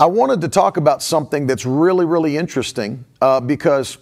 I 0.00 0.06
wanted 0.06 0.40
to 0.40 0.48
talk 0.48 0.78
about 0.78 1.02
something 1.02 1.46
that's 1.46 1.66
really, 1.66 2.06
really 2.06 2.38
interesting 2.38 3.04
uh, 3.20 3.38
because 3.38 3.98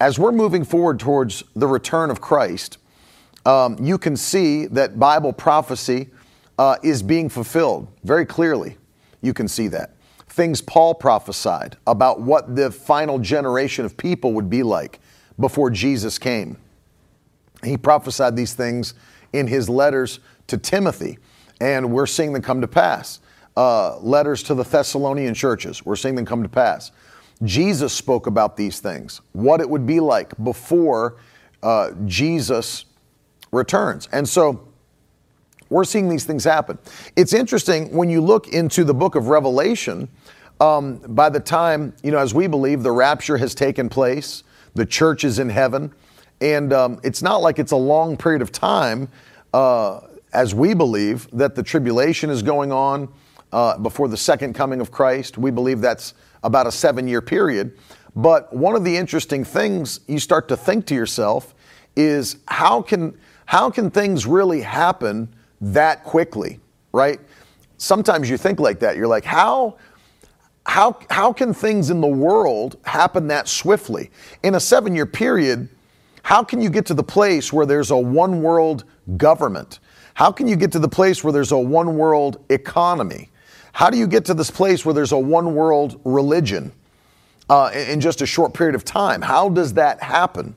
as 0.00 0.18
we're 0.18 0.32
moving 0.32 0.64
forward 0.64 0.98
towards 0.98 1.44
the 1.54 1.68
return 1.68 2.10
of 2.10 2.20
Christ, 2.20 2.78
um, 3.44 3.76
you 3.80 3.98
can 3.98 4.16
see 4.16 4.66
that 4.66 4.98
Bible 4.98 5.32
prophecy 5.32 6.08
uh, 6.58 6.78
is 6.82 7.04
being 7.04 7.28
fulfilled 7.28 7.86
very 8.02 8.26
clearly. 8.26 8.78
You 9.22 9.32
can 9.32 9.46
see 9.46 9.68
that. 9.68 9.94
Things 10.26 10.60
Paul 10.60 10.92
prophesied 10.92 11.76
about 11.86 12.20
what 12.20 12.56
the 12.56 12.72
final 12.72 13.20
generation 13.20 13.84
of 13.84 13.96
people 13.96 14.32
would 14.32 14.50
be 14.50 14.64
like 14.64 14.98
before 15.38 15.70
Jesus 15.70 16.18
came. 16.18 16.56
He 17.62 17.76
prophesied 17.76 18.34
these 18.34 18.54
things 18.54 18.94
in 19.32 19.46
his 19.46 19.68
letters 19.68 20.18
to 20.48 20.58
Timothy, 20.58 21.18
and 21.60 21.92
we're 21.92 22.06
seeing 22.06 22.32
them 22.32 22.42
come 22.42 22.60
to 22.60 22.66
pass. 22.66 23.20
Uh, 23.56 23.98
letters 24.00 24.42
to 24.42 24.54
the 24.54 24.64
Thessalonian 24.64 25.32
churches, 25.32 25.84
we're 25.84 25.96
seeing 25.96 26.14
them 26.14 26.26
come 26.26 26.42
to 26.42 26.48
pass. 26.48 26.92
Jesus 27.42 27.92
spoke 27.92 28.26
about 28.26 28.56
these 28.56 28.80
things, 28.80 29.20
what 29.32 29.60
it 29.60 29.68
would 29.68 29.86
be 29.86 30.00
like 30.00 30.32
before 30.42 31.16
uh, 31.62 31.90
Jesus 32.04 32.86
returns. 33.52 34.08
And 34.12 34.28
so 34.28 34.68
we're 35.68 35.84
seeing 35.84 36.08
these 36.08 36.24
things 36.24 36.44
happen. 36.44 36.78
It's 37.16 37.32
interesting 37.32 37.94
when 37.94 38.08
you 38.08 38.20
look 38.20 38.48
into 38.48 38.84
the 38.84 38.94
book 38.94 39.14
of 39.14 39.28
Revelation, 39.28 40.08
um, 40.60 40.98
by 41.08 41.28
the 41.28 41.40
time, 41.40 41.94
you 42.02 42.10
know, 42.10 42.18
as 42.18 42.32
we 42.32 42.46
believe, 42.46 42.82
the 42.82 42.92
rapture 42.92 43.36
has 43.36 43.54
taken 43.54 43.88
place, 43.88 44.42
the 44.74 44.86
church 44.86 45.24
is 45.24 45.38
in 45.38 45.50
heaven, 45.50 45.92
and 46.40 46.72
um, 46.72 47.00
it's 47.02 47.22
not 47.22 47.42
like 47.42 47.58
it's 47.58 47.72
a 47.72 47.76
long 47.76 48.16
period 48.16 48.42
of 48.42 48.52
time, 48.52 49.08
uh, 49.52 50.00
as 50.32 50.54
we 50.54 50.74
believe, 50.74 51.28
that 51.32 51.54
the 51.54 51.62
tribulation 51.62 52.30
is 52.30 52.42
going 52.42 52.72
on 52.72 53.08
uh, 53.52 53.78
before 53.78 54.08
the 54.08 54.16
second 54.16 54.54
coming 54.54 54.80
of 54.80 54.90
Christ. 54.90 55.38
We 55.38 55.50
believe 55.50 55.80
that's 55.80 56.14
about 56.42 56.66
a 56.66 56.72
seven 56.72 57.08
year 57.08 57.20
period. 57.20 57.76
But 58.14 58.52
one 58.54 58.74
of 58.74 58.84
the 58.84 58.96
interesting 58.96 59.44
things 59.44 60.00
you 60.06 60.18
start 60.18 60.48
to 60.48 60.56
think 60.56 60.86
to 60.86 60.94
yourself 60.94 61.54
is 61.96 62.36
how 62.48 62.82
can, 62.82 63.16
how 63.44 63.70
can 63.70 63.90
things 63.90 64.26
really 64.26 64.62
happen 64.62 65.28
that 65.60 66.04
quickly, 66.04 66.60
right? 66.92 67.20
Sometimes 67.78 68.30
you 68.30 68.38
think 68.38 68.58
like 68.58 68.80
that. 68.80 68.96
You're 68.96 69.06
like, 69.06 69.24
how, 69.24 69.76
how, 70.64 70.98
how 71.10 71.32
can 71.32 71.52
things 71.52 71.90
in 71.90 72.00
the 72.00 72.06
world 72.06 72.78
happen 72.84 73.28
that 73.28 73.48
swiftly? 73.48 74.10
In 74.42 74.54
a 74.54 74.60
seven 74.60 74.94
year 74.94 75.06
period, 75.06 75.68
how 76.22 76.42
can 76.42 76.60
you 76.60 76.70
get 76.70 76.86
to 76.86 76.94
the 76.94 77.04
place 77.04 77.52
where 77.52 77.66
there's 77.66 77.90
a 77.90 77.96
one 77.98 78.42
world 78.42 78.84
government? 79.16 79.78
How 80.14 80.32
can 80.32 80.48
you 80.48 80.56
get 80.56 80.72
to 80.72 80.78
the 80.78 80.88
place 80.88 81.22
where 81.22 81.32
there's 81.32 81.52
a 81.52 81.58
one 81.58 81.98
world 81.98 82.42
economy? 82.48 83.30
How 83.76 83.90
do 83.90 83.98
you 83.98 84.06
get 84.06 84.24
to 84.24 84.32
this 84.32 84.50
place 84.50 84.86
where 84.86 84.94
there's 84.94 85.12
a 85.12 85.18
one 85.18 85.54
world 85.54 86.00
religion 86.02 86.72
uh, 87.50 87.70
in 87.74 88.00
just 88.00 88.22
a 88.22 88.26
short 88.26 88.54
period 88.54 88.74
of 88.74 88.86
time? 88.86 89.20
How 89.20 89.50
does 89.50 89.74
that 89.74 90.02
happen? 90.02 90.56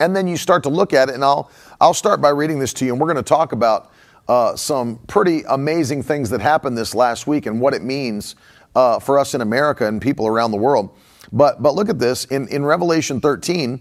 And 0.00 0.16
then 0.16 0.26
you 0.26 0.36
start 0.36 0.64
to 0.64 0.68
look 0.68 0.92
at 0.92 1.10
it, 1.10 1.14
and 1.14 1.24
I'll, 1.24 1.48
I'll 1.80 1.94
start 1.94 2.20
by 2.20 2.30
reading 2.30 2.58
this 2.58 2.72
to 2.74 2.84
you, 2.84 2.90
and 2.90 3.00
we're 3.00 3.06
going 3.06 3.22
to 3.22 3.28
talk 3.28 3.52
about 3.52 3.92
uh, 4.26 4.56
some 4.56 4.96
pretty 5.06 5.44
amazing 5.48 6.02
things 6.02 6.28
that 6.30 6.40
happened 6.40 6.76
this 6.76 6.92
last 6.92 7.28
week 7.28 7.46
and 7.46 7.60
what 7.60 7.72
it 7.72 7.84
means 7.84 8.34
uh, 8.74 8.98
for 8.98 9.16
us 9.16 9.34
in 9.34 9.40
America 9.40 9.86
and 9.86 10.02
people 10.02 10.26
around 10.26 10.50
the 10.50 10.56
world. 10.56 10.90
But, 11.30 11.62
but 11.62 11.76
look 11.76 11.88
at 11.88 12.00
this 12.00 12.24
in, 12.24 12.48
in 12.48 12.64
Revelation 12.64 13.20
13, 13.20 13.78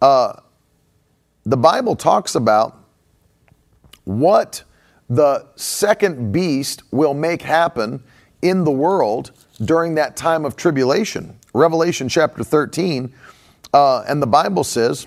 uh, 0.00 0.40
the 1.44 1.56
Bible 1.58 1.96
talks 1.96 2.34
about 2.34 2.82
what 4.04 4.64
the 5.08 5.46
second 5.56 6.32
beast 6.32 6.82
will 6.90 7.14
make 7.14 7.42
happen 7.42 8.02
in 8.42 8.64
the 8.64 8.70
world 8.70 9.32
during 9.64 9.94
that 9.96 10.16
time 10.16 10.44
of 10.44 10.56
tribulation. 10.56 11.38
Revelation 11.54 12.08
chapter 12.08 12.44
13, 12.44 13.12
uh, 13.72 14.04
and 14.06 14.22
the 14.22 14.26
Bible 14.26 14.64
says, 14.64 15.06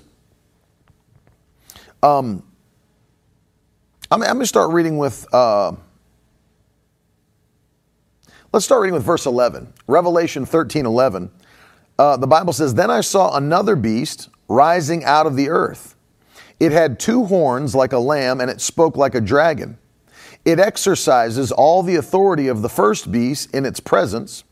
um, 2.02 2.42
I'm, 4.10 4.22
I'm 4.22 4.34
going 4.34 4.40
to 4.40 4.46
start 4.46 4.72
reading 4.72 4.98
with, 4.98 5.26
uh, 5.32 5.72
let's 8.52 8.64
start 8.64 8.82
reading 8.82 8.94
with 8.94 9.04
verse 9.04 9.24
11. 9.24 9.72
Revelation 9.86 10.44
13, 10.44 10.84
11. 10.84 11.30
Uh, 11.98 12.16
the 12.16 12.26
Bible 12.26 12.52
says, 12.52 12.74
Then 12.74 12.90
I 12.90 13.00
saw 13.00 13.36
another 13.36 13.76
beast 13.76 14.28
rising 14.48 15.04
out 15.04 15.26
of 15.26 15.36
the 15.36 15.48
earth. 15.48 15.94
It 16.58 16.72
had 16.72 16.98
two 16.98 17.24
horns 17.24 17.74
like 17.74 17.92
a 17.92 17.98
lamb, 17.98 18.40
and 18.40 18.50
it 18.50 18.60
spoke 18.60 18.96
like 18.96 19.14
a 19.14 19.20
dragon. 19.20 19.78
It 20.44 20.58
exercises 20.58 21.52
all 21.52 21.82
the 21.82 21.96
authority 21.96 22.48
of 22.48 22.62
the 22.62 22.68
first 22.68 23.12
beast 23.12 23.54
in 23.54 23.64
its 23.64 23.78
presence 23.78 24.42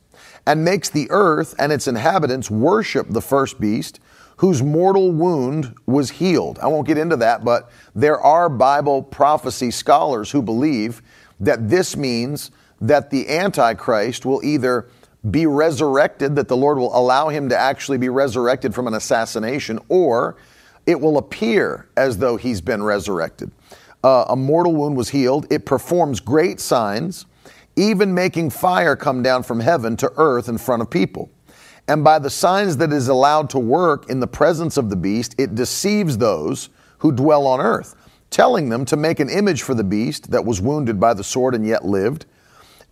and 0.47 0.65
makes 0.65 0.89
the 0.89 1.09
earth 1.11 1.55
and 1.59 1.73
its 1.73 1.89
inhabitants 1.89 2.51
worship 2.51 3.09
the 3.11 3.21
first 3.21 3.61
beast 3.61 3.99
whose 4.37 4.63
mortal 4.63 5.11
wound 5.11 5.75
was 5.87 6.11
healed. 6.11 6.59
I 6.61 6.69
won't 6.69 6.87
get 6.87 6.97
into 6.97 7.17
that, 7.17 7.45
but 7.45 7.71
there 7.95 8.21
are 8.21 8.49
Bible 8.49 9.03
prophecy 9.03 9.71
scholars 9.71 10.31
who 10.31 10.41
believe 10.41 11.03
that 11.41 11.69
this 11.69 11.97
means 11.97 12.51
that 12.81 13.11
the 13.11 13.29
Antichrist 13.29 14.25
will 14.25 14.43
either 14.45 14.87
be 15.31 15.45
resurrected, 15.45 16.37
that 16.37 16.49
the 16.49 16.57
Lord 16.57 16.79
will 16.79 16.97
allow 16.97 17.29
him 17.29 17.49
to 17.51 17.59
actually 17.59 17.99
be 17.99 18.09
resurrected 18.09 18.75
from 18.75 18.87
an 18.87 18.95
assassination, 18.95 19.79
or 19.89 20.37
it 20.87 20.99
will 20.99 21.19
appear 21.19 21.89
as 21.97 22.17
though 22.17 22.37
he's 22.37 22.61
been 22.61 22.83
resurrected 22.83 23.51
uh, 24.03 24.27
a 24.29 24.37
mortal 24.37 24.75
wound 24.75 24.97
was 24.97 25.11
healed. 25.11 25.47
It 25.51 25.67
performs 25.67 26.21
great 26.21 26.61
signs, 26.61 27.27
even 27.77 28.15
making 28.15 28.51
fire 28.51 28.97
come 28.97 29.23
down 29.23 29.43
from 29.43 29.61
heaven 29.61 29.97
to 29.99 30.13
earth 30.17 30.49
in 30.49 30.59
front 30.59 30.83
of 30.83 30.91
people. 30.91 31.31
And 31.89 32.05
by 32.05 32.19
the 32.19 32.31
signs 32.31 32.77
that 32.77 32.93
is 32.93 33.09
allowed 33.09 33.51
to 33.51 33.59
work 33.59 34.09
in 34.09 34.21
the 34.21 34.27
presence 34.27 34.77
of 34.77 34.91
the 34.91 34.97
beast, 34.97 35.35
it 35.39 35.55
deceives 35.55 36.19
those 36.19 36.71
who 36.99 37.11
dwell 37.11 37.47
on 37.47 37.61
earth, 37.61 37.97
telling 38.31 38.69
them 38.69 38.85
to 38.85 38.97
make 38.97 39.19
an 39.19 39.29
image 39.29 39.63
for 39.63 39.75
the 39.75 39.85
beast 39.85 40.31
that 40.31 40.45
was 40.45 40.61
wounded 40.61 41.01
by 41.01 41.15
the 41.15 41.25
sword 41.25 41.55
and 41.55 41.67
yet 41.67 41.85
lived. 41.85 42.27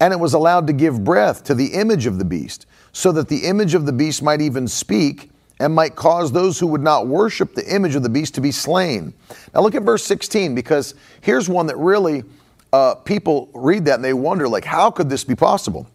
And 0.01 0.13
it 0.13 0.19
was 0.19 0.35
allowed 0.35 0.67
to 0.67 0.73
give 0.73 1.05
breath 1.05 1.45
to 1.45 1.55
the 1.55 1.75
image 1.75 2.07
of 2.07 2.19
the 2.19 2.25
beast, 2.25 2.67
so 2.93 3.13
that 3.13 3.29
the 3.29 3.45
image 3.45 3.75
of 3.75 3.87
the 3.87 3.93
beast 3.93 4.23
might 4.23 4.41
even 4.41 4.67
speak 4.67 5.31
and 5.61 5.75
might 5.75 5.97
cause 5.97 6.31
those 6.31 6.59
who 6.59 6.67
would 6.69 6.83
not 6.83 7.07
worship 7.07 7.55
the 7.55 7.75
image 7.75 7.95
of 7.95 8.03
the 8.03 8.09
beast 8.09 8.35
to 8.37 8.41
be 8.41 8.53
slain. 8.53 9.13
Now 9.55 9.61
look 9.61 9.75
at 9.75 9.83
verse 9.83 10.05
16 10.05 10.55
because 10.55 10.95
here's 11.21 11.49
one 11.49 11.67
that 11.67 11.77
really 11.77 12.25
uh, 12.73 12.95
people 12.97 13.51
read 13.55 13.85
that 13.87 13.97
and 13.97 14.05
they 14.05 14.13
wonder, 14.13 14.49
like, 14.49 14.65
how 14.65 14.91
could 14.91 15.09
this 15.09 15.25
be 15.25 15.35
possible? 15.35 15.89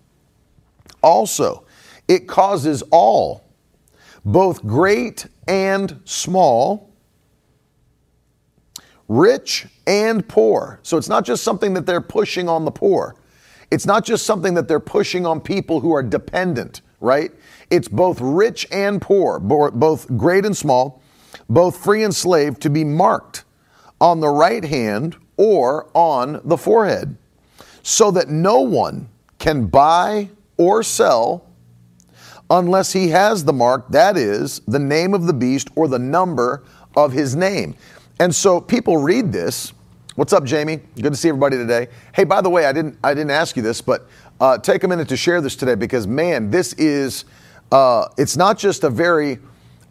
Also, 1.02 1.66
it 2.08 2.28
causes 2.28 2.84
all, 2.92 3.44
both 4.26 4.66
great 4.66 5.28
and 5.48 6.00
small, 6.06 6.90
rich 9.08 9.68
and 9.86 10.28
poor. 10.28 10.80
So 10.84 10.98
it's 10.98 11.10
not 11.10 11.26
just 11.26 11.44
something 11.44 11.74
that 11.74 11.86
they're 11.86 12.02
pushing 12.02 12.50
on 12.50 12.66
the 12.66 12.72
poor. 12.72 13.16
It's 13.72 13.86
not 13.86 14.06
just 14.06 14.26
something 14.26 14.54
that 14.56 14.68
they're 14.68 14.80
pushing 14.80 15.26
on 15.26 15.42
people 15.42 15.80
who 15.80 15.94
are 15.94 16.04
dependent, 16.04 16.82
right? 17.00 17.32
It's 17.74 17.88
both 17.88 18.22
rich 18.22 18.68
and 18.72 19.02
poor, 19.02 19.40
both 19.40 20.16
great 20.16 20.46
and 20.46 20.56
small, 20.56 21.02
both 21.50 21.84
free 21.84 22.04
and 22.04 22.14
slave, 22.14 22.60
to 22.60 22.70
be 22.70 22.84
marked 22.84 23.46
on 24.00 24.20
the 24.20 24.30
right 24.30 24.64
hand 24.64 25.16
or 25.38 25.90
on 25.96 26.40
the 26.44 26.56
forehead, 26.56 27.18
so 27.82 28.12
that 28.12 28.30
no 28.30 28.62
one 28.62 29.10
can 29.40 29.66
buy 29.66 30.30
or 30.56 30.84
sell 30.84 31.48
unless 32.52 32.94
he 32.94 33.08
has 33.08 33.44
the 33.44 33.54
mark, 33.54 33.90
that 33.90 34.18
is, 34.18 34.60
the 34.68 34.78
name 34.78 35.16
of 35.16 35.26
the 35.26 35.34
beast 35.34 35.70
or 35.76 35.88
the 35.88 35.98
number 35.98 36.64
of 36.96 37.12
his 37.12 37.36
name. 37.36 37.74
And 38.20 38.36
so 38.36 38.62
people 38.62 38.98
read 38.98 39.32
this. 39.32 39.74
What's 40.14 40.32
up, 40.32 40.44
Jamie? 40.44 40.80
Good 41.02 41.14
to 41.14 41.16
see 41.16 41.30
everybody 41.30 41.58
today. 41.58 41.88
Hey, 42.14 42.24
by 42.24 42.42
the 42.42 42.52
way, 42.52 42.68
I 42.68 42.72
didn't 42.72 43.00
I 43.04 43.16
didn't 43.16 43.32
ask 43.32 43.58
you 43.58 43.64
this, 43.64 43.82
but 43.82 44.08
uh, 44.40 44.60
take 44.60 44.84
a 44.84 44.88
minute 44.88 45.10
to 45.10 45.18
share 45.18 45.42
this 45.42 45.56
today 45.56 45.74
because 45.74 46.06
man, 46.06 46.52
this 46.52 46.74
is 46.74 47.26
uh, 47.74 48.08
it's 48.18 48.38
not 48.38 48.58
just 48.58 48.84
a 48.84 48.90
very 48.90 49.40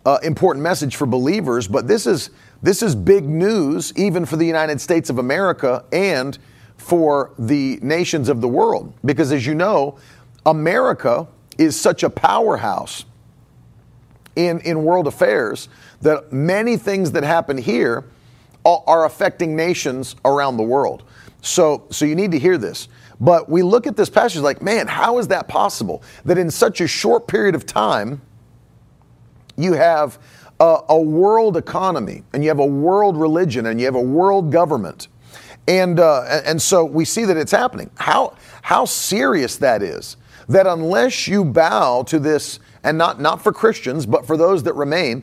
uh, 0.07 0.19
important 0.23 0.63
message 0.63 0.95
for 0.95 1.05
believers, 1.05 1.67
but 1.67 1.89
this 1.89 2.07
is 2.07 2.31
this 2.63 2.81
is 2.81 2.95
big 2.95 3.25
news 3.25 3.93
even 3.97 4.25
for 4.25 4.37
the 4.37 4.47
United 4.47 4.81
States 4.81 5.11
of 5.11 5.19
America 5.19 5.85
and 5.93 6.39
for 6.77 7.33
the 7.41 7.81
nations 7.83 8.29
of 8.29 8.41
the 8.41 8.47
world. 8.47 8.95
Because 9.05 9.33
as 9.33 9.45
you 9.45 9.57
know, 9.57 9.99
America 10.47 11.27
is 11.59 11.79
such 11.79 12.05
a 12.05 12.11
powerhouse 12.11 13.05
in, 14.37 14.61
in 14.61 14.85
world 14.85 15.09
affairs 15.09 15.69
that 16.03 16.33
many 16.33 16.77
things 16.77 17.11
that 17.11 17.25
happen 17.25 17.59
here 17.59 18.05
are, 18.65 18.83
are 18.87 19.05
affecting 19.07 19.57
nations 19.57 20.15
around 20.25 20.57
the 20.57 20.63
world. 20.63 21.03
So, 21.43 21.89
so 21.91 22.05
you 22.05 22.15
need 22.15 22.31
to 22.31 22.39
hear 22.39 22.59
this. 22.59 22.87
But 23.21 23.49
we 23.49 23.63
look 23.63 23.87
at 23.87 23.97
this 23.97 24.11
passage 24.11 24.41
like, 24.41 24.63
man, 24.63 24.87
how 24.87 25.19
is 25.19 25.29
that 25.29 25.49
possible? 25.49 26.03
That 26.25 26.39
in 26.39 26.51
such 26.51 26.81
a 26.81 26.89
short 26.89 27.29
period 27.29 27.55
of 27.55 27.67
time, 27.67 28.21
you 29.57 29.75
have 29.75 30.19
a, 30.59 30.79
a 30.89 31.01
world 31.01 31.57
economy 31.57 32.23
and 32.33 32.43
you 32.43 32.49
have 32.49 32.59
a 32.59 32.67
world 32.67 33.17
religion 33.17 33.67
and 33.67 33.81
you 33.81 33.87
have 33.87 33.95
a 33.95 34.01
world 34.01 34.51
government. 34.51 35.09
And, 35.69 36.01
uh, 36.01 36.43
and 36.45 36.61
so 36.61 36.85
we 36.85 37.05
see 37.05 37.25
that 37.25 37.37
it's 37.37 37.53
happening. 37.53 37.91
How, 37.97 38.37
how 38.63 38.85
serious 38.85 39.57
that 39.59 39.83
is. 39.83 40.17
That 40.49 40.67
unless 40.67 41.29
you 41.29 41.45
bow 41.45 42.03
to 42.05 42.19
this, 42.19 42.59
and 42.83 42.99
not, 42.99 43.21
not 43.21 43.43
for 43.43 43.53
Christians, 43.53 44.07
but 44.07 44.27
for 44.27 44.37
those 44.37 44.65
that 44.65 44.75
remain, 44.75 45.23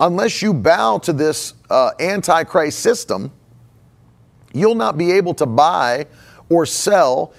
unless 0.00 0.42
you 0.42 0.52
bow 0.52 0.98
to 0.98 1.12
this 1.12 1.54
uh, 1.70 1.92
antichrist 2.00 2.80
system, 2.80 3.32
you'll 4.52 4.74
not 4.74 4.98
be 4.98 5.12
able 5.12 5.34
to 5.34 5.46
buy 5.46 6.06
or 6.48 6.66
sell 6.66 7.32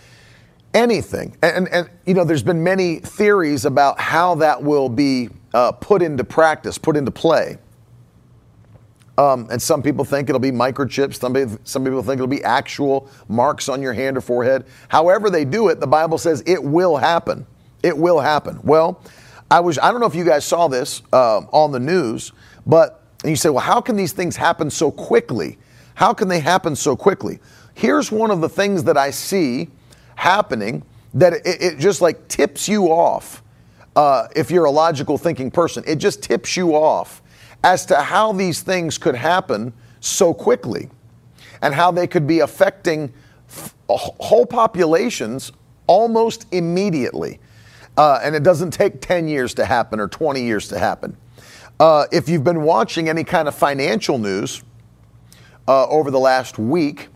anything. 0.73 1.35
And, 1.41 1.67
and, 1.69 1.89
you 2.05 2.13
know, 2.13 2.23
there's 2.23 2.43
been 2.43 2.63
many 2.63 2.97
theories 2.99 3.65
about 3.65 3.99
how 3.99 4.35
that 4.35 4.61
will 4.61 4.89
be 4.89 5.29
uh, 5.53 5.71
put 5.71 6.01
into 6.01 6.23
practice, 6.23 6.77
put 6.77 6.95
into 6.97 7.11
play. 7.11 7.57
Um, 9.17 9.47
and 9.49 9.59
some 9.59 9.81
people 9.81 10.05
think 10.05 10.29
it'll 10.29 10.39
be 10.39 10.51
microchips. 10.51 11.15
Some 11.15 11.59
some 11.63 11.83
people 11.83 12.03
think 12.03 12.15
it'll 12.15 12.27
be 12.27 12.43
actual 12.43 13.09
marks 13.27 13.67
on 13.67 13.81
your 13.81 13.93
hand 13.93 14.15
or 14.15 14.21
forehead. 14.21 14.65
However 14.89 15.31
they 15.31 15.43
do 15.43 15.69
it, 15.69 15.79
the 15.79 15.87
Bible 15.87 16.19
says 16.19 16.43
it 16.45 16.63
will 16.63 16.97
happen. 16.97 17.47
It 17.81 17.97
will 17.97 18.19
happen. 18.19 18.59
Well, 18.63 19.01
I 19.49 19.59
was 19.59 19.79
I 19.79 19.91
don't 19.91 20.01
know 20.01 20.05
if 20.05 20.13
you 20.13 20.25
guys 20.25 20.45
saw 20.45 20.67
this 20.67 21.01
uh, 21.11 21.39
on 21.51 21.71
the 21.71 21.79
news, 21.79 22.31
but 22.67 23.01
you 23.25 23.35
say, 23.35 23.49
well, 23.49 23.63
how 23.63 23.81
can 23.81 23.95
these 23.95 24.13
things 24.13 24.35
happen 24.35 24.69
so 24.69 24.91
quickly? 24.91 25.57
How 25.95 26.13
can 26.13 26.27
they 26.27 26.39
happen 26.39 26.75
so 26.75 26.95
quickly? 26.95 27.39
Here's 27.77 28.11
one 28.11 28.31
of 28.31 28.41
the 28.41 28.49
things 28.49 28.85
that 28.85 28.97
I 28.97 29.11
see 29.11 29.69
happening 30.15 30.81
that 31.13 31.33
it, 31.33 31.41
it 31.45 31.77
just 31.77 32.01
like 32.01 32.27
tips 32.27 32.67
you 32.67 32.85
off. 32.85 33.43
Uh, 33.95 34.27
if 34.35 34.49
you're 34.49 34.65
a 34.65 34.71
logical 34.71 35.15
thinking 35.15 35.51
person, 35.51 35.83
it 35.85 35.97
just 35.97 36.23
tips 36.23 36.57
you 36.57 36.73
off 36.73 37.21
as 37.63 37.85
to 37.85 37.97
how 37.97 38.31
these 38.31 38.63
things 38.63 38.97
could 38.97 39.13
happen 39.13 39.71
so 39.99 40.33
quickly 40.33 40.89
and 41.61 41.71
how 41.71 41.91
they 41.91 42.07
could 42.07 42.25
be 42.25 42.39
affecting 42.39 43.13
f- 43.47 43.75
whole 43.87 44.47
populations 44.47 45.51
almost 45.85 46.47
immediately. 46.51 47.39
Uh, 47.95 48.19
and 48.23 48.33
it 48.33 48.41
doesn't 48.41 48.71
take 48.71 49.01
10 49.01 49.27
years 49.27 49.53
to 49.53 49.65
happen 49.65 49.99
or 49.99 50.07
20 50.07 50.41
years 50.41 50.67
to 50.67 50.79
happen. 50.79 51.15
Uh, 51.79 52.07
if 52.11 52.27
you've 52.27 52.43
been 52.43 52.63
watching 52.63 53.07
any 53.07 53.23
kind 53.23 53.47
of 53.47 53.53
financial 53.53 54.17
news 54.17 54.63
uh, 55.67 55.85
over 55.89 56.09
the 56.09 56.19
last 56.19 56.57
week, 56.57 57.09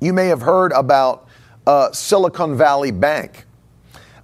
you 0.00 0.12
may 0.12 0.26
have 0.26 0.40
heard 0.40 0.72
about 0.72 1.28
uh, 1.66 1.92
Silicon 1.92 2.56
Valley 2.56 2.90
Bank. 2.90 3.44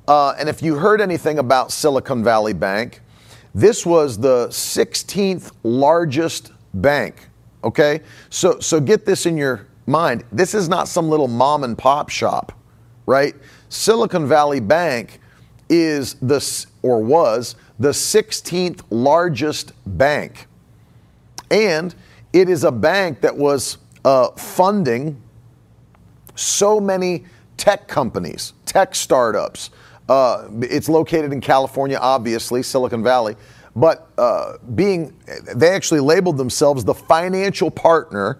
Uh, 0.08 0.34
and 0.38 0.48
if 0.48 0.62
you 0.62 0.76
heard 0.76 1.00
anything 1.00 1.38
about 1.38 1.70
Silicon 1.70 2.24
Valley 2.24 2.52
Bank, 2.52 3.00
this 3.54 3.84
was 3.84 4.18
the 4.18 4.48
16th 4.48 5.52
largest 5.62 6.52
bank. 6.74 7.28
Okay, 7.64 8.00
so 8.30 8.60
so 8.60 8.78
get 8.78 9.06
this 9.06 9.26
in 9.26 9.36
your 9.36 9.66
mind. 9.86 10.24
This 10.30 10.54
is 10.54 10.68
not 10.68 10.88
some 10.88 11.08
little 11.08 11.26
mom 11.26 11.64
and 11.64 11.76
pop 11.76 12.10
shop, 12.10 12.52
right? 13.06 13.34
Silicon 13.68 14.28
Valley 14.28 14.60
Bank 14.60 15.20
is 15.68 16.14
the 16.14 16.66
or 16.82 17.02
was 17.02 17.56
the 17.78 17.90
16th 17.90 18.82
largest 18.90 19.72
bank, 19.98 20.46
and 21.50 21.94
it 22.32 22.48
is 22.48 22.62
a 22.62 22.70
bank 22.70 23.20
that 23.22 23.36
was 23.36 23.78
uh, 24.04 24.28
funding 24.32 25.20
so 26.36 26.78
many 26.78 27.24
tech 27.56 27.88
companies, 27.88 28.52
tech 28.64 28.94
startups, 28.94 29.70
uh, 30.08 30.48
it's 30.60 30.88
located 30.88 31.32
in 31.32 31.40
California, 31.40 31.98
obviously, 32.00 32.62
Silicon 32.62 33.02
Valley. 33.02 33.34
But 33.74 34.08
uh, 34.16 34.58
being, 34.74 35.14
they 35.54 35.68
actually 35.70 36.00
labeled 36.00 36.38
themselves 36.38 36.84
the 36.84 36.94
financial 36.94 37.70
partner 37.70 38.38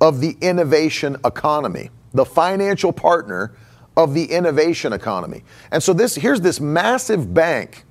of 0.00 0.20
the 0.20 0.36
innovation 0.40 1.16
economy. 1.24 1.90
The 2.12 2.24
financial 2.24 2.92
partner 2.92 3.52
of 3.96 4.14
the 4.14 4.24
innovation 4.24 4.92
economy. 4.92 5.42
And 5.72 5.82
so 5.82 5.92
this, 5.92 6.14
here's 6.14 6.40
this 6.40 6.60
massive 6.60 7.32
bank, 7.32 7.84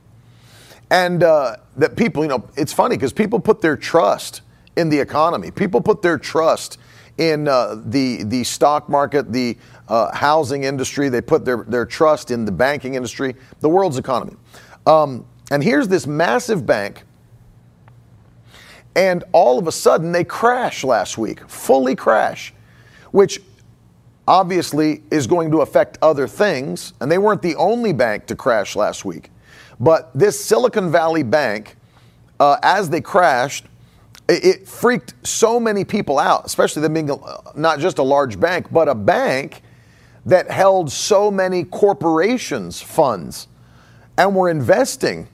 and 0.92 1.24
uh, 1.24 1.58
that 1.78 1.96
people, 1.98 2.24
you 2.24 2.30
know, 2.30 2.48
it's 2.56 2.72
funny 2.72 2.96
because 2.96 3.12
people 3.12 3.40
put 3.40 3.60
their 3.62 3.76
trust 3.76 4.42
in 4.78 4.90
the 4.90 5.00
economy. 5.00 5.50
People 5.50 5.82
put 5.82 6.04
their 6.04 6.20
trust 6.20 6.78
in 7.18 7.48
uh, 7.48 7.82
the 7.86 8.24
the 8.24 8.44
stock 8.44 8.90
market, 8.90 9.32
the 9.32 9.58
uh, 9.88 10.16
housing 10.16 10.64
industry. 10.64 11.10
They 11.10 11.22
put 11.22 11.46
their, 11.46 11.64
their 11.64 11.86
trust 11.86 12.32
in 12.32 12.46
the 12.46 12.52
banking 12.52 12.96
industry, 12.96 13.36
the 13.60 13.70
world's 13.70 13.98
economy. 13.98 14.36
Um, 14.86 15.26
and 15.52 15.64
here's 15.64 15.88
this 15.88 16.08
massive 16.08 16.66
bank, 16.66 17.04
and 18.96 19.24
all 19.32 19.60
of 19.60 19.68
a 19.68 19.72
sudden 19.72 20.12
they 20.12 20.24
crash 20.24 20.84
last 20.84 21.18
week, 21.18 21.48
fully 21.50 21.96
crash, 21.96 22.54
which 23.12 23.42
obviously 24.28 25.04
is 25.12 25.28
going 25.28 25.52
to 25.52 25.62
affect 25.62 25.98
other 26.02 26.28
things. 26.28 26.94
And 27.00 27.12
they 27.12 27.20
weren't 27.20 27.42
the 27.42 27.56
only 27.56 27.94
bank 27.94 28.26
to 28.28 28.36
crash 28.36 28.76
last 28.76 29.06
week. 29.06 29.30
But 29.80 30.12
this 30.18 30.44
Silicon 30.44 30.92
Valley 30.92 31.24
bank, 31.24 31.78
uh, 32.40 32.58
as 32.64 32.90
they 32.90 33.02
crashed, 33.02 33.66
it, 34.28 34.68
freaked 34.68 35.14
so 35.24 35.60
many 35.60 35.84
people 35.84 36.18
out, 36.20 36.46
especially 36.46 36.82
them 36.82 36.94
being 36.94 37.10
not 37.56 37.80
just 37.80 38.00
a 38.00 38.04
large 38.04 38.40
bank, 38.40 38.72
but 38.72 38.88
a 38.88 38.96
bank 38.96 39.62
that 40.26 40.50
held 40.50 40.92
so 40.92 41.30
many 41.30 41.64
corporations' 41.64 42.82
funds 42.82 43.48
and 44.18 44.36
were 44.36 44.50
investing 44.50 45.28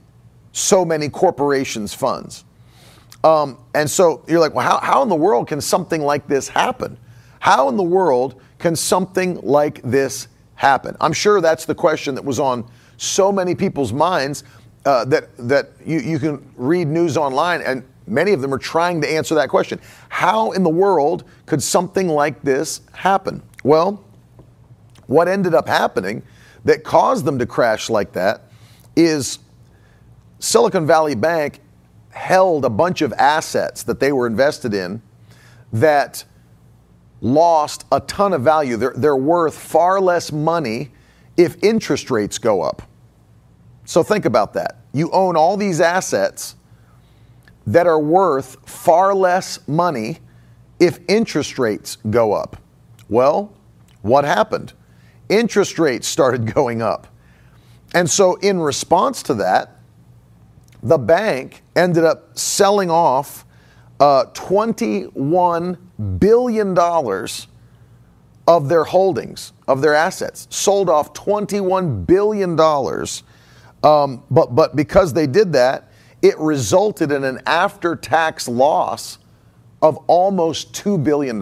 so 0.52 0.84
many 0.84 1.08
corporations' 1.08 1.94
funds. 1.94 2.44
Um, 3.24 3.58
and 3.74 3.90
so 3.90 4.24
you're 4.28 4.40
like, 4.40 4.54
well, 4.54 4.68
how, 4.68 4.80
how 4.80 5.04
in 5.04 5.10
the 5.10 5.16
world 5.16 5.48
can 5.48 5.62
something 5.62 6.02
like 6.02 6.28
this 6.28 6.48
happen? 6.48 6.98
How 7.40 7.70
in 7.70 7.78
the 7.78 7.84
world 7.84 8.42
can 8.60 8.76
something 8.76 9.40
like 9.42 9.82
this 9.84 10.28
happen? 10.56 10.98
I'm 11.00 11.14
sure 11.14 11.40
that's 11.40 11.66
the 11.66 11.76
question 11.76 12.16
that 12.16 12.26
was 12.26 12.40
on 12.40 12.70
so 12.98 13.32
many 13.32 13.56
people's 13.56 13.94
minds 13.94 14.44
uh, 14.86 15.06
that, 15.06 15.36
that 15.38 15.70
you, 15.86 16.00
you 16.00 16.20
can 16.20 16.52
read 16.56 16.88
news 16.88 17.16
online, 17.16 17.62
and 17.62 17.84
many 18.12 18.34
of 18.34 18.42
them 18.42 18.54
are 18.54 18.60
trying 18.60 19.02
to 19.02 19.10
answer 19.10 19.34
that 19.36 19.50
question. 19.50 19.80
How 20.10 20.52
in 20.52 20.64
the 20.64 20.70
world 20.70 21.24
could 21.46 21.64
something 21.64 22.08
like 22.08 22.42
this 22.44 22.82
happen? 22.94 23.42
Well, 23.64 24.04
what 25.08 25.28
ended 25.28 25.54
up 25.54 25.68
happening 25.68 26.24
that 26.66 26.84
caused 26.84 27.26
them 27.26 27.40
to 27.40 27.46
crash 27.46 27.90
like 27.90 28.14
that 28.14 28.44
is 28.96 29.40
Silicon 30.40 30.86
Valley 30.86 31.16
Bank 31.16 31.60
held 32.10 32.66
a 32.66 32.70
bunch 32.70 33.02
of 33.02 33.14
assets 33.14 33.84
that 33.84 34.00
they 34.00 34.12
were 34.12 34.28
invested 34.28 34.74
in 34.74 35.02
that 35.74 36.24
lost 37.22 37.86
a 37.92 38.00
ton 38.02 38.34
of 38.34 38.42
value. 38.42 38.76
They're, 38.76 38.94
they're 38.96 39.16
worth 39.16 39.58
far 39.58 40.02
less 40.02 40.32
money 40.32 40.92
if 41.38 41.64
interest 41.64 42.12
rates 42.12 42.38
go 42.38 42.62
up. 42.62 42.82
So 43.86 44.04
think 44.04 44.26
about 44.26 44.54
that. 44.54 44.78
You 44.94 45.10
own 45.12 45.38
all 45.38 45.58
these 45.58 45.80
assets 45.80 46.56
that 47.68 47.88
are 47.88 48.00
worth 48.00 48.58
far 48.68 49.14
less 49.14 49.60
money 49.68 50.20
if 50.80 51.00
interest 51.08 51.60
rates 51.60 51.98
go 52.10 52.34
up. 52.34 52.58
Well, 53.10 53.54
what 54.02 54.26
happened? 54.26 54.74
interest 55.32 55.80
rates 55.80 56.08
started 56.08 56.46
going 56.54 56.84
up. 56.84 57.08
And 57.96 58.10
so, 58.10 58.36
in 58.36 58.60
response 58.60 59.24
to 59.24 59.34
that, 59.36 59.80
the 60.84 60.98
bank 60.98 61.64
ended 61.76 62.04
up 62.04 62.38
selling 62.38 62.90
off 62.90 63.46
uh, 64.00 64.26
$21 64.34 65.78
billion 66.20 66.78
of 68.48 68.70
their 68.70 68.84
holdings, 68.86 69.54
of 69.68 69.82
their 69.82 69.94
assets, 69.94 70.48
sold 70.50 70.90
off 70.90 71.14
$21 71.14 72.06
billion. 72.08 72.60
Um, 73.84 74.24
but, 74.32 74.56
but 74.56 74.76
because 74.76 75.14
they 75.14 75.28
did 75.28 75.54
that, 75.54 75.91
it 76.22 76.38
resulted 76.38 77.12
in 77.12 77.24
an 77.24 77.40
after 77.46 77.96
tax 77.96 78.48
loss 78.48 79.18
of 79.82 79.98
almost 80.08 80.74
$2 80.74 81.04
billion. 81.04 81.42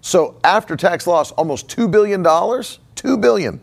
So, 0.00 0.40
after 0.42 0.76
tax 0.76 1.06
loss, 1.06 1.30
almost 1.32 1.68
$2 1.68 1.90
billion, 1.90 2.24
2 2.94 3.16
billion 3.18 3.60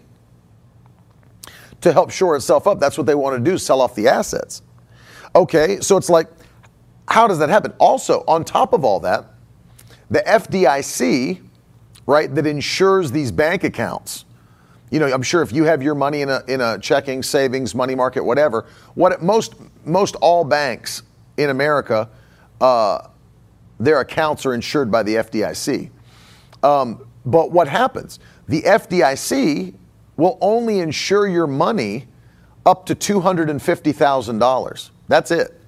to 1.82 1.94
help 1.94 2.12
shore 2.12 2.36
itself 2.36 2.68
up. 2.68 2.80
That's 2.80 2.98
what 2.98 3.08
they 3.08 3.16
want 3.16 3.44
to 3.44 3.52
do, 3.52 3.58
sell 3.58 3.82
off 3.82 3.96
the 3.96 4.08
assets. 4.08 4.62
Okay, 5.36 5.80
so 5.82 5.98
it's 5.98 6.10
like, 6.10 6.28
how 7.08 7.28
does 7.28 7.40
that 7.40 7.50
happen? 7.50 7.74
Also, 7.78 8.24
on 8.28 8.44
top 8.44 8.74
of 8.74 8.84
all 8.84 9.00
that, 9.02 9.26
the 10.10 10.20
FDIC, 10.20 11.42
right, 12.06 12.34
that 12.34 12.48
insures 12.48 13.12
these 13.12 13.32
bank 13.32 13.64
accounts, 13.64 14.26
You 14.92 15.00
know, 15.00 15.12
I'm 15.12 15.22
sure 15.22 15.42
if 15.42 15.52
you 15.52 15.66
have 15.66 15.84
your 15.84 15.96
money 15.96 16.22
in 16.22 16.30
a 16.30 16.44
in 16.48 16.62
a 16.62 16.80
checking, 16.80 17.22
savings, 17.22 17.76
money 17.76 17.96
market, 17.96 18.24
whatever, 18.24 18.66
what 18.96 19.22
most 19.22 19.56
most 19.86 20.16
all 20.16 20.44
banks 20.44 21.04
in 21.38 21.50
America, 21.50 22.10
uh, 22.60 23.08
their 23.80 24.02
accounts 24.02 24.46
are 24.46 24.54
insured 24.54 24.92
by 24.92 25.04
the 25.04 25.16
FDIC. 25.16 25.90
Um, 26.64 27.06
but 27.26 27.52
what 27.52 27.68
happens? 27.68 28.20
The 28.48 28.62
FDIC 28.64 29.74
will 30.18 30.38
only 30.42 30.80
insure 30.80 31.28
your 31.28 31.48
money 31.48 32.08
up 32.66 32.86
to 32.88 32.96
$250,000. 32.96 34.90
That's 35.08 35.32
it. 35.32 35.62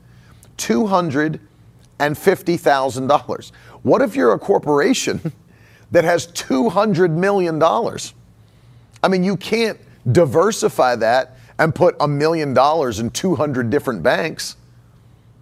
$250,000. 0.58 3.52
What 3.84 4.02
if 4.02 4.16
you're 4.16 4.34
a 4.34 4.40
corporation 4.40 5.32
that 5.92 6.04
has 6.04 6.28
$200 6.28 7.12
million? 7.12 7.62
I 9.04 9.08
mean, 9.08 9.24
you 9.24 9.38
can't 9.38 9.80
diversify 10.12 10.96
that 10.98 11.38
and 11.60 11.74
put 11.74 11.96
a 12.00 12.08
million 12.08 12.54
dollars 12.54 13.00
in 13.00 13.10
200 13.10 13.70
different 13.70 14.04
banks. 14.04 14.56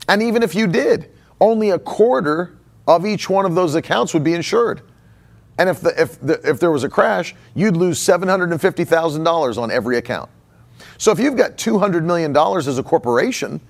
And 0.07 0.21
even 0.21 0.43
if 0.43 0.55
you 0.55 0.67
did, 0.67 1.11
only 1.39 1.69
a 1.69 1.79
quarter 1.79 2.57
of 2.87 3.05
each 3.05 3.29
one 3.29 3.45
of 3.45 3.55
those 3.55 3.75
accounts 3.75 4.13
would 4.13 4.23
be 4.23 4.33
insured. 4.33 4.81
And 5.57 5.69
if, 5.69 5.81
the, 5.81 6.01
if, 6.01 6.19
the, 6.21 6.39
if 6.49 6.59
there 6.59 6.71
was 6.71 6.83
a 6.83 6.89
crash, 6.89 7.35
you'd 7.53 7.77
lose 7.77 7.99
$750,000 7.99 9.57
on 9.57 9.71
every 9.71 9.97
account. 9.97 10.29
So 10.97 11.11
if 11.11 11.19
you've 11.19 11.35
got 11.35 11.57
$200 11.57 12.03
million 12.03 12.35
as 12.35 12.77
a 12.77 12.83
corporation, 12.83 13.61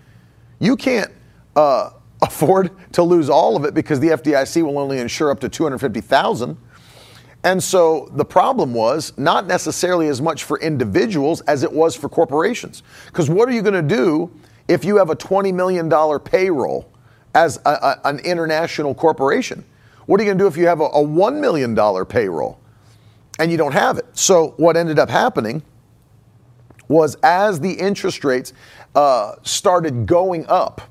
you 0.60 0.76
can't 0.76 1.12
uh, 1.56 1.92
afford 2.22 2.72
to 2.94 3.04
lose 3.04 3.30
all 3.30 3.56
of 3.56 3.66
it 3.66 3.74
because 3.74 4.00
the 4.00 4.10
FDIC 4.10 4.64
will 4.64 4.78
only 4.78 5.00
insure 5.00 5.32
up 5.32 5.40
to 5.42 5.50
250,000. 5.50 6.58
And 7.44 7.64
so 7.64 8.10
the 8.14 8.26
problem 8.26 8.74
was 8.74 9.14
not 9.18 9.48
necessarily 9.48 10.08
as 10.08 10.22
much 10.22 10.44
for 10.44 10.60
individuals 10.60 11.42
as 11.42 11.64
it 11.64 11.72
was 11.72 11.96
for 11.96 12.10
corporations. 12.10 12.84
Because 13.08 13.30
what 13.30 13.48
are 13.48 13.54
you 13.54 13.62
going 13.62 13.74
to 13.74 13.96
do 13.96 14.30
if 14.68 14.84
you 14.84 14.98
have 14.98 15.10
a 15.10 15.16
$20 15.16 15.54
million 15.54 15.90
payroll 16.20 16.92
as 17.34 17.58
a, 17.66 17.70
a, 17.70 18.02
an 18.06 18.20
international 18.20 18.94
corporation? 18.94 19.64
What 20.06 20.20
are 20.20 20.24
you 20.24 20.30
going 20.30 20.38
to 20.38 20.44
do 20.44 20.48
if 20.48 20.58
you 20.58 20.68
have 20.68 20.82
a, 20.82 20.86
a 20.86 21.04
$1 21.04 21.40
million 21.40 22.06
payroll 22.06 22.60
and 23.38 23.50
you 23.50 23.58
don't 23.58 23.74
have 23.74 23.98
it? 23.98 24.06
So 24.14 24.54
what 24.58 24.76
ended 24.76 25.00
up 25.00 25.10
happening 25.10 25.64
was 26.90 27.16
as 27.24 27.60
the 27.62 27.72
interest 27.72 28.26
rates 28.26 28.52
uh, 28.96 29.36
started 29.44 30.06
going 30.06 30.46
up, 30.48 30.82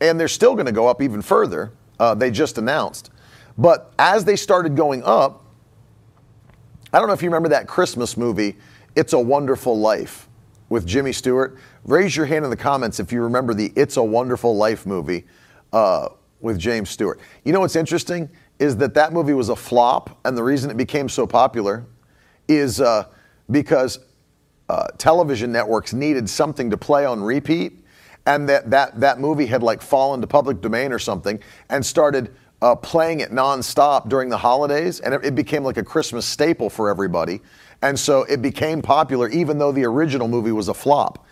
and 0.00 0.18
they're 0.18 0.28
still 0.28 0.54
going 0.54 0.66
to 0.66 0.72
go 0.72 0.88
up 0.88 1.00
even 1.00 1.22
further, 1.22 1.72
uh, 2.00 2.14
they 2.14 2.30
just 2.30 2.58
announced 2.58 3.10
but 3.58 3.92
as 3.98 4.24
they 4.24 4.36
started 4.36 4.76
going 4.76 5.02
up, 5.02 5.44
I 6.92 6.98
don't 6.98 7.08
know 7.08 7.14
if 7.14 7.22
you 7.22 7.28
remember 7.28 7.50
that 7.50 7.66
Christmas 7.66 8.16
movie, 8.16 8.56
It's 8.94 9.12
a 9.12 9.18
Wonderful 9.18 9.78
Life, 9.78 10.28
with 10.68 10.86
Jimmy 10.86 11.12
Stewart. 11.12 11.58
Raise 11.84 12.16
your 12.16 12.26
hand 12.26 12.44
in 12.44 12.50
the 12.50 12.56
comments 12.56 13.00
if 13.00 13.12
you 13.12 13.22
remember 13.22 13.52
the 13.54 13.72
It's 13.76 13.96
a 13.96 14.02
Wonderful 14.02 14.56
Life 14.56 14.86
movie 14.86 15.24
uh, 15.72 16.08
with 16.40 16.58
James 16.58 16.88
Stewart. 16.88 17.20
You 17.44 17.52
know 17.52 17.60
what's 17.60 17.76
interesting 17.76 18.30
is 18.58 18.76
that 18.78 18.94
that 18.94 19.12
movie 19.12 19.34
was 19.34 19.50
a 19.50 19.56
flop, 19.56 20.18
and 20.24 20.36
the 20.36 20.42
reason 20.42 20.70
it 20.70 20.76
became 20.76 21.08
so 21.08 21.26
popular 21.26 21.84
is 22.48 22.80
uh, 22.80 23.04
because 23.50 24.00
uh, 24.68 24.86
television 24.98 25.52
networks 25.52 25.92
needed 25.92 26.28
something 26.28 26.70
to 26.70 26.76
play 26.76 27.04
on 27.04 27.22
repeat, 27.22 27.84
and 28.26 28.48
that, 28.48 28.70
that 28.70 28.98
that 29.00 29.20
movie 29.20 29.46
had 29.46 29.62
like 29.62 29.80
fallen 29.80 30.20
to 30.20 30.26
public 30.26 30.60
domain 30.60 30.92
or 30.92 30.98
something, 30.98 31.40
and 31.70 31.84
started 31.84 32.34
uh, 32.60 32.74
playing 32.74 33.20
it 33.20 33.30
nonstop 33.30 34.08
during 34.08 34.28
the 34.28 34.36
holidays, 34.36 35.00
and 35.00 35.14
it, 35.14 35.24
it, 35.24 35.34
became 35.34 35.62
like 35.62 35.76
a 35.76 35.84
Christmas 35.84 36.26
staple 36.26 36.68
for 36.68 36.88
everybody. 36.88 37.40
And 37.82 37.98
so 37.98 38.24
it 38.24 38.42
became 38.42 38.82
popular, 38.82 39.28
even 39.28 39.58
though 39.58 39.70
the 39.70 39.84
original 39.84 40.26
movie 40.26 40.50
was 40.50 40.68
a 40.68 40.74
flop. 40.74 41.24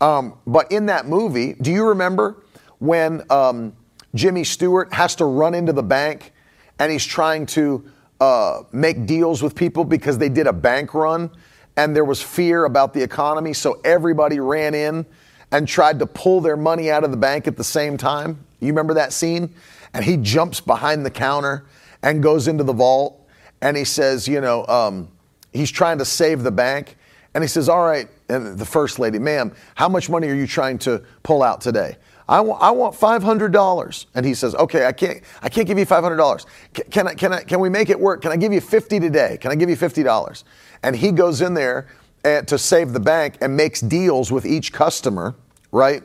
Um, 0.00 0.38
but 0.46 0.70
in 0.72 0.86
that 0.86 1.06
movie, 1.06 1.54
do 1.60 1.70
you 1.70 1.86
remember 1.86 2.42
when 2.80 3.22
um, 3.30 3.74
Jimmy 4.14 4.42
Stewart 4.42 4.92
has 4.92 5.14
to 5.16 5.24
run 5.24 5.54
into 5.54 5.72
the 5.72 5.82
bank 5.82 6.32
and 6.80 6.90
he's 6.90 7.04
trying 7.04 7.46
to 7.46 7.88
uh, 8.20 8.62
make 8.72 9.06
deals 9.06 9.42
with 9.42 9.54
people 9.54 9.84
because 9.84 10.18
they 10.18 10.28
did 10.28 10.48
a 10.48 10.52
bank 10.52 10.94
run 10.94 11.30
and 11.76 11.94
there 11.94 12.04
was 12.04 12.20
fear 12.20 12.64
about 12.64 12.92
the 12.92 13.02
economy, 13.02 13.52
so 13.52 13.80
everybody 13.84 14.40
ran 14.40 14.74
in 14.74 15.06
and 15.50 15.68
tried 15.68 15.98
to 16.00 16.06
pull 16.06 16.40
their 16.40 16.56
money 16.56 16.90
out 16.90 17.04
of 17.04 17.10
the 17.10 17.16
bank 17.16 17.46
at 17.46 17.56
the 17.56 17.64
same 17.64 17.96
time? 17.96 18.44
You 18.60 18.68
remember 18.68 18.94
that 18.94 19.12
scene? 19.12 19.54
And 19.94 20.04
he 20.04 20.16
jumps 20.16 20.60
behind 20.60 21.06
the 21.06 21.10
counter 21.10 21.64
and 22.02 22.22
goes 22.22 22.48
into 22.48 22.64
the 22.64 22.72
vault 22.72 23.26
and 23.62 23.76
he 23.76 23.84
says, 23.84 24.28
you 24.28 24.40
know, 24.40 24.66
um, 24.66 25.08
he's 25.52 25.70
trying 25.70 25.98
to 25.98 26.04
save 26.04 26.42
the 26.42 26.50
bank. 26.50 26.96
And 27.32 27.42
he 27.42 27.48
says, 27.48 27.68
all 27.68 27.84
right, 27.84 28.08
and 28.28 28.58
the 28.58 28.66
first 28.66 28.98
lady, 28.98 29.18
ma'am, 29.18 29.52
how 29.74 29.88
much 29.88 30.10
money 30.10 30.28
are 30.28 30.34
you 30.34 30.46
trying 30.46 30.78
to 30.80 31.02
pull 31.22 31.42
out 31.42 31.60
today? 31.60 31.96
I 32.28 32.40
want, 32.40 32.62
I 32.62 32.70
want 32.70 32.94
$500. 32.94 34.06
And 34.14 34.26
he 34.26 34.34
says, 34.34 34.54
okay, 34.54 34.86
I 34.86 34.92
can't, 34.92 35.22
I 35.42 35.48
can't 35.48 35.66
give 35.66 35.78
you 35.78 35.86
$500. 35.86 36.46
Can, 36.72 36.84
can, 36.90 37.08
I, 37.08 37.14
can, 37.14 37.32
I, 37.32 37.42
can 37.42 37.60
we 37.60 37.68
make 37.68 37.90
it 37.90 37.98
work? 37.98 38.22
Can 38.22 38.32
I 38.32 38.36
give 38.36 38.52
you 38.52 38.60
50 38.60 39.00
today? 39.00 39.38
Can 39.40 39.50
I 39.50 39.54
give 39.54 39.68
you 39.68 39.76
$50? 39.76 40.44
And 40.82 40.94
he 40.94 41.10
goes 41.10 41.40
in 41.40 41.54
there 41.54 41.88
eh, 42.24 42.42
to 42.42 42.58
save 42.58 42.92
the 42.92 43.00
bank 43.00 43.38
and 43.40 43.56
makes 43.56 43.80
deals 43.80 44.30
with 44.30 44.46
each 44.46 44.72
customer, 44.72 45.34
right? 45.72 46.02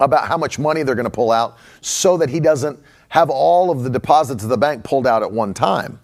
About 0.00 0.26
how 0.26 0.36
much 0.36 0.58
money 0.58 0.82
they're 0.82 0.94
going 0.94 1.04
to 1.04 1.10
pull 1.10 1.30
out 1.30 1.58
so 1.80 2.16
that 2.16 2.28
he 2.28 2.40
doesn't 2.40 2.78
have 3.10 3.30
all 3.30 3.70
of 3.70 3.82
the 3.82 3.90
deposits 3.90 4.42
of 4.42 4.48
the 4.48 4.56
bank 4.56 4.82
pulled 4.82 5.06
out 5.06 5.22
at 5.22 5.30
one 5.30 5.54
time. 5.54 6.00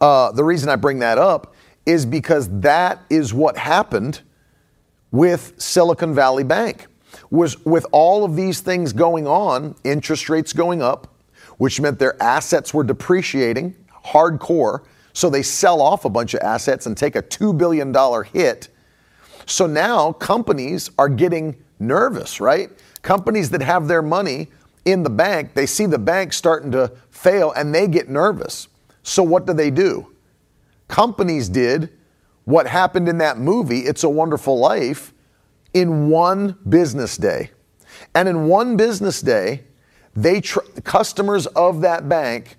Uh, 0.00 0.32
the 0.32 0.44
reason 0.44 0.68
I 0.68 0.76
bring 0.76 0.98
that 1.00 1.18
up 1.18 1.54
is 1.86 2.04
because 2.04 2.48
that 2.60 3.00
is 3.08 3.32
what 3.32 3.56
happened 3.56 4.20
with 5.10 5.54
Silicon 5.58 6.14
Valley 6.14 6.44
Bank. 6.44 6.86
Was 7.30 7.64
with 7.64 7.86
all 7.92 8.24
of 8.24 8.36
these 8.36 8.60
things 8.60 8.92
going 8.92 9.26
on, 9.26 9.74
interest 9.84 10.28
rates 10.28 10.52
going 10.52 10.82
up, 10.82 11.14
which 11.56 11.80
meant 11.80 11.98
their 11.98 12.20
assets 12.22 12.72
were 12.72 12.84
depreciating 12.84 13.74
hardcore. 14.04 14.84
So 15.12 15.28
they 15.28 15.42
sell 15.42 15.80
off 15.80 16.04
a 16.04 16.10
bunch 16.10 16.34
of 16.34 16.40
assets 16.40 16.86
and 16.86 16.96
take 16.96 17.16
a 17.16 17.22
$2 17.22 17.56
billion 17.56 17.94
hit. 18.24 18.68
So 19.46 19.66
now 19.66 20.12
companies 20.12 20.90
are 20.98 21.08
getting 21.08 21.56
nervous, 21.78 22.40
right? 22.40 22.70
Companies 23.02 23.50
that 23.50 23.62
have 23.62 23.88
their 23.88 24.02
money 24.02 24.48
in 24.84 25.02
the 25.02 25.10
bank, 25.10 25.54
they 25.54 25.66
see 25.66 25.86
the 25.86 25.98
bank 25.98 26.32
starting 26.32 26.70
to 26.72 26.92
fail 27.10 27.52
and 27.52 27.74
they 27.74 27.86
get 27.86 28.08
nervous. 28.08 28.68
So 29.02 29.22
what 29.22 29.46
do 29.46 29.52
they 29.52 29.70
do? 29.70 30.12
Companies 30.88 31.48
did 31.48 31.90
what 32.44 32.66
happened 32.66 33.08
in 33.08 33.18
that 33.18 33.38
movie, 33.38 33.80
It's 33.80 34.04
a 34.04 34.08
Wonderful 34.08 34.58
Life, 34.58 35.12
in 35.74 36.08
one 36.08 36.56
business 36.66 37.16
day. 37.18 37.50
And 38.14 38.28
in 38.28 38.46
one 38.46 38.76
business 38.76 39.20
day, 39.20 39.64
they 40.16 40.40
tr- 40.40 40.60
customers 40.82 41.46
of 41.48 41.82
that 41.82 42.08
bank 42.08 42.56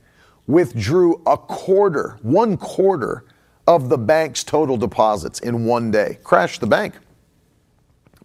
withdrew 0.48 1.22
a 1.25 1.38
quarter, 1.38 2.17
one 2.22 2.55
quarter 2.58 3.25
of 3.67 3.89
the 3.89 3.98
bank's 3.98 4.43
total 4.43 4.77
deposits 4.77 5.39
in 5.39 5.65
one 5.65 5.91
day. 5.91 6.17
Crashed 6.24 6.62
the 6.62 6.67
bank. 6.67 6.96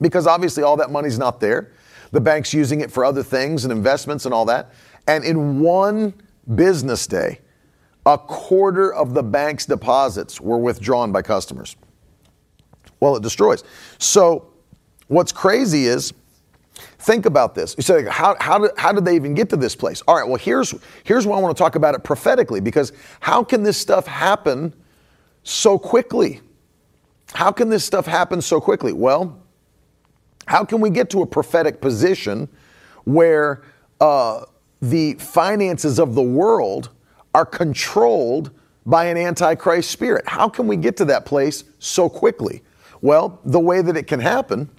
Because 0.01 0.27
obviously 0.27 0.63
all 0.63 0.77
that 0.77 0.91
money's 0.91 1.19
not 1.19 1.41
there. 1.41 1.73
The 2.15 2.21
bank's 2.21 2.55
using 2.55 2.81
it 2.81 2.93
for 2.93 3.05
other 3.05 3.25
things 3.25 3.65
and 3.65 3.73
investments 3.73 4.25
and 4.25 4.33
all 4.33 4.45
that. 4.45 4.71
And 5.09 5.25
in 5.25 5.59
one 5.59 6.15
business 6.55 7.09
day, 7.09 7.41
a 8.07 8.17
quarter 8.17 8.95
of 8.95 9.15
the 9.15 9.23
bank's 9.25 9.67
deposits 9.67 10.41
were 10.41 10.59
withdrawn 10.59 11.11
by 11.11 11.23
customers. 11.23 11.75
Well, 13.01 13.17
it 13.17 13.25
destroys. 13.25 13.65
So, 13.99 14.53
what's 15.09 15.33
crazy 15.33 15.87
is, 15.87 16.13
think 17.01 17.27
about 17.27 17.57
this. 17.57 17.75
You 17.77 17.83
say, 17.83 18.05
how, 18.05 18.37
how, 18.39 18.59
did, 18.59 18.71
how 18.77 18.93
did 18.93 19.05
they 19.05 19.17
even 19.17 19.35
get 19.35 19.51
to 19.51 19.57
this 19.57 19.75
place? 19.75 20.01
All 20.07 20.15
right, 20.15 20.27
well, 20.27 20.37
here's, 20.37 20.73
here's 21.03 21.27
why 21.27 21.37
I 21.37 21.41
want 21.41 21.57
to 21.57 21.61
talk 21.61 21.75
about 21.75 21.97
it 21.97 22.05
prophetically, 22.05 22.61
because 22.61 22.93
how 23.19 23.43
can 23.43 23.65
this 23.65 23.77
stuff 23.77 24.07
happen 24.07 24.73
so 25.43 25.81
quickly? 25.81 26.43
How 27.33 27.51
can 27.51 27.71
this 27.71 27.85
stuff 27.85 28.07
happen 28.07 28.41
so 28.41 28.61
quickly? 28.61 28.93
Well, 28.93 29.44
how 30.55 30.65
can 30.65 30.81
we 30.81 30.89
get 30.89 31.11
to 31.11 31.21
a 31.21 31.27
prophetic 31.27 31.81
position 31.81 32.49
where 33.03 33.65
uh, 34.01 34.45
the 34.81 35.15
finances 35.15 35.99
of 35.99 36.15
the 36.15 36.23
world 36.23 36.91
are 37.35 37.45
controlled 37.45 38.53
by 38.87 39.07
an 39.07 39.17
antichrist 39.17 39.91
spirit? 39.91 40.23
How 40.29 40.49
can 40.49 40.69
we 40.69 40.77
get 40.77 40.97
to 40.99 41.07
that 41.07 41.27
place 41.27 41.65
so 41.81 42.09
quickly? 42.09 42.63
Well, 43.01 43.41
the 43.45 43.59
way 43.59 43.83
that 43.83 43.97
it 43.97 44.07
can 44.07 44.21
happen, 44.21 44.71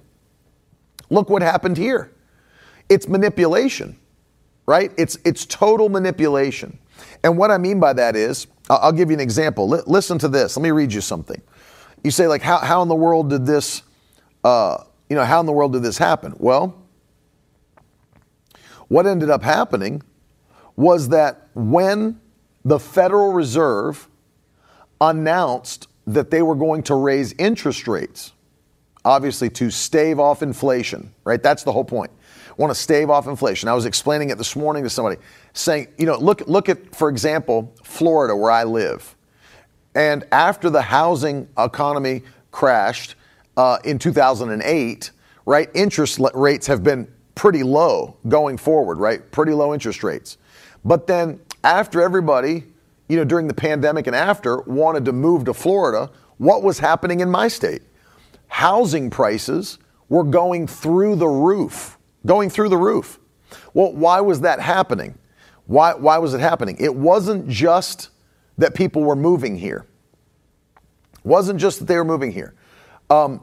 look 1.10 1.28
what 1.28 1.42
happened 1.42 1.76
here. 1.76 2.10
It's 2.88 3.06
manipulation, 3.06 3.98
right? 4.64 4.92
It's, 4.96 5.18
it's 5.26 5.44
total 5.44 5.90
manipulation. 5.90 6.78
And 7.22 7.36
what 7.36 7.50
I 7.50 7.58
mean 7.58 7.80
by 7.80 7.92
that 7.92 8.16
is, 8.16 8.46
I'll 8.70 8.92
give 8.92 9.10
you 9.10 9.14
an 9.14 9.20
example. 9.20 9.74
L- 9.74 9.84
listen 9.86 10.16
to 10.20 10.28
this. 10.28 10.56
Let 10.56 10.62
me 10.62 10.70
read 10.70 10.90
you 10.90 11.02
something. 11.02 11.42
You 12.02 12.10
say, 12.10 12.26
like, 12.28 12.40
how, 12.40 12.60
how 12.60 12.80
in 12.80 12.88
the 12.88 12.94
world 12.94 13.28
did 13.28 13.44
this 13.44 13.82
uh, 14.42 14.84
you 15.08 15.16
know, 15.16 15.24
how 15.24 15.40
in 15.40 15.46
the 15.46 15.52
world 15.52 15.72
did 15.72 15.82
this 15.82 15.98
happen? 15.98 16.34
Well, 16.38 16.82
what 18.88 19.06
ended 19.06 19.30
up 19.30 19.42
happening 19.42 20.02
was 20.76 21.08
that 21.08 21.48
when 21.54 22.20
the 22.64 22.78
Federal 22.78 23.32
Reserve 23.32 24.08
announced 25.00 25.88
that 26.06 26.30
they 26.30 26.42
were 26.42 26.54
going 26.54 26.82
to 26.84 26.94
raise 26.94 27.32
interest 27.34 27.88
rates, 27.88 28.32
obviously 29.04 29.48
to 29.50 29.70
stave 29.70 30.18
off 30.18 30.42
inflation, 30.42 31.12
right? 31.24 31.42
That's 31.42 31.62
the 31.62 31.72
whole 31.72 31.84
point. 31.84 32.10
Want 32.56 32.70
to 32.70 32.74
stave 32.74 33.10
off 33.10 33.26
inflation. 33.26 33.68
I 33.68 33.74
was 33.74 33.84
explaining 33.84 34.30
it 34.30 34.38
this 34.38 34.56
morning 34.56 34.82
to 34.84 34.90
somebody, 34.90 35.20
saying, 35.52 35.88
you 35.98 36.06
know, 36.06 36.18
look, 36.18 36.42
look 36.46 36.68
at, 36.68 36.94
for 36.94 37.08
example, 37.08 37.74
Florida, 37.82 38.34
where 38.34 38.50
I 38.50 38.64
live. 38.64 39.14
And 39.94 40.24
after 40.32 40.70
the 40.70 40.82
housing 40.82 41.48
economy 41.58 42.22
crashed 42.50 43.14
uh, 43.56 43.78
in 43.84 43.98
2008, 43.98 45.10
right, 45.44 45.70
interest 45.74 46.20
rates 46.34 46.66
have 46.66 46.82
been 46.82 47.10
pretty 47.34 47.62
low 47.62 48.16
going 48.28 48.56
forward, 48.56 48.98
right? 48.98 49.30
Pretty 49.30 49.52
low 49.52 49.72
interest 49.72 50.02
rates. 50.02 50.38
But 50.84 51.06
then 51.06 51.40
after 51.64 52.00
everybody, 52.00 52.64
you 53.08 53.16
know, 53.16 53.24
during 53.24 53.46
the 53.48 53.54
pandemic 53.54 54.06
and 54.06 54.16
after 54.16 54.60
wanted 54.62 55.04
to 55.04 55.12
move 55.12 55.44
to 55.44 55.54
Florida, 55.54 56.10
what 56.38 56.62
was 56.62 56.78
happening 56.78 57.20
in 57.20 57.30
my 57.30 57.48
state? 57.48 57.82
Housing 58.48 59.10
prices 59.10 59.78
were 60.08 60.24
going 60.24 60.66
through 60.66 61.16
the 61.16 61.26
roof, 61.26 61.98
going 62.24 62.50
through 62.50 62.68
the 62.68 62.76
roof. 62.76 63.18
Well, 63.74 63.92
why 63.92 64.20
was 64.20 64.40
that 64.42 64.60
happening? 64.60 65.18
Why, 65.66 65.94
why 65.94 66.18
was 66.18 66.34
it 66.34 66.40
happening? 66.40 66.76
It 66.78 66.94
wasn't 66.94 67.48
just 67.48 68.10
that 68.58 68.74
people 68.74 69.02
were 69.02 69.16
moving 69.16 69.56
here. 69.56 69.84
It 71.14 71.26
wasn't 71.26 71.60
just 71.60 71.80
that 71.80 71.86
they 71.86 71.96
were 71.96 72.04
moving 72.04 72.32
here. 72.32 72.54
Um, 73.10 73.42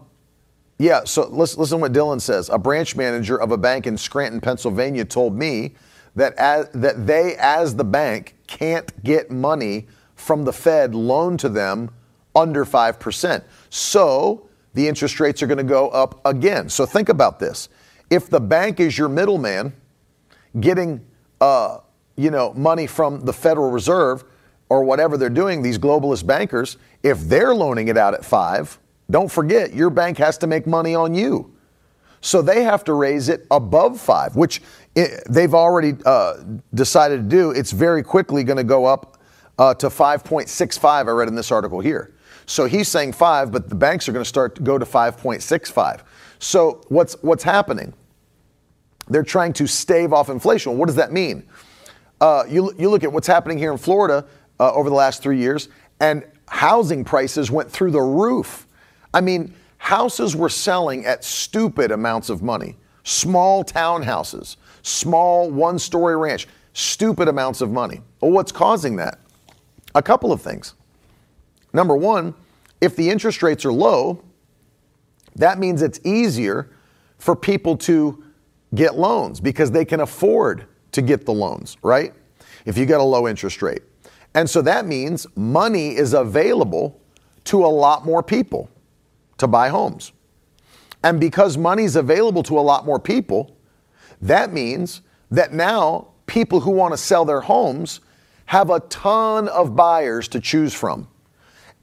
yeah, 0.80 1.04
so 1.06 1.28
listen, 1.30 1.60
listen 1.60 1.78
to 1.78 1.82
what 1.82 1.94
Dylan 1.94 2.20
says. 2.20 2.50
A 2.50 2.58
branch 2.58 2.96
manager 2.96 3.40
of 3.40 3.52
a 3.52 3.58
bank 3.58 3.88
in 3.88 3.98
Scranton, 3.98 4.42
Pennsylvania 4.42 5.06
told 5.06 5.38
me 5.38 5.76
that, 6.16 6.34
as, 6.36 6.70
that 6.74 7.08
they, 7.08 7.36
as 7.38 7.76
the 7.76 7.84
bank, 7.84 8.36
can't 8.48 9.04
get 9.04 9.32
money 9.32 9.88
from 10.16 10.44
the 10.44 10.54
Fed 10.54 10.94
loaned 10.94 11.40
to 11.42 11.50
them 11.50 11.90
under 12.36 12.66
5%. 12.66 13.44
So 13.70 14.50
the 14.74 14.88
interest 14.88 15.20
rates 15.20 15.42
are 15.44 15.48
going 15.48 15.58
to 15.58 15.64
go 15.64 15.90
up 15.90 16.20
again. 16.26 16.70
So 16.70 16.86
think 16.86 17.10
about 17.10 17.40
this. 17.40 17.70
If 18.10 18.30
the 18.30 18.40
bank 18.40 18.80
is 18.80 18.98
your 18.98 19.10
middleman 19.10 19.74
getting 20.60 21.06
uh, 21.40 21.80
you 22.16 22.32
know, 22.32 22.54
money 22.54 22.88
from 22.88 23.22
the 23.22 23.34
Federal 23.34 23.72
Reserve 23.72 24.24
or 24.70 24.84
whatever 24.84 25.18
they're 25.18 25.30
doing, 25.30 25.62
these 25.62 25.78
globalist 25.78 26.26
bankers, 26.26 26.78
if 27.02 27.20
they're 27.22 27.54
loaning 27.54 27.88
it 27.88 27.98
out 27.98 28.14
at 28.14 28.24
five, 28.24 28.80
don't 29.14 29.32
forget 29.32 29.76
your 29.76 29.92
bank 29.92 30.18
has 30.18 30.40
to 30.40 30.48
make 30.48 30.66
money 30.66 30.96
on 30.96 31.14
you. 31.14 31.54
So 32.22 32.42
they 32.42 32.64
have 32.64 32.84
to 32.86 32.94
raise 32.94 33.30
it 33.30 33.46
above 33.52 34.02
five, 34.02 34.36
which 34.36 34.60
they've 35.30 35.54
already 35.54 35.94
uh, 36.04 36.38
decided 36.74 37.18
to 37.18 37.36
do. 37.36 37.52
It's 37.52 37.72
very 37.72 38.02
quickly 38.02 38.44
going 38.44 38.58
to 38.58 38.64
go 38.64 38.86
up 38.86 39.22
uh, 39.60 39.76
to 39.76 39.90
5.65. 39.90 40.84
I 40.84 41.02
read 41.12 41.28
in 41.28 41.36
this 41.36 41.52
article 41.52 41.80
here. 41.80 42.16
So 42.48 42.66
he's 42.66 42.88
saying 42.88 43.14
five, 43.14 43.52
but 43.52 43.70
the 43.70 43.76
banks 43.76 44.10
are 44.10 44.14
going 44.14 44.24
to 44.24 44.28
start 44.28 44.56
to 44.56 44.64
go 44.64 44.80
to 44.80 44.86
5.65. 44.86 46.02
So 46.40 46.82
what's 46.88 47.14
what's 47.22 47.44
happening? 47.44 47.94
They're 49.10 49.22
trying 49.22 49.54
to 49.54 49.68
stave 49.68 50.12
off 50.12 50.30
inflation. 50.30 50.76
What 50.80 50.88
does 50.88 50.96
that 50.96 51.12
mean? 51.12 51.48
Uh, 52.20 52.46
you 52.50 52.74
you 52.80 52.90
look 52.90 53.04
at 53.04 53.14
what's 53.14 53.28
happening 53.28 53.60
here 53.60 53.72
in 53.72 53.78
Florida 53.78 54.26
uh, 54.60 54.74
over 54.74 54.90
the 54.90 54.96
last 54.96 55.22
three 55.22 55.38
years, 55.38 55.70
and 56.00 56.26
housing 56.48 57.04
prices 57.04 57.52
went 57.52 57.70
through 57.70 57.92
the 57.92 58.02
roof. 58.02 58.66
I 59.14 59.22
mean 59.22 59.54
houses 59.78 60.36
were 60.36 60.50
selling 60.50 61.06
at 61.06 61.24
stupid 61.24 61.92
amounts 61.92 62.30
of 62.30 62.42
money. 62.42 62.78
Small 63.04 63.64
townhouses, 63.66 64.56
small 64.82 65.52
one 65.52 65.78
story 65.78 66.16
ranch, 66.16 66.48
stupid 66.72 67.28
amounts 67.28 67.60
of 67.62 67.70
money. 67.70 68.02
Well, 68.22 68.32
what's 68.32 68.52
causing 68.52 68.96
that? 68.96 69.20
A 69.94 70.02
couple 70.02 70.32
of 70.32 70.42
things. 70.42 70.74
Number 71.74 71.98
one, 71.98 72.34
if 72.80 72.96
the 72.96 73.10
interest 73.10 73.44
rates 73.44 73.66
are 73.66 73.74
low, 73.74 74.24
that 75.36 75.60
means 75.60 75.82
it's 75.82 76.00
easier 76.06 76.70
for 77.18 77.36
people 77.36 77.76
to 77.78 78.24
get 78.76 78.96
loans 78.96 79.40
because 79.40 79.72
they 79.72 79.86
can 79.86 80.00
afford 80.00 80.66
to 80.92 81.02
get 81.02 81.26
the 81.26 81.34
loans, 81.34 81.78
right? 81.82 82.14
If 82.66 82.78
you 82.78 82.86
get 82.86 83.00
a 83.00 83.04
low 83.04 83.28
interest 83.28 83.62
rate. 83.62 83.82
And 84.34 84.50
so 84.50 84.62
that 84.62 84.86
means 84.86 85.28
money 85.36 85.96
is 85.96 86.14
available 86.14 87.00
to 87.46 87.66
a 87.66 87.68
lot 87.68 88.06
more 88.06 88.24
people 88.24 88.70
to 89.38 89.48
buy 89.48 89.70
homes. 89.70 90.12
And 91.04 91.20
because 91.20 91.58
money's 91.58 91.96
available 91.96 92.44
to 92.44 92.58
a 92.58 92.62
lot 92.62 92.86
more 92.86 93.00
people, 93.00 93.56
that 94.22 94.54
means 94.54 95.02
that 95.32 95.54
now 95.54 96.08
people 96.28 96.62
who 96.62 96.72
want 96.72 96.94
to 96.94 96.98
sell 96.98 97.26
their 97.26 97.42
homes 97.42 98.00
have 98.46 98.70
a 98.70 98.80
ton 98.82 99.48
of 99.50 99.76
buyers 99.76 100.28
to 100.30 100.40
choose 100.40 100.74
from. 100.74 101.08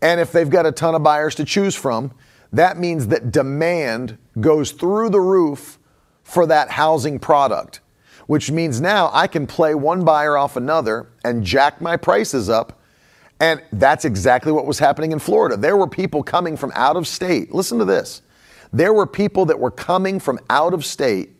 And 0.03 0.21
if 0.21 0.33
they've 0.33 0.49
got 0.49 0.67
a 0.67 0.73
ton 0.73 0.95
of 0.95 1.03
buyers 1.03 1.35
to 1.37 1.45
choose 1.45 1.75
from, 1.75 2.13
that 2.53 2.79
means 2.79 3.09
that 3.09 3.31
demand 3.31 4.17
goes 4.41 4.73
through 4.73 5.11
the 5.11 5.21
roof 5.21 5.79
for 6.23 6.47
that 6.47 6.71
housing 6.71 7.19
product, 7.19 7.81
which 8.27 8.51
means 8.51 8.81
now 8.81 9.11
I 9.13 9.27
can 9.27 9.47
play 9.47 9.75
one 9.75 10.05
buyer 10.05 10.37
off 10.37 10.57
another 10.57 11.09
and 11.25 11.45
jack 11.45 11.81
my 11.81 11.97
prices 11.97 12.49
up 12.49 12.80
and 13.41 13.63
that's 13.73 14.05
exactly 14.05 14.53
what 14.53 14.67
was 14.67 14.79
happening 14.79 15.13
in 15.13 15.19
Florida. 15.19 15.57
There 15.57 15.77
were 15.77 15.87
people 15.87 16.23
coming 16.23 16.57
from 16.57 16.73
out 16.75 16.97
of 16.97 17.07
state. 17.07 17.53
Listen 17.53 17.79
to 17.79 17.87
this. 17.87 18.21
There 18.73 18.93
were 18.93 19.07
people 19.07 19.47
that 19.47 19.59
were 19.59 19.71
coming 19.71 20.21
from 20.21 20.39
out 20.51 20.75
of 20.75 20.85
state 20.85 21.31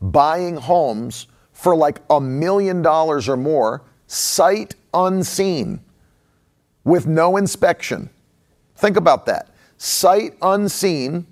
buying 0.00 0.56
homes 0.56 1.26
for 1.52 1.76
like 1.76 2.00
a 2.10 2.20
million 2.20 2.82
dollars 2.82 3.28
or 3.28 3.36
more, 3.36 3.82
sight 4.06 4.74
unseen, 4.92 5.80
with 6.82 7.06
no 7.06 7.36
inspection. 7.36 8.10
Think 8.76 8.96
about 8.96 9.26
that. 9.26 9.54
Sight 9.76 10.36
unseen 10.42 11.26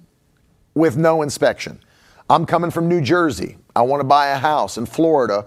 with 0.74 0.96
no 0.96 1.22
inspection. 1.22 1.80
I'm 2.30 2.46
coming 2.46 2.70
from 2.70 2.88
New 2.88 3.00
Jersey. 3.00 3.56
I 3.74 3.82
want 3.82 4.00
to 4.00 4.04
buy 4.04 4.28
a 4.28 4.38
house 4.38 4.78
in 4.78 4.86
Florida 4.86 5.46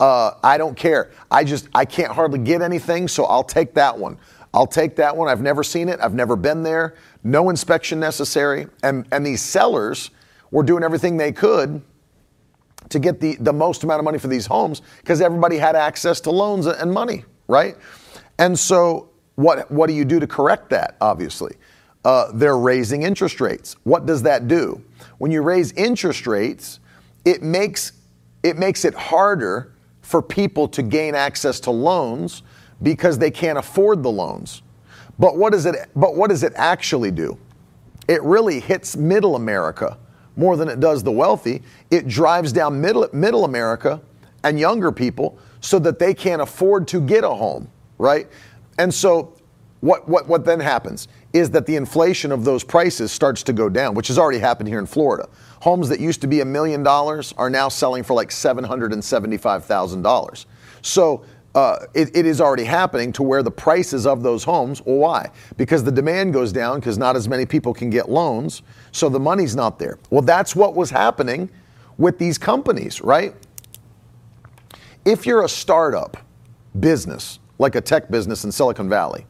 uh, 0.00 0.34
I 0.42 0.56
don't 0.56 0.76
care. 0.76 1.10
I 1.30 1.44
just 1.44 1.68
I 1.74 1.84
can't 1.84 2.10
hardly 2.10 2.38
get 2.38 2.62
anything, 2.62 3.06
so 3.06 3.26
I'll 3.26 3.44
take 3.44 3.74
that 3.74 3.96
one. 3.96 4.18
I'll 4.52 4.66
take 4.66 4.96
that 4.96 5.16
one. 5.16 5.28
I've 5.28 5.42
never 5.42 5.62
seen 5.62 5.88
it. 5.88 6.00
I've 6.00 6.14
never 6.14 6.34
been 6.34 6.62
there. 6.62 6.96
No 7.22 7.50
inspection 7.50 8.00
necessary. 8.00 8.66
And 8.82 9.06
and 9.12 9.24
these 9.24 9.42
sellers 9.42 10.10
were 10.50 10.62
doing 10.62 10.82
everything 10.82 11.18
they 11.18 11.32
could 11.32 11.82
to 12.88 12.98
get 12.98 13.20
the, 13.20 13.36
the 13.36 13.52
most 13.52 13.84
amount 13.84 14.00
of 14.00 14.04
money 14.04 14.18
for 14.18 14.26
these 14.26 14.46
homes 14.46 14.82
because 14.98 15.20
everybody 15.20 15.58
had 15.58 15.76
access 15.76 16.20
to 16.22 16.30
loans 16.30 16.66
and 16.66 16.90
money, 16.90 17.24
right? 17.46 17.76
And 18.38 18.58
so 18.58 19.10
what 19.36 19.70
what 19.70 19.86
do 19.86 19.92
you 19.92 20.06
do 20.06 20.18
to 20.18 20.26
correct 20.26 20.70
that? 20.70 20.96
Obviously, 21.02 21.56
uh, 22.06 22.32
they're 22.32 22.58
raising 22.58 23.02
interest 23.02 23.40
rates. 23.40 23.76
What 23.84 24.06
does 24.06 24.22
that 24.22 24.48
do? 24.48 24.82
When 25.18 25.30
you 25.30 25.42
raise 25.42 25.72
interest 25.72 26.26
rates, 26.26 26.80
it 27.26 27.42
makes 27.42 27.92
it 28.42 28.56
makes 28.56 28.86
it 28.86 28.94
harder 28.94 29.74
for 30.10 30.20
people 30.20 30.66
to 30.66 30.82
gain 30.82 31.14
access 31.14 31.60
to 31.60 31.70
loans 31.70 32.42
because 32.82 33.16
they 33.16 33.30
can't 33.30 33.56
afford 33.56 34.02
the 34.02 34.10
loans. 34.10 34.62
But 35.20 35.36
what 35.36 35.52
does 35.52 35.66
it 35.66 35.76
but 35.94 36.16
what 36.16 36.30
does 36.30 36.42
it 36.42 36.52
actually 36.56 37.12
do? 37.12 37.38
It 38.08 38.20
really 38.24 38.58
hits 38.58 38.96
middle 38.96 39.36
America 39.36 39.96
more 40.34 40.56
than 40.56 40.68
it 40.68 40.80
does 40.80 41.04
the 41.04 41.12
wealthy. 41.12 41.62
It 41.92 42.08
drives 42.08 42.52
down 42.52 42.80
middle 42.80 43.08
middle 43.12 43.44
America 43.44 44.00
and 44.42 44.58
younger 44.58 44.90
people 44.90 45.38
so 45.60 45.78
that 45.78 46.00
they 46.00 46.12
can't 46.12 46.42
afford 46.42 46.88
to 46.88 47.00
get 47.00 47.22
a 47.22 47.30
home, 47.30 47.70
right? 47.96 48.26
And 48.78 48.92
so 48.92 49.36
what 49.80 50.08
what 50.08 50.26
what 50.26 50.44
then 50.44 50.58
happens 50.58 51.06
is 51.32 51.50
that 51.50 51.66
the 51.66 51.76
inflation 51.76 52.32
of 52.32 52.44
those 52.44 52.64
prices 52.64 53.12
starts 53.12 53.44
to 53.44 53.52
go 53.52 53.68
down, 53.68 53.94
which 53.94 54.08
has 54.08 54.18
already 54.18 54.40
happened 54.40 54.68
here 54.68 54.80
in 54.80 54.86
Florida. 54.86 55.28
Homes 55.60 55.88
that 55.90 56.00
used 56.00 56.20
to 56.22 56.26
be 56.26 56.40
a 56.40 56.44
million 56.44 56.82
dollars 56.82 57.34
are 57.36 57.50
now 57.50 57.68
selling 57.68 58.02
for 58.02 58.14
like 58.14 58.30
$775,000. 58.30 60.46
So 60.82 61.24
uh, 61.54 61.86
it, 61.94 62.16
it 62.16 62.26
is 62.26 62.40
already 62.40 62.64
happening 62.64 63.12
to 63.12 63.22
where 63.22 63.42
the 63.42 63.50
prices 63.50 64.06
of 64.06 64.22
those 64.22 64.44
homes, 64.44 64.82
well, 64.84 64.96
why? 64.96 65.30
Because 65.56 65.82
the 65.82 65.92
demand 65.92 66.32
goes 66.32 66.52
down 66.52 66.78
because 66.78 66.96
not 66.96 67.16
as 67.16 67.28
many 67.28 67.44
people 67.44 67.74
can 67.74 67.90
get 67.90 68.08
loans, 68.08 68.62
so 68.92 69.08
the 69.08 69.20
money's 69.20 69.56
not 69.56 69.78
there. 69.78 69.98
Well, 70.10 70.22
that's 70.22 70.54
what 70.54 70.74
was 70.74 70.90
happening 70.90 71.50
with 71.98 72.18
these 72.18 72.38
companies, 72.38 73.02
right? 73.02 73.34
If 75.04 75.26
you're 75.26 75.44
a 75.44 75.48
startup 75.48 76.16
business, 76.78 77.40
like 77.58 77.74
a 77.74 77.80
tech 77.80 78.10
business 78.10 78.44
in 78.44 78.52
Silicon 78.52 78.88
Valley, 78.88 79.26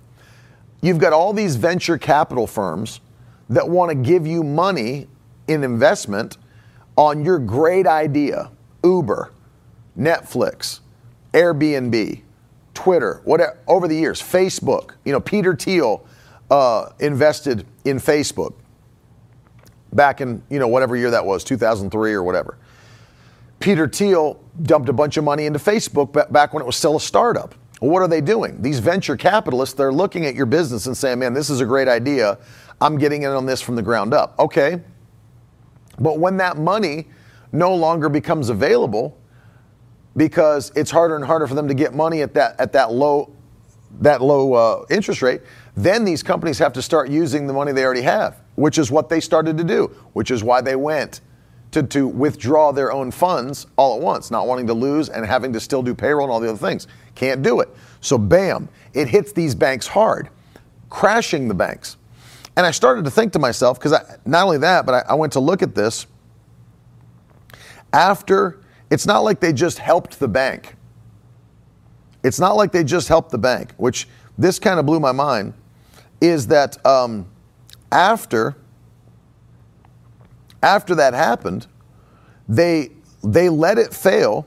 you've 0.83 0.99
got 0.99 1.13
all 1.13 1.33
these 1.33 1.57
venture 1.57 1.97
capital 1.97 2.47
firms 2.47 3.01
that 3.49 3.69
want 3.69 3.91
to 3.91 3.95
give 3.95 4.27
you 4.27 4.43
money 4.43 5.09
in 5.51 5.65
investment 5.65 6.39
on 6.97 7.25
your 7.25 7.39
great 7.39 7.87
idea 7.87 8.51
Uber, 8.85 9.33
Netflix, 9.99 10.81
Airbnb, 11.35 12.23
Twitter, 12.73 13.21
whatever, 13.25 13.59
over 13.67 13.89
the 13.89 13.97
years, 13.97 14.23
Facebook. 14.23 14.93
You 15.05 15.13
know, 15.13 15.21
Peter 15.21 15.55
Thiel 15.55 16.07
uh, 16.51 16.91
invested 17.01 17.67
in 17.85 17.99
Facebook 17.99 18.55
back 19.93 20.21
in, 20.21 20.43
you 20.49 20.59
know, 20.59 20.69
whatever 20.69 20.97
year 20.97 21.11
that 21.11 21.27
was, 21.27 21.45
2003 21.45 22.13
or 22.13 22.23
whatever. 22.23 22.57
Peter 23.59 23.89
Thiel 23.89 24.43
dumped 24.63 24.89
a 24.89 24.93
bunch 24.93 25.17
of 25.17 25.25
money 25.25 25.47
into 25.47 25.59
Facebook 25.59 26.33
back 26.33 26.55
when 26.55 26.63
it 26.63 26.67
was 26.67 26.77
still 26.77 26.97
a 26.97 27.01
startup. 27.01 27.55
what 27.81 28.01
are 28.01 28.09
they 28.09 28.21
doing? 28.21 28.63
These 28.63 28.79
venture 28.79 29.17
capitalists, 29.17 29.75
they're 29.75 29.93
looking 29.93 30.27
at 30.27 30.35
your 30.35 30.47
business 30.47 30.87
and 30.87 30.97
saying, 30.97 31.19
man, 31.19 31.35
this 31.35 31.51
is 31.51 31.61
a 31.61 31.67
great 31.67 31.89
idea. 31.89 32.39
I'm 32.81 32.99
getting 32.99 33.25
in 33.25 33.31
on 33.31 33.47
this 33.47 33.61
from 33.61 33.75
the 33.75 33.83
ground 33.83 34.15
up. 34.15 34.39
Okay. 34.39 34.81
But 35.99 36.19
when 36.19 36.37
that 36.39 36.57
money 36.57 37.09
no 37.53 37.75
longer 37.75 38.09
becomes 38.09 38.49
available 38.49 39.17
because 40.17 40.73
it's 40.75 40.91
harder 40.91 41.17
and 41.17 41.25
harder 41.25 41.47
for 41.47 41.55
them 41.55 41.69
to 41.69 41.75
get 41.75 41.95
money 41.95 42.23
at 42.23 42.35
that, 42.35 42.59
at 42.59 42.73
that 42.73 42.93
low, 42.93 43.33
that 44.01 44.23
low 44.23 44.55
uh, 44.55 44.85
interest 44.91 45.23
rate, 45.23 45.43
then 45.77 46.05
these 46.05 46.23
companies 46.23 46.59
have 46.59 46.73
to 46.73 46.83
start 46.83 47.09
using 47.09 47.47
the 47.47 47.53
money 47.53 47.73
they 47.73 47.85
already 47.85 48.03
have, 48.03 48.41
which 48.57 48.79
is 48.79 48.91
what 48.91 49.09
they 49.09 49.21
started 49.21 49.57
to 49.59 49.65
do, 49.65 49.87
which 50.13 50.31
is 50.31 50.43
why 50.43 50.61
they 50.61 50.77
went 50.77 51.21
to, 51.73 51.83
to 51.85 52.09
withdraw 52.09 52.73
their 52.73 52.93
own 52.93 53.11
funds 53.11 53.67
all 53.77 53.97
at 53.97 54.03
once, 54.03 54.31
not 54.31 54.47
wanting 54.47 54.67
to 54.67 54.75
lose 54.75 55.09
and 55.09 55.25
having 55.25 55.53
to 55.53 55.61
still 55.61 55.83
do 55.83 55.95
payroll 55.95 56.25
and 56.25 56.33
all 56.33 56.41
the 56.41 56.49
other 56.49 56.59
things. 56.59 56.89
Can't 57.15 57.43
do 57.43 57.61
it. 57.61 57.69
So, 58.01 58.19
bam, 58.19 58.69
it 58.93 59.09
hits 59.09 59.33
these 59.33 59.55
banks 59.55 59.87
hard, 59.87 60.29
crashing 60.89 61.49
the 61.49 61.55
banks. 61.55 61.97
And 62.57 62.67
I 62.67 62.71
started 62.73 63.05
to 63.05 63.11
think 63.11 63.33
to 63.35 63.39
myself, 63.39 63.79
because 63.79 63.93
not 64.25 64.45
only 64.45 64.59
that, 64.59 64.85
but 64.87 65.07
I, 65.07 65.13
I 65.13 65.15
went 65.15 65.33
to 65.35 65.41
look 65.41 65.63
at 65.63 65.75
this. 65.75 66.07
After, 67.93 68.61
it's 68.91 69.07
not 69.07 69.25
like 69.25 69.41
they 69.41 69.53
just 69.53 69.79
helped 69.79 70.19
the 70.19 70.29
bank. 70.29 70.77
It's 72.23 72.39
not 72.39 72.57
like 72.57 72.73
they 72.73 72.85
just 72.85 73.09
helped 73.09 73.31
the 73.31 73.39
bank, 73.39 73.73
which 73.77 74.09
this 74.37 74.59
kind 74.59 74.79
of 74.79 74.87
blew 74.87 75.01
my 75.01 75.13
mind, 75.13 75.55
is 76.21 76.47
that 76.49 76.85
um, 76.85 77.27
after 77.91 78.57
after 80.63 80.95
that 80.95 81.15
happened, 81.15 81.67
they 82.49 82.91
they 83.25 83.49
let 83.49 83.79
it 83.79 83.95
fail, 83.95 84.47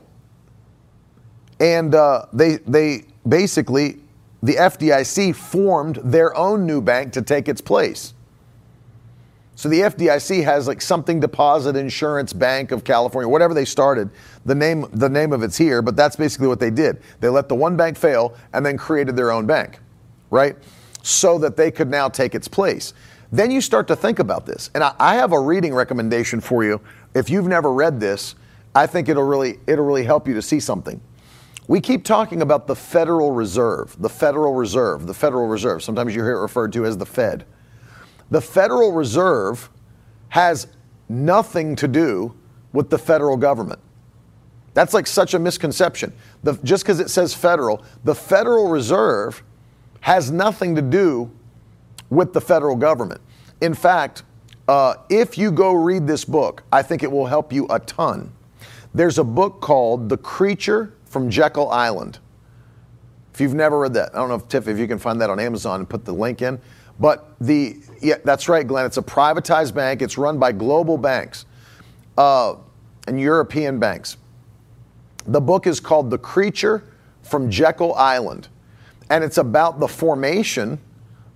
and 1.58 1.94
uh, 1.94 2.26
they 2.32 2.56
they 2.58 3.04
basically 3.26 4.00
the 4.44 4.56
FDIC 4.56 5.34
formed 5.34 5.96
their 6.04 6.36
own 6.36 6.66
new 6.66 6.82
bank 6.82 7.14
to 7.14 7.22
take 7.22 7.48
its 7.48 7.62
place. 7.62 8.12
So 9.54 9.70
the 9.70 9.80
FDIC 9.80 10.44
has 10.44 10.68
like 10.68 10.82
something 10.82 11.18
deposit 11.18 11.76
insurance 11.76 12.34
bank 12.34 12.70
of 12.70 12.84
California, 12.84 13.26
whatever 13.26 13.54
they 13.54 13.64
started. 13.64 14.10
The 14.44 14.54
name 14.54 14.86
the 14.92 15.08
name 15.08 15.32
of 15.32 15.42
it's 15.42 15.56
here, 15.56 15.80
but 15.80 15.96
that's 15.96 16.16
basically 16.16 16.48
what 16.48 16.60
they 16.60 16.70
did. 16.70 17.00
They 17.20 17.30
let 17.30 17.48
the 17.48 17.54
one 17.54 17.74
bank 17.74 17.96
fail 17.96 18.36
and 18.52 18.66
then 18.66 18.76
created 18.76 19.16
their 19.16 19.30
own 19.30 19.46
bank, 19.46 19.78
right? 20.28 20.56
So 21.02 21.38
that 21.38 21.56
they 21.56 21.70
could 21.70 21.88
now 21.88 22.10
take 22.10 22.34
its 22.34 22.46
place. 22.46 22.92
Then 23.32 23.50
you 23.50 23.62
start 23.62 23.88
to 23.88 23.96
think 23.96 24.18
about 24.18 24.44
this. 24.44 24.68
And 24.74 24.84
I, 24.84 24.94
I 24.98 25.14
have 25.14 25.32
a 25.32 25.40
reading 25.40 25.74
recommendation 25.74 26.42
for 26.42 26.64
you. 26.64 26.82
If 27.14 27.30
you've 27.30 27.48
never 27.48 27.72
read 27.72 27.98
this, 27.98 28.34
I 28.74 28.86
think 28.86 29.08
it'll 29.08 29.24
really 29.24 29.58
it'll 29.66 29.86
really 29.86 30.04
help 30.04 30.28
you 30.28 30.34
to 30.34 30.42
see 30.42 30.60
something. 30.60 31.00
We 31.66 31.80
keep 31.80 32.04
talking 32.04 32.42
about 32.42 32.66
the 32.66 32.76
Federal 32.76 33.30
Reserve, 33.30 33.96
the 33.98 34.08
Federal 34.08 34.54
Reserve, 34.54 35.06
the 35.06 35.14
Federal 35.14 35.46
Reserve. 35.46 35.82
Sometimes 35.82 36.14
you 36.14 36.22
hear 36.22 36.36
it 36.36 36.42
referred 36.42 36.72
to 36.74 36.84
as 36.84 36.98
the 36.98 37.06
Fed. 37.06 37.46
The 38.30 38.40
Federal 38.40 38.92
Reserve 38.92 39.70
has 40.28 40.66
nothing 41.08 41.76
to 41.76 41.88
do 41.88 42.34
with 42.72 42.90
the 42.90 42.98
federal 42.98 43.36
government. 43.36 43.80
That's 44.74 44.92
like 44.92 45.06
such 45.06 45.34
a 45.34 45.38
misconception. 45.38 46.12
The, 46.42 46.54
just 46.64 46.82
because 46.82 47.00
it 47.00 47.08
says 47.08 47.32
federal, 47.32 47.84
the 48.02 48.14
Federal 48.14 48.68
Reserve 48.68 49.42
has 50.00 50.30
nothing 50.30 50.74
to 50.74 50.82
do 50.82 51.30
with 52.10 52.32
the 52.32 52.40
federal 52.40 52.76
government. 52.76 53.20
In 53.60 53.72
fact, 53.72 54.24
uh, 54.66 54.94
if 55.08 55.38
you 55.38 55.52
go 55.52 55.72
read 55.72 56.06
this 56.06 56.24
book, 56.24 56.64
I 56.72 56.82
think 56.82 57.02
it 57.02 57.10
will 57.10 57.26
help 57.26 57.52
you 57.52 57.66
a 57.70 57.78
ton. 57.78 58.32
There's 58.92 59.18
a 59.18 59.24
book 59.24 59.60
called 59.60 60.08
The 60.08 60.16
Creature 60.16 60.93
from 61.14 61.30
Jekyll 61.30 61.70
Island. 61.70 62.18
If 63.32 63.40
you've 63.40 63.54
never 63.54 63.78
read 63.78 63.94
that, 63.94 64.12
I 64.16 64.18
don't 64.18 64.28
know 64.28 64.34
if 64.34 64.48
Tiff, 64.48 64.66
if 64.66 64.80
you 64.80 64.88
can 64.88 64.98
find 64.98 65.20
that 65.20 65.30
on 65.30 65.38
Amazon 65.38 65.78
and 65.78 65.88
put 65.88 66.04
the 66.04 66.12
link 66.12 66.42
in. 66.42 66.60
But 66.98 67.36
the 67.40 67.76
yeah, 68.02 68.16
that's 68.24 68.48
right, 68.48 68.66
Glenn. 68.66 68.84
It's 68.84 68.96
a 68.96 69.02
privatized 69.02 69.74
bank. 69.74 70.02
It's 70.02 70.18
run 70.18 70.40
by 70.40 70.50
global 70.50 70.98
banks 70.98 71.46
uh, 72.18 72.56
and 73.06 73.20
European 73.20 73.78
banks. 73.78 74.16
The 75.26 75.40
book 75.40 75.68
is 75.68 75.78
called 75.78 76.10
The 76.10 76.18
Creature 76.18 76.82
from 77.22 77.48
Jekyll 77.48 77.94
Island, 77.94 78.48
and 79.08 79.22
it's 79.22 79.38
about 79.38 79.78
the 79.78 79.88
formation 79.88 80.80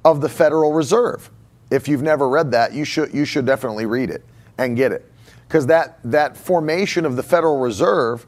of 0.04 0.20
the 0.20 0.28
Federal 0.28 0.72
Reserve. 0.72 1.30
If 1.70 1.86
you've 1.86 2.02
never 2.02 2.28
read 2.28 2.50
that, 2.50 2.72
you 2.72 2.84
should 2.84 3.14
you 3.14 3.24
should 3.24 3.46
definitely 3.46 3.86
read 3.86 4.10
it 4.10 4.24
and 4.58 4.76
get 4.76 4.90
it. 4.90 5.08
Because 5.46 5.66
that 5.66 6.00
that 6.02 6.36
formation 6.36 7.06
of 7.06 7.14
the 7.14 7.22
Federal 7.22 7.60
Reserve 7.60 8.26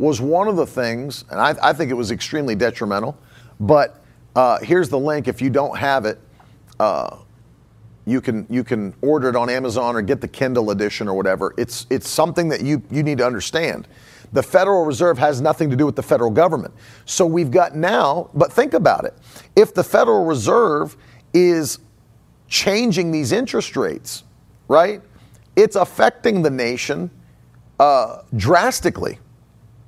was 0.00 0.18
one 0.18 0.48
of 0.48 0.56
the 0.56 0.66
things, 0.66 1.26
and 1.30 1.38
I, 1.38 1.54
I 1.62 1.72
think 1.74 1.90
it 1.90 1.94
was 1.94 2.10
extremely 2.10 2.54
detrimental. 2.54 3.18
But 3.60 4.02
uh, 4.34 4.58
here's 4.60 4.88
the 4.88 4.98
link 4.98 5.28
if 5.28 5.42
you 5.42 5.50
don't 5.50 5.76
have 5.76 6.06
it. 6.06 6.18
Uh, 6.80 7.18
you 8.06 8.22
can 8.22 8.46
you 8.48 8.64
can 8.64 8.94
order 9.02 9.28
it 9.28 9.36
on 9.36 9.50
Amazon 9.50 9.94
or 9.94 10.00
get 10.00 10.22
the 10.22 10.26
Kindle 10.26 10.70
edition 10.70 11.06
or 11.06 11.12
whatever. 11.12 11.52
It's 11.58 11.86
it's 11.90 12.08
something 12.08 12.48
that 12.48 12.62
you 12.62 12.82
you 12.90 13.02
need 13.02 13.18
to 13.18 13.26
understand. 13.26 13.88
The 14.32 14.42
Federal 14.42 14.86
Reserve 14.86 15.18
has 15.18 15.42
nothing 15.42 15.68
to 15.68 15.76
do 15.76 15.84
with 15.84 15.96
the 15.96 16.02
federal 16.02 16.30
government. 16.30 16.72
So 17.04 17.26
we've 17.26 17.50
got 17.50 17.76
now, 17.76 18.30
but 18.32 18.50
think 18.50 18.72
about 18.72 19.04
it. 19.04 19.14
If 19.54 19.74
the 19.74 19.84
Federal 19.84 20.24
Reserve 20.24 20.96
is 21.34 21.78
changing 22.48 23.10
these 23.10 23.32
interest 23.32 23.76
rates, 23.76 24.24
right? 24.66 25.02
It's 25.56 25.76
affecting 25.76 26.40
the 26.40 26.50
nation 26.50 27.10
uh, 27.78 28.22
drastically. 28.36 29.18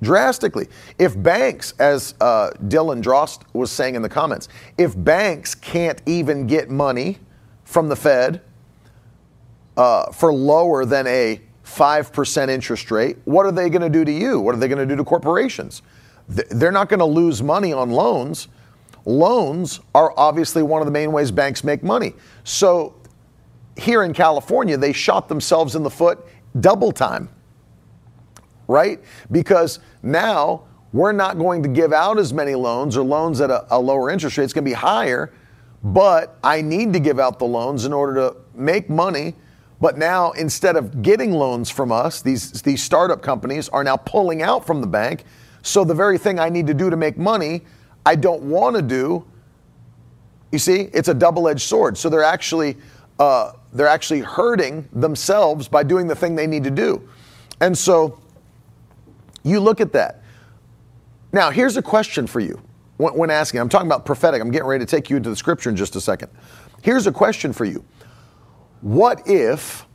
Drastically. 0.03 0.67
If 0.99 1.21
banks, 1.21 1.73
as 1.79 2.13
uh, 2.21 2.51
Dylan 2.67 3.01
Drost 3.01 3.41
was 3.53 3.71
saying 3.71 3.95
in 3.95 4.01
the 4.01 4.09
comments, 4.09 4.49
if 4.77 4.93
banks 4.95 5.55
can't 5.55 6.01
even 6.05 6.45
get 6.45 6.69
money 6.69 7.17
from 7.63 7.89
the 7.89 7.95
Fed 7.95 8.41
uh, 9.77 10.11
for 10.11 10.33
lower 10.33 10.85
than 10.85 11.07
a 11.07 11.41
5% 11.65 12.49
interest 12.49 12.91
rate, 12.91 13.17
what 13.25 13.45
are 13.45 13.51
they 13.51 13.69
going 13.69 13.81
to 13.81 13.89
do 13.89 14.05
to 14.05 14.11
you? 14.11 14.39
What 14.39 14.53
are 14.53 14.59
they 14.59 14.67
going 14.67 14.85
to 14.85 14.85
do 14.85 14.95
to 14.95 15.03
corporations? 15.03 15.81
They're 16.27 16.71
not 16.71 16.89
going 16.89 16.99
to 16.99 17.05
lose 17.05 17.41
money 17.41 17.73
on 17.73 17.89
loans 17.89 18.47
Loans 19.05 19.81
are 19.93 20.13
obviously 20.17 20.63
one 20.63 20.81
of 20.81 20.85
the 20.85 20.91
main 20.91 21.11
ways 21.11 21.31
banks 21.31 21.63
make 21.63 21.83
money. 21.83 22.13
So 22.43 22.95
here 23.75 24.03
in 24.03 24.13
California, 24.13 24.77
they 24.77 24.93
shot 24.93 25.27
themselves 25.27 25.75
in 25.75 25.83
the 25.83 25.89
foot 25.89 26.25
double 26.59 26.91
time, 26.91 27.29
right? 28.67 28.99
Because 29.31 29.79
now 30.01 30.63
we're 30.91 31.11
not 31.11 31.37
going 31.37 31.63
to 31.63 31.69
give 31.69 31.91
out 31.93 32.17
as 32.19 32.33
many 32.33 32.55
loans 32.55 32.97
or 32.97 33.03
loans 33.03 33.41
at 33.41 33.49
a, 33.49 33.65
a 33.75 33.79
lower 33.79 34.09
interest 34.09 34.37
rate. 34.37 34.43
It's 34.43 34.53
going 34.53 34.65
to 34.65 34.69
be 34.69 34.75
higher, 34.75 35.33
but 35.83 36.37
I 36.43 36.61
need 36.61 36.93
to 36.93 36.99
give 36.99 37.19
out 37.19 37.39
the 37.39 37.45
loans 37.45 37.85
in 37.85 37.93
order 37.93 38.15
to 38.15 38.35
make 38.53 38.89
money. 38.89 39.35
But 39.81 39.97
now, 39.97 40.31
instead 40.31 40.75
of 40.75 41.01
getting 41.01 41.31
loans 41.31 41.69
from 41.69 41.91
us, 41.91 42.21
these, 42.21 42.61
these 42.61 42.81
startup 42.81 43.21
companies 43.21 43.67
are 43.69 43.83
now 43.83 43.97
pulling 43.97 44.41
out 44.41 44.65
from 44.65 44.81
the 44.81 44.87
bank. 44.87 45.25
So 45.61 45.83
the 45.83 45.95
very 45.95 46.17
thing 46.17 46.39
I 46.39 46.49
need 46.49 46.67
to 46.67 46.73
do 46.73 46.89
to 46.89 46.95
make 46.95 47.17
money, 47.17 47.61
I 48.05 48.15
don't 48.15 48.43
want 48.43 48.75
to 48.75 48.81
do. 48.81 49.25
You 50.51 50.59
see, 50.59 50.89
it's 50.93 51.07
a 51.07 51.13
double-edged 51.13 51.61
sword. 51.61 51.97
So 51.97 52.09
they're 52.09 52.23
actually 52.23 52.77
uh, 53.19 53.53
they're 53.73 53.87
actually 53.87 54.21
hurting 54.21 54.87
themselves 54.91 55.67
by 55.67 55.83
doing 55.83 56.07
the 56.07 56.15
thing 56.15 56.35
they 56.35 56.47
need 56.47 56.63
to 56.63 56.71
do. 56.71 57.07
And 57.61 57.77
so 57.77 58.19
you 59.43 59.59
look 59.59 59.81
at 59.81 59.93
that. 59.93 60.21
Now, 61.31 61.49
here's 61.49 61.77
a 61.77 61.81
question 61.81 62.27
for 62.27 62.39
you 62.39 62.61
when, 62.97 63.13
when 63.15 63.29
asking. 63.29 63.59
I'm 63.59 63.69
talking 63.69 63.87
about 63.87 64.05
prophetic. 64.05 64.41
I'm 64.41 64.51
getting 64.51 64.67
ready 64.67 64.85
to 64.85 64.89
take 64.89 65.09
you 65.09 65.17
into 65.17 65.29
the 65.29 65.35
scripture 65.35 65.69
in 65.69 65.75
just 65.75 65.95
a 65.95 66.01
second. 66.01 66.29
Here's 66.81 67.07
a 67.07 67.11
question 67.11 67.53
for 67.53 67.65
you. 67.65 67.83
What 68.81 69.27
if, 69.27 69.85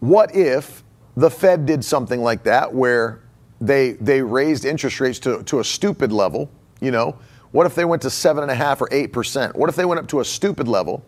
what 0.00 0.34
if 0.34 0.82
the 1.16 1.30
Fed 1.30 1.66
did 1.66 1.84
something 1.84 2.22
like 2.22 2.44
that 2.44 2.72
where 2.72 3.22
they 3.60 3.92
they 3.92 4.22
raised 4.22 4.64
interest 4.64 5.00
rates 5.00 5.18
to, 5.18 5.42
to 5.42 5.58
a 5.58 5.64
stupid 5.64 6.12
level 6.12 6.48
you 6.80 6.90
know, 6.90 7.18
what 7.50 7.66
if 7.66 7.74
they 7.74 7.84
went 7.84 8.02
to 8.02 8.10
seven 8.10 8.42
and 8.42 8.52
a 8.52 8.54
half 8.54 8.80
or 8.80 8.88
eight 8.90 9.12
percent? 9.12 9.56
What 9.56 9.68
if 9.68 9.76
they 9.76 9.84
went 9.84 9.98
up 9.98 10.08
to 10.08 10.20
a 10.20 10.24
stupid 10.24 10.68
level, 10.68 11.04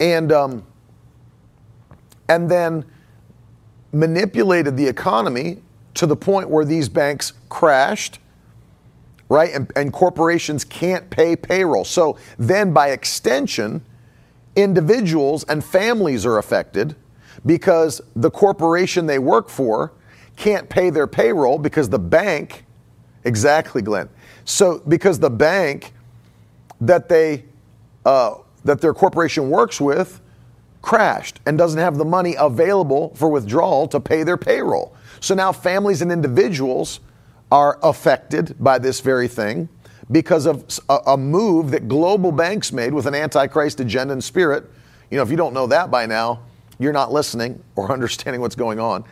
and 0.00 0.32
um, 0.32 0.66
and 2.28 2.50
then 2.50 2.84
manipulated 3.92 4.76
the 4.76 4.86
economy 4.86 5.62
to 5.96 6.06
the 6.06 6.16
point 6.16 6.48
where 6.48 6.64
these 6.64 6.88
banks 6.88 7.32
crashed, 7.48 8.18
right? 9.28 9.52
And, 9.52 9.70
and 9.76 9.92
corporations 9.92 10.64
can't 10.64 11.08
pay 11.10 11.36
payroll. 11.36 11.84
So 11.84 12.18
then, 12.38 12.72
by 12.72 12.90
extension, 12.90 13.84
individuals 14.54 15.44
and 15.44 15.64
families 15.64 16.24
are 16.24 16.38
affected 16.38 16.96
because 17.44 18.00
the 18.14 18.30
corporation 18.30 19.06
they 19.06 19.18
work 19.18 19.48
for 19.48 19.92
can't 20.36 20.68
pay 20.68 20.90
their 20.90 21.06
payroll 21.06 21.58
because 21.58 21.88
the 21.88 21.98
bank, 21.98 22.64
exactly, 23.24 23.82
Glenn, 23.82 24.08
so 24.44 24.82
because 24.86 25.18
the 25.18 25.30
bank 25.30 25.92
that 26.80 27.08
they 27.08 27.44
uh, 28.04 28.34
that 28.64 28.80
their 28.80 28.94
corporation 28.94 29.48
works 29.50 29.80
with 29.80 30.20
crashed 30.82 31.40
and 31.46 31.58
doesn't 31.58 31.80
have 31.80 31.96
the 31.96 32.04
money 32.04 32.36
available 32.38 33.12
for 33.14 33.28
withdrawal 33.28 33.88
to 33.88 33.98
pay 33.98 34.22
their 34.22 34.36
payroll. 34.36 34.94
So 35.20 35.34
now 35.34 35.52
families 35.52 36.02
and 36.02 36.12
individuals 36.12 37.00
are 37.50 37.78
affected 37.82 38.56
by 38.58 38.78
this 38.78 39.00
very 39.00 39.28
thing 39.28 39.68
because 40.10 40.46
of 40.46 40.64
a, 40.88 40.98
a 41.08 41.16
move 41.16 41.70
that 41.70 41.88
global 41.88 42.32
banks 42.32 42.72
made 42.72 42.92
with 42.92 43.06
an 43.06 43.14
antichrist 43.14 43.80
agenda 43.80 44.12
and 44.12 44.22
spirit. 44.22 44.64
You 45.10 45.16
know, 45.16 45.22
if 45.22 45.30
you 45.30 45.36
don't 45.36 45.54
know 45.54 45.66
that 45.68 45.90
by 45.90 46.06
now, 46.06 46.42
you're 46.78 46.92
not 46.92 47.12
listening 47.12 47.62
or 47.74 47.92
understanding 47.92 48.40
what's 48.40 48.56
going 48.56 48.78
on. 48.78 49.04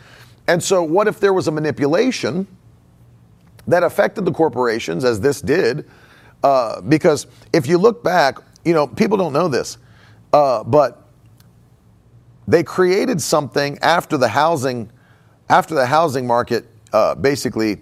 And 0.47 0.63
so, 0.63 0.83
what 0.83 1.09
if 1.09 1.21
there 1.21 1.33
was 1.33 1.49
a 1.49 1.53
manipulation 1.53 2.47
that 3.67 3.83
affected 3.83 4.27
the 4.27 4.33
corporations, 4.33 5.05
as 5.05 5.21
this 5.21 5.41
did? 5.41 5.89
Uh, 6.43 6.83
because 6.83 7.27
if 7.55 7.67
you 7.67 7.79
look 7.79 8.05
back, 8.05 8.37
you 8.65 8.75
know, 8.75 8.87
people 8.87 9.17
don't 9.17 9.33
know 9.33 9.49
this, 9.49 9.79
uh, 10.35 10.63
but 10.65 11.09
they 12.47 12.63
created 12.63 13.23
something 13.23 13.79
after 13.79 14.19
the 14.19 14.29
housing, 14.29 14.91
after 15.49 15.75
the 15.75 15.87
housing 15.87 16.27
market 16.27 16.67
uh, 16.93 17.15
basically 17.15 17.81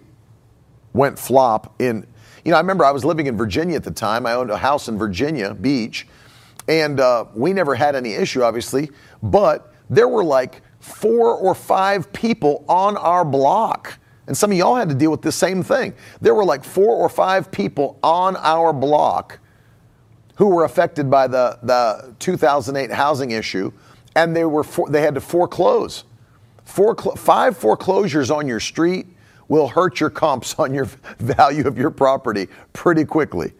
went 0.93 1.19
flop. 1.19 1.81
In, 1.81 2.07
you 2.45 2.51
know, 2.51 2.57
I 2.57 2.61
remember 2.61 2.85
I 2.85 2.91
was 2.91 3.05
living 3.05 3.27
in 3.27 3.37
Virginia 3.37 3.77
at 3.77 3.85
the 3.85 3.91
time. 3.91 4.27
I 4.27 4.33
owned 4.33 4.51
a 4.51 4.57
house 4.57 4.89
in 4.89 4.99
Virginia 4.99 5.55
Beach, 5.55 6.07
and 6.69 7.01
uh, 7.01 7.27
we 7.35 7.53
never 7.53 7.75
had 7.75 7.95
any 7.95 8.15
issue, 8.15 8.43
obviously, 8.43 8.91
but 9.23 9.73
there 9.91 10.09
were 10.09 10.25
like 10.25 10.63
four 10.81 11.35
or 11.35 11.55
five 11.55 12.13
people 12.13 12.65
on 12.69 12.97
our 12.97 13.25
block. 13.25 13.99
And 14.27 14.37
some 14.37 14.51
of 14.53 14.57
y'all 14.57 14.77
had 14.77 14.89
to 14.89 14.95
deal 14.95 15.11
with 15.11 15.23
the 15.23 15.33
same 15.33 15.63
thing. 15.63 15.95
There 16.21 16.35
were 16.35 16.45
like 16.45 16.65
four 16.65 16.97
or 16.97 17.09
five 17.09 17.51
people 17.51 17.99
on 18.03 18.37
our 18.37 18.73
block 18.73 19.41
who 20.37 20.47
were 20.47 20.65
affected 20.65 21.11
by 21.11 21.27
the, 21.27 21.59
the 21.63 22.15
2008 22.19 22.91
housing 22.91 23.33
issue, 23.33 23.73
and 24.17 24.35
they, 24.35 24.45
were 24.45 24.65
for, 24.65 24.89
they 24.89 25.03
had 25.03 25.15
to 25.15 25.21
foreclose. 25.21 26.05
Foreclo- 26.73 27.19
five 27.19 27.57
foreclosures 27.57 28.31
on 28.31 28.47
your 28.47 28.61
street 28.61 29.07
will 29.49 29.69
hurt 29.69 30.01
your 30.01 30.11
comps 30.11 30.55
on 30.59 30.73
your 30.73 30.87
value 31.19 31.67
of 31.67 31.77
your 31.77 31.91
property 31.91 32.49
pretty 32.73 33.05
quickly. 33.05 33.53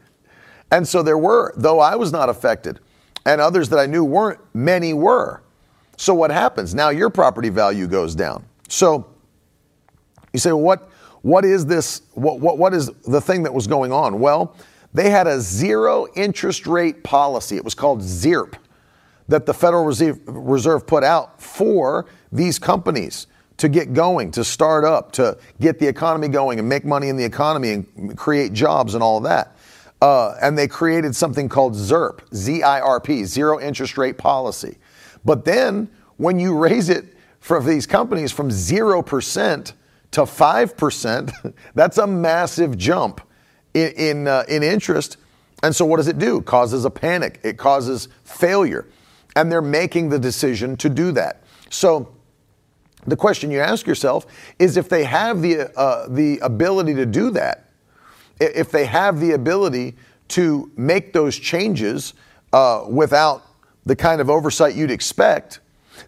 And 0.71 0.87
so 0.89 1.03
there 1.03 1.19
were, 1.19 1.53
though 1.57 1.81
I 1.81 1.97
was 1.97 2.13
not 2.13 2.29
affected, 2.31 2.81
and 3.27 3.41
others 3.41 3.69
that 3.69 3.79
I 3.79 3.87
knew 3.87 4.05
weren't, 4.05 4.41
many 4.55 4.95
were. 4.95 5.43
So 5.99 6.15
what 6.15 6.31
happens? 6.31 6.75
Now 6.75 6.89
your 6.89 7.11
property 7.11 7.51
value 7.51 7.87
goes 7.87 8.15
down. 8.15 8.45
So 8.69 9.07
you 10.33 10.39
say, 10.39 10.51
well, 10.53 10.63
what, 10.63 10.91
what 11.21 11.45
is 11.45 11.67
this? 11.67 12.03
What, 12.15 12.41
what, 12.41 12.57
what 12.57 12.73
is 12.73 12.91
the 13.07 13.21
thing 13.21 13.43
that 13.43 13.53
was 13.53 13.67
going 13.67 13.93
on? 13.93 14.19
Well, 14.19 14.57
they 14.95 15.11
had 15.11 15.27
a 15.27 15.41
zero 15.41 16.07
interest 16.17 16.67
rate 16.67 17.05
policy. 17.05 17.57
It 17.57 17.65
was 17.65 17.75
called 17.75 18.01
ZIRP 18.01 18.55
that 19.29 19.47
the 19.47 19.55
Federal 19.55 19.85
Reserve 19.85 20.87
put 20.87 21.05
out 21.05 21.41
for 21.41 22.07
these 22.31 22.59
companies 22.59 23.27
to 23.59 23.69
get 23.69 23.93
going, 23.93 24.31
to 24.33 24.45
start 24.45 24.85
up, 24.85 25.13
to 25.13 25.39
get 25.61 25.79
the 25.79 25.87
economy 25.87 26.29
going 26.29 26.59
and 26.59 26.69
make 26.69 26.85
money 26.85 27.09
in 27.09 27.17
the 27.17 27.25
economy 27.25 27.73
and 27.73 28.17
create 28.17 28.53
jobs 28.53 28.95
and 28.95 29.03
all 29.03 29.19
of 29.19 29.25
that. 29.25 29.57
Uh, 30.01 30.35
and 30.43 30.59
they 30.59 30.67
created 30.67 31.15
something 31.15 31.49
called 31.49 31.75
ZIRP, 31.75 32.23
Z 32.35 32.63
I 32.65 32.81
R 32.81 32.99
P, 32.99 33.25
zero 33.25 33.61
interest 33.61 33.97
rate 33.97 34.19
policy. 34.19 34.79
But 35.25 35.45
then 35.45 35.89
when 36.17 36.41
you 36.41 36.59
raise 36.59 36.89
it 36.89 37.17
for 37.39 37.63
these 37.63 37.87
companies 37.87 38.33
from 38.33 38.49
0% 38.49 39.73
to 40.11 40.21
5%, 40.23 41.55
that's 41.75 41.99
a 41.99 42.07
massive 42.07 42.77
jump 42.77 43.21
in, 43.75 43.93
in, 43.93 44.29
uh, 44.29 44.45
in 44.49 44.63
interest. 44.63 45.19
And 45.63 45.75
so 45.75 45.87
what 45.87 45.99
does 45.99 46.09
it 46.09 46.19
do? 46.19 46.39
It 46.39 46.47
causes 46.47 46.85
a 46.85 46.91
panic, 46.91 47.41
it 47.45 47.57
causes 47.57 48.09
failure. 48.25 48.89
And 49.35 49.51
they're 49.51 49.63
making 49.63 50.11
the 50.11 50.19
decision 50.19 50.77
to 50.79 50.89
do 50.89 51.13
that. 51.13 51.43
So 51.71 52.15
the 53.07 53.17
question 53.17 53.51
you 53.51 53.61
ask 53.61 53.87
yourself 53.87 54.27
is 54.59 54.77
if 54.77 54.89
they 54.89 55.05
have 55.05 55.43
the, 55.43 55.77
uh, 55.79 56.07
the 56.09 56.39
ability 56.39 56.95
to 56.95 57.07
do 57.07 57.31
that, 57.31 57.69
if 58.39 58.71
they 58.71 58.87
have 58.87 59.21
the 59.21 59.33
ability 59.33 59.97
to 60.29 60.71
make 60.77 61.13
those 61.13 61.39
changes 61.39 62.15
uh, 62.53 62.85
without 62.89 63.47
the 63.85 63.97
kind 63.97 64.21
of 64.21 64.31
oversight 64.31 64.75
you'd 64.75 64.91
expect, 64.91 65.61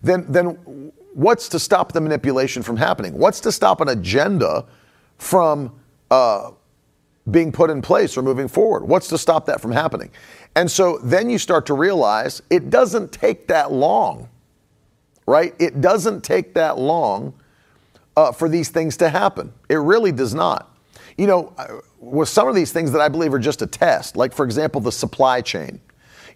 then, 0.03 0.25
then 0.31 0.93
what's 1.13 1.49
to 1.49 1.59
stop 1.59 1.93
the 1.93 2.01
manipulation 2.01 2.63
from 2.63 2.77
happening? 2.77 3.19
What's 3.19 3.41
to 3.41 3.53
stop 3.53 3.81
an 3.81 3.89
agenda 3.89 4.67
from 5.19 5.73
uh, 6.11 6.51
being 7.31 7.53
put 7.53 7.71
in 7.71 7.83
place 7.83 8.17
or 8.17 8.23
moving 8.23 8.49
forward? 8.49 8.85
What's 8.85 9.09
to 9.09 9.19
stop 9.19 9.47
that 9.47 9.61
from 9.61 9.73
happening? 9.73 10.11
And 10.55 10.71
so 10.71 10.99
then 10.99 11.31
you 11.31 11.39
start 11.39 11.67
to 11.67 11.75
realize 11.75 12.43
it 12.51 12.71
doesn't 12.71 13.13
take 13.13 13.49
that 13.49 13.73
long, 13.73 14.29
right? 15.27 15.55
It 15.59 15.81
doesn't 15.81 16.23
take 16.23 16.55
that 16.55 16.79
long 16.79 17.35
uh, 18.17 18.33
for 18.33 18.49
these 18.49 18.69
things 18.69 18.97
to 18.99 19.09
happen. 19.09 19.53
It 19.69 19.77
really 19.77 20.13
does 20.13 20.35
not. 20.35 20.71
You 21.17 21.27
know, 21.27 21.53
uh, 21.57 21.81
with 21.99 22.29
some 22.29 22.49
of 22.49 22.55
these 22.55 22.73
things 22.73 22.93
that 22.93 23.01
I 23.01 23.09
believe 23.09 23.33
are 23.33 23.39
just 23.39 23.63
a 23.63 23.67
test, 23.67 24.17
like 24.17 24.33
for 24.33 24.45
example, 24.45 24.81
the 24.81 24.93
supply 24.93 25.41
chain 25.41 25.81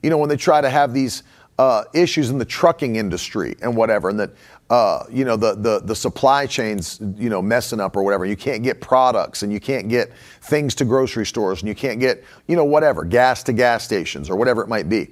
you 0.02 0.10
know, 0.10 0.18
when 0.18 0.28
they 0.28 0.36
try 0.36 0.60
to 0.60 0.70
have 0.70 0.92
these 0.92 1.22
uh, 1.58 1.84
issues 1.92 2.30
in 2.30 2.38
the 2.38 2.44
trucking 2.44 2.96
industry 2.96 3.56
and 3.62 3.76
whatever, 3.76 4.08
and 4.08 4.20
that 4.20 4.30
uh, 4.70 5.04
you 5.10 5.24
know 5.24 5.36
the, 5.36 5.54
the 5.54 5.80
the 5.80 5.94
supply 5.94 6.46
chains 6.46 7.00
you 7.16 7.28
know 7.28 7.42
messing 7.42 7.80
up 7.80 7.96
or 7.96 8.02
whatever. 8.02 8.24
You 8.24 8.36
can't 8.36 8.62
get 8.62 8.80
products 8.80 9.42
and 9.42 9.52
you 9.52 9.60
can't 9.60 9.88
get 9.88 10.12
things 10.42 10.74
to 10.76 10.84
grocery 10.84 11.26
stores 11.26 11.60
and 11.60 11.68
you 11.68 11.74
can't 11.74 11.98
get 11.98 12.24
you 12.46 12.56
know 12.56 12.64
whatever 12.64 13.04
gas 13.04 13.42
to 13.44 13.52
gas 13.52 13.84
stations 13.84 14.30
or 14.30 14.36
whatever 14.36 14.62
it 14.62 14.68
might 14.68 14.88
be. 14.88 15.10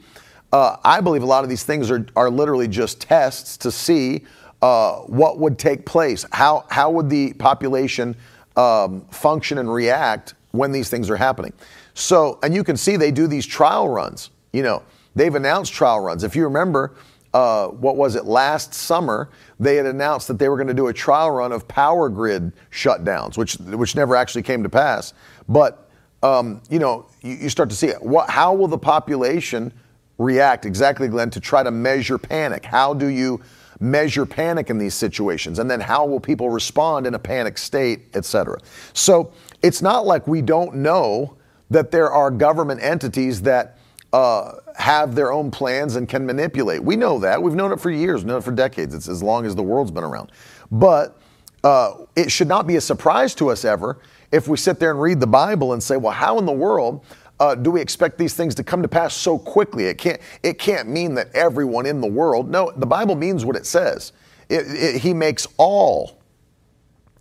Uh, 0.53 0.77
I 0.85 1.01
believe 1.01 1.23
a 1.23 1.27
lot 1.27 1.43
of 1.43 1.51
these 1.51 1.65
things 1.65 1.91
are 1.91 2.07
are 2.15 2.31
literally 2.31 2.69
just 2.69 3.01
tests 3.01 3.57
to 3.59 3.73
see 3.73 4.25
uh, 4.63 4.99
what 5.01 5.39
would 5.39 5.59
take 5.59 5.85
place. 5.85 6.25
How 6.33 6.65
how 6.71 6.91
would 6.91 7.11
the 7.11 7.33
population 7.35 8.15
um, 8.57 9.03
function 9.11 9.59
and 9.59 9.73
react 9.73 10.35
when 10.53 10.71
these 10.71 10.89
things 10.89 11.11
are 11.11 11.17
happening? 11.17 11.53
So, 11.95 12.39
and 12.43 12.55
you 12.55 12.63
can 12.63 12.77
see 12.77 12.97
they 12.97 13.11
do 13.11 13.27
these 13.27 13.47
trial 13.47 13.89
runs 13.89 14.31
you 14.57 14.63
know, 14.63 14.83
they've 15.17 15.35
announced 15.35 15.73
trial 15.73 15.99
runs. 15.99 16.23
If 16.23 16.37
you 16.37 16.45
remember, 16.45 16.95
uh, 17.35 17.69
what 17.69 17.97
was 17.97 18.15
it, 18.15 18.25
last 18.25 18.73
summer, 18.73 19.29
they 19.59 19.75
had 19.77 19.87
announced 19.87 20.29
that 20.29 20.39
they 20.39 20.49
were 20.49 20.57
going 20.57 20.69
to 20.69 20.75
do 20.75 20.87
a 20.87 20.93
trial 20.93 21.31
run 21.31 21.51
of 21.51 21.67
power 21.67 22.09
grid 22.09 22.53
shutdowns, 22.71 23.37
which, 23.37 23.55
which 23.55 23.97
never 23.97 24.15
actually 24.15 24.43
came 24.43 24.63
to 24.63 24.69
pass. 24.69 25.13
But, 25.49 25.91
um, 26.23 26.63
you 26.71 26.79
know, 26.79 27.07
you, 27.23 27.35
you, 27.35 27.49
start 27.49 27.69
to 27.71 27.77
see 27.77 27.89
it. 27.89 28.03
What, 28.03 28.31
how 28.31 28.55
will 28.55 28.69
the 28.69 28.79
population 28.79 29.73
react 30.19 30.65
exactly, 30.65 31.09
Glenn, 31.09 31.31
to 31.31 31.41
try 31.41 31.63
to 31.63 31.71
measure 31.71 32.17
panic? 32.17 32.65
How 32.65 32.95
do 32.95 33.09
you 33.09 33.41
measure 33.81 34.25
panic 34.25 34.71
in 34.71 34.79
these 34.79 34.95
situations? 34.95 35.59
And 35.59 35.71
then 35.71 35.81
how 35.81 36.07
will 36.07 36.21
people 36.21 36.49
respond 36.49 37.07
in 37.07 37.15
a 37.15 37.19
panic 37.19 37.59
state, 37.59 38.07
et 38.15 38.25
cetera? 38.25 38.59
So 38.95 39.33
it's 39.63 39.83
not 39.83 40.07
like 40.07 40.27
we 40.27 40.41
don't 40.41 40.77
know 40.77 41.37
that 41.69 41.91
there 41.91 42.11
are 42.11 42.31
government 42.31 42.83
entities 42.83 43.43
that 43.43 43.76
uh, 44.13 44.53
have 44.77 45.15
their 45.15 45.33
own 45.33 45.51
plans 45.51 45.97
and 45.97 46.09
can 46.09 46.25
manipulate. 46.25 46.83
We 46.83 46.97
know 46.97 47.19
that. 47.19 47.43
We've 47.43 47.55
known 47.55 47.73
it 47.73 47.81
for 47.81 47.91
years, 47.91 48.25
known 48.25 48.39
it 48.39 48.45
for 48.45 48.53
decades. 48.53 48.95
It's 48.95 49.09
as 49.09 49.23
long 49.23 49.47
as 49.47 49.55
the 49.55 49.63
world's 49.63 49.91
been 49.91 50.05
around. 50.05 50.33
But 50.71 51.19
uh, 51.65 51.95
it 52.15 52.31
should 52.31 52.49
not 52.49 52.67
be 52.67 52.77
a 52.77 52.81
surprise 52.81 53.35
to 53.37 53.51
us 53.51 53.65
ever 53.65 53.99
if 54.33 54.49
we 54.49 54.57
sit 54.57 54.79
there 54.79 54.91
and 54.91 55.01
read 55.01 55.21
the 55.21 55.27
Bible 55.27 55.73
and 55.73 55.83
say, 55.83 55.97
well, 55.97 56.13
how 56.13 56.39
in 56.39 56.47
the 56.47 56.53
world 56.53 57.05
uh, 57.41 57.55
do 57.55 57.71
we 57.71 57.81
expect 57.81 58.17
these 58.17 58.35
things 58.35 58.55
to 58.55 58.65
come 58.65 58.83
to 58.83 58.89
pass 58.89 59.15
so 59.15 59.39
quickly? 59.39 59.87
It 59.87 59.99
can't, 59.99 60.21
it 60.43 60.59
can't 60.59 60.89
mean 60.89 61.15
that 61.15 61.35
everyone 61.35 61.87
in 61.87 62.01
the 62.01 62.07
world. 62.07 62.49
No, 62.49 62.73
the 62.77 62.87
Bible 62.87 63.15
means 63.15 63.45
what 63.45 63.57
it 63.57 63.67
says. 63.67 64.13
It, 64.49 64.67
it, 64.69 65.01
he 65.03 65.13
makes 65.13 65.47
all, 65.57 66.23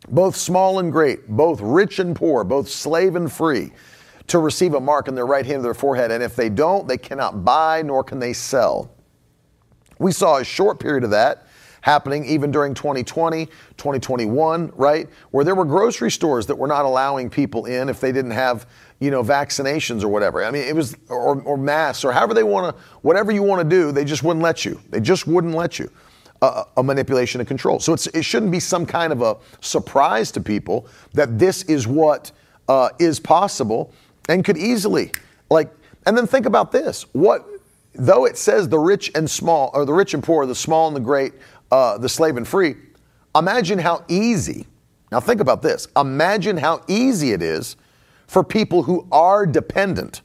both 0.08 0.36
small 0.36 0.80
and 0.80 0.92
great, 0.92 1.28
both 1.28 1.60
rich 1.60 2.00
and 2.00 2.16
poor, 2.16 2.44
both 2.44 2.70
slave 2.70 3.16
and 3.16 3.32
free 3.32 3.72
to 4.28 4.40
receive 4.40 4.74
a 4.74 4.80
mark 4.80 5.08
in 5.08 5.16
their 5.16 5.26
right 5.26 5.46
hand 5.46 5.60
or 5.60 5.64
their 5.64 5.74
forehead. 5.74 6.12
And 6.12 6.24
if 6.24 6.36
they 6.36 6.50
don't, 6.50 6.88
they 6.88 6.98
cannot 6.98 7.46
buy 7.46 7.82
nor 7.82 8.04
can 8.04 8.20
they 8.20 8.34
sell. 8.34 8.92
We 10.00 10.12
saw 10.12 10.38
a 10.38 10.44
short 10.44 10.80
period 10.80 11.04
of 11.04 11.12
that 11.12 11.48
happening 11.86 12.26
even 12.26 12.50
during 12.50 12.74
2020, 12.74 13.46
2021, 13.46 14.72
right? 14.76 15.08
Where 15.30 15.46
there 15.46 15.54
were 15.54 15.66
grocery 15.66 16.10
stores 16.10 16.48
that 16.48 16.56
were 16.56 16.68
not 16.68 16.84
allowing 16.84 17.30
people 17.30 17.66
in 17.66 17.90
if 17.90 18.00
they 18.00 18.12
didn't 18.12 18.32
have, 18.32 18.68
you 19.00 19.12
know, 19.12 19.24
vaccinations 19.24 20.04
or 20.04 20.08
whatever. 20.08 20.44
I 20.44 20.50
mean, 20.50 20.64
it 20.64 20.76
was, 20.76 20.98
or, 21.10 21.40
or 21.44 21.58
masks 21.58 22.04
or 22.04 22.12
however 22.12 22.34
they 22.34 22.42
want 22.42 22.76
to, 22.76 22.84
whatever 23.04 23.32
you 23.32 23.44
want 23.44 23.62
to 23.62 23.70
do, 23.70 23.92
they 23.92 24.04
just 24.04 24.24
wouldn't 24.24 24.42
let 24.42 24.66
you. 24.66 24.82
They 24.90 25.00
just 25.00 25.28
wouldn't 25.28 25.54
let 25.54 25.78
you. 25.78 25.92
Uh, 26.42 26.64
a 26.78 26.84
manipulation 26.84 27.40
of 27.40 27.48
control. 27.48 27.80
So 27.80 27.94
it 27.94 28.24
shouldn't 28.24 28.52
be 28.52 28.60
some 28.60 28.86
kind 28.86 29.14
of 29.14 29.22
a 29.22 29.38
surprise 29.62 30.32
to 30.32 30.42
people 30.42 30.88
that 31.14 31.40
this 31.40 31.64
is 31.64 31.88
what 31.88 32.32
uh, 32.68 32.90
is 33.00 33.20
possible 33.20 33.94
and 34.30 34.44
could 34.44 34.58
easily 34.58 35.12
like 35.50 35.72
and 36.06 36.18
then 36.18 36.28
think 36.28 36.46
about 36.46 36.72
this. 36.72 37.04
What 37.14 37.46
though 37.94 38.26
it 38.26 38.38
says 38.38 38.70
the 38.70 38.80
rich 38.80 39.12
and 39.16 39.30
small 39.30 39.72
or 39.74 39.86
the 39.86 39.94
rich 39.94 40.14
and 40.14 40.24
poor 40.24 40.46
the 40.46 40.56
small 40.56 40.88
and 40.88 40.96
the 40.96 41.02
great 41.02 41.34
uh, 41.72 41.98
the 41.98 42.10
slave 42.10 42.38
and 42.38 42.48
free 42.48 42.76
imagine 43.36 43.80
how 43.80 44.04
easy 44.08 44.68
now 45.12 45.20
think 45.20 45.42
about 45.42 45.62
this. 45.62 45.88
Imagine 45.96 46.58
how 46.58 46.84
easy 46.88 47.32
it 47.32 47.42
is 47.42 47.76
for 48.28 48.44
people 48.44 48.84
who 48.84 49.08
are 49.12 49.46
dependent 49.46 50.22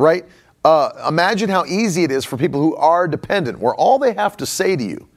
right? 0.00 0.24
Uh, 0.64 0.90
imagine 1.08 1.48
how 1.48 1.64
easy 1.66 2.04
it 2.04 2.10
is 2.10 2.24
for 2.24 2.36
people 2.36 2.60
who 2.60 2.74
are 2.76 3.06
dependent 3.06 3.58
where 3.58 3.74
all 3.74 3.98
they 3.98 4.12
have 4.14 4.36
to 4.36 4.46
say 4.46 4.76
to 4.76 4.82
you 4.82 5.08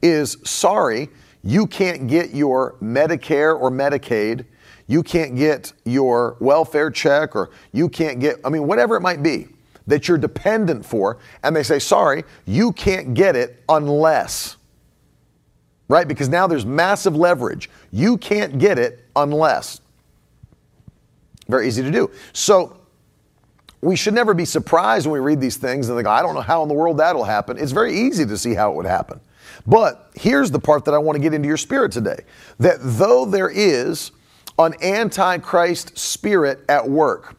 is 0.00 0.36
sorry 0.44 1.08
you 1.42 1.66
can't 1.66 2.08
get 2.08 2.34
your 2.34 2.74
medicare 2.82 3.58
or 3.60 3.70
medicaid 3.70 4.44
you 4.88 5.02
can't 5.02 5.36
get 5.36 5.72
your 5.84 6.36
welfare 6.40 6.90
check, 6.90 7.36
or 7.36 7.50
you 7.72 7.88
can't 7.88 8.18
get, 8.18 8.40
I 8.44 8.48
mean, 8.48 8.66
whatever 8.66 8.96
it 8.96 9.00
might 9.00 9.22
be 9.22 9.48
that 9.86 10.08
you're 10.08 10.18
dependent 10.18 10.84
for, 10.84 11.18
and 11.42 11.54
they 11.54 11.62
say, 11.62 11.78
sorry, 11.78 12.24
you 12.46 12.72
can't 12.72 13.14
get 13.14 13.36
it 13.36 13.62
unless. 13.68 14.56
Right? 15.88 16.08
Because 16.08 16.28
now 16.28 16.46
there's 16.46 16.66
massive 16.66 17.16
leverage. 17.16 17.70
You 17.92 18.18
can't 18.18 18.58
get 18.58 18.78
it 18.78 19.04
unless. 19.14 19.80
Very 21.48 21.68
easy 21.68 21.82
to 21.82 21.90
do. 21.90 22.10
So 22.32 22.78
we 23.80 23.96
should 23.96 24.14
never 24.14 24.34
be 24.34 24.44
surprised 24.44 25.06
when 25.06 25.14
we 25.14 25.20
read 25.20 25.40
these 25.40 25.56
things 25.56 25.88
and 25.88 25.96
think, 25.96 26.08
I 26.08 26.20
don't 26.20 26.34
know 26.34 26.40
how 26.40 26.62
in 26.62 26.68
the 26.68 26.74
world 26.74 26.98
that'll 26.98 27.24
happen. 27.24 27.56
It's 27.58 27.72
very 27.72 27.94
easy 27.98 28.26
to 28.26 28.36
see 28.36 28.54
how 28.54 28.70
it 28.72 28.76
would 28.76 28.86
happen. 28.86 29.20
But 29.66 30.10
here's 30.14 30.50
the 30.50 30.58
part 30.58 30.84
that 30.86 30.94
I 30.94 30.98
want 30.98 31.16
to 31.16 31.22
get 31.22 31.32
into 31.34 31.48
your 31.48 31.56
spirit 31.56 31.92
today 31.92 32.24
that 32.58 32.78
though 32.80 33.24
there 33.24 33.50
is 33.50 34.12
an 34.58 34.74
antichrist 34.82 35.96
spirit 35.96 36.64
at 36.68 36.88
work, 36.88 37.36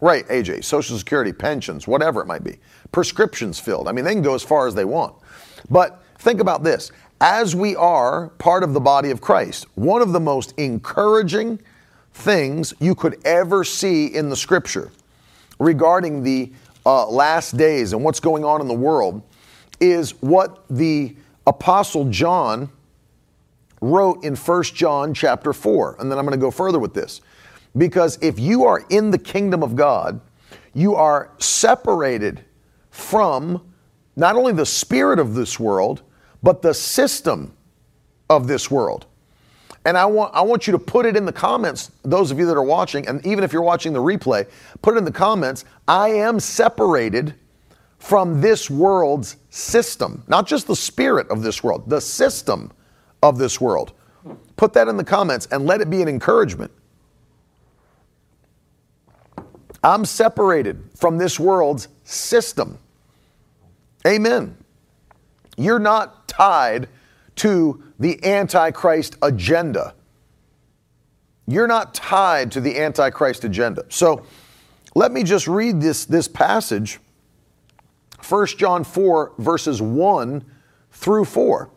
Right, 0.00 0.28
AJ, 0.28 0.64
Social 0.64 0.98
Security, 0.98 1.32
pensions, 1.32 1.88
whatever 1.88 2.20
it 2.20 2.26
might 2.26 2.44
be, 2.44 2.58
prescriptions 2.92 3.58
filled. 3.58 3.88
I 3.88 3.92
mean, 3.92 4.04
they 4.04 4.12
can 4.12 4.22
go 4.22 4.34
as 4.34 4.42
far 4.42 4.66
as 4.66 4.74
they 4.74 4.84
want. 4.84 5.14
But 5.70 6.02
think 6.18 6.40
about 6.40 6.62
this 6.62 6.92
as 7.20 7.56
we 7.56 7.74
are 7.76 8.28
part 8.38 8.62
of 8.62 8.74
the 8.74 8.80
body 8.80 9.10
of 9.10 9.20
Christ, 9.20 9.66
one 9.74 10.02
of 10.02 10.12
the 10.12 10.20
most 10.20 10.52
encouraging 10.58 11.58
things 12.12 12.74
you 12.78 12.94
could 12.94 13.18
ever 13.24 13.64
see 13.64 14.06
in 14.06 14.28
the 14.28 14.36
scripture 14.36 14.90
regarding 15.58 16.22
the 16.22 16.52
uh, 16.84 17.06
last 17.06 17.56
days 17.56 17.92
and 17.92 18.04
what's 18.04 18.20
going 18.20 18.44
on 18.44 18.60
in 18.60 18.68
the 18.68 18.74
world 18.74 19.22
is 19.80 20.10
what 20.22 20.64
the 20.68 21.16
apostle 21.46 22.08
John 22.10 22.70
wrote 23.80 24.24
in 24.24 24.36
1 24.36 24.62
John 24.64 25.14
chapter 25.14 25.52
4. 25.52 25.96
And 25.98 26.10
then 26.10 26.18
I'm 26.18 26.24
going 26.24 26.38
to 26.38 26.44
go 26.44 26.50
further 26.50 26.78
with 26.78 26.94
this. 26.94 27.20
Because 27.76 28.18
if 28.22 28.38
you 28.38 28.64
are 28.64 28.84
in 28.88 29.10
the 29.10 29.18
kingdom 29.18 29.62
of 29.62 29.76
God, 29.76 30.20
you 30.72 30.94
are 30.94 31.32
separated 31.38 32.44
from 32.90 33.72
not 34.16 34.36
only 34.36 34.52
the 34.52 34.66
spirit 34.66 35.18
of 35.18 35.34
this 35.34 35.60
world, 35.60 36.02
but 36.42 36.62
the 36.62 36.72
system 36.72 37.54
of 38.30 38.46
this 38.46 38.70
world. 38.70 39.06
And 39.84 39.96
I 39.96 40.06
want, 40.06 40.34
I 40.34 40.40
want 40.40 40.66
you 40.66 40.72
to 40.72 40.78
put 40.78 41.06
it 41.06 41.16
in 41.16 41.24
the 41.24 41.32
comments, 41.32 41.92
those 42.02 42.30
of 42.30 42.38
you 42.38 42.46
that 42.46 42.56
are 42.56 42.62
watching, 42.62 43.06
and 43.06 43.24
even 43.24 43.44
if 43.44 43.52
you're 43.52 43.62
watching 43.62 43.92
the 43.92 44.00
replay, 44.00 44.48
put 44.82 44.94
it 44.94 44.98
in 44.98 45.04
the 45.04 45.12
comments. 45.12 45.64
I 45.86 46.08
am 46.08 46.40
separated 46.40 47.34
from 47.98 48.40
this 48.40 48.68
world's 48.68 49.36
system, 49.50 50.24
not 50.26 50.46
just 50.46 50.66
the 50.66 50.74
spirit 50.74 51.28
of 51.30 51.42
this 51.42 51.62
world, 51.62 51.88
the 51.88 52.00
system 52.00 52.72
of 53.28 53.38
this 53.38 53.60
world. 53.60 53.92
Put 54.56 54.72
that 54.74 54.88
in 54.88 54.96
the 54.96 55.04
comments 55.04 55.46
and 55.50 55.66
let 55.66 55.80
it 55.80 55.90
be 55.90 56.02
an 56.02 56.08
encouragement. 56.08 56.70
I'm 59.82 60.04
separated 60.04 60.82
from 60.96 61.18
this 61.18 61.38
world's 61.38 61.88
system. 62.04 62.78
Amen. 64.06 64.56
You're 65.56 65.78
not 65.78 66.26
tied 66.28 66.88
to 67.36 67.82
the 67.98 68.24
Antichrist 68.24 69.16
agenda. 69.22 69.94
You're 71.46 71.68
not 71.68 71.94
tied 71.94 72.50
to 72.52 72.60
the 72.60 72.78
Antichrist 72.78 73.44
agenda. 73.44 73.84
So 73.88 74.24
let 74.94 75.12
me 75.12 75.22
just 75.22 75.46
read 75.46 75.80
this, 75.80 76.04
this 76.04 76.26
passage 76.26 76.98
1 78.28 78.46
John 78.58 78.82
4, 78.82 79.34
verses 79.38 79.80
1 79.80 80.44
through 80.90 81.24
4. 81.24 81.70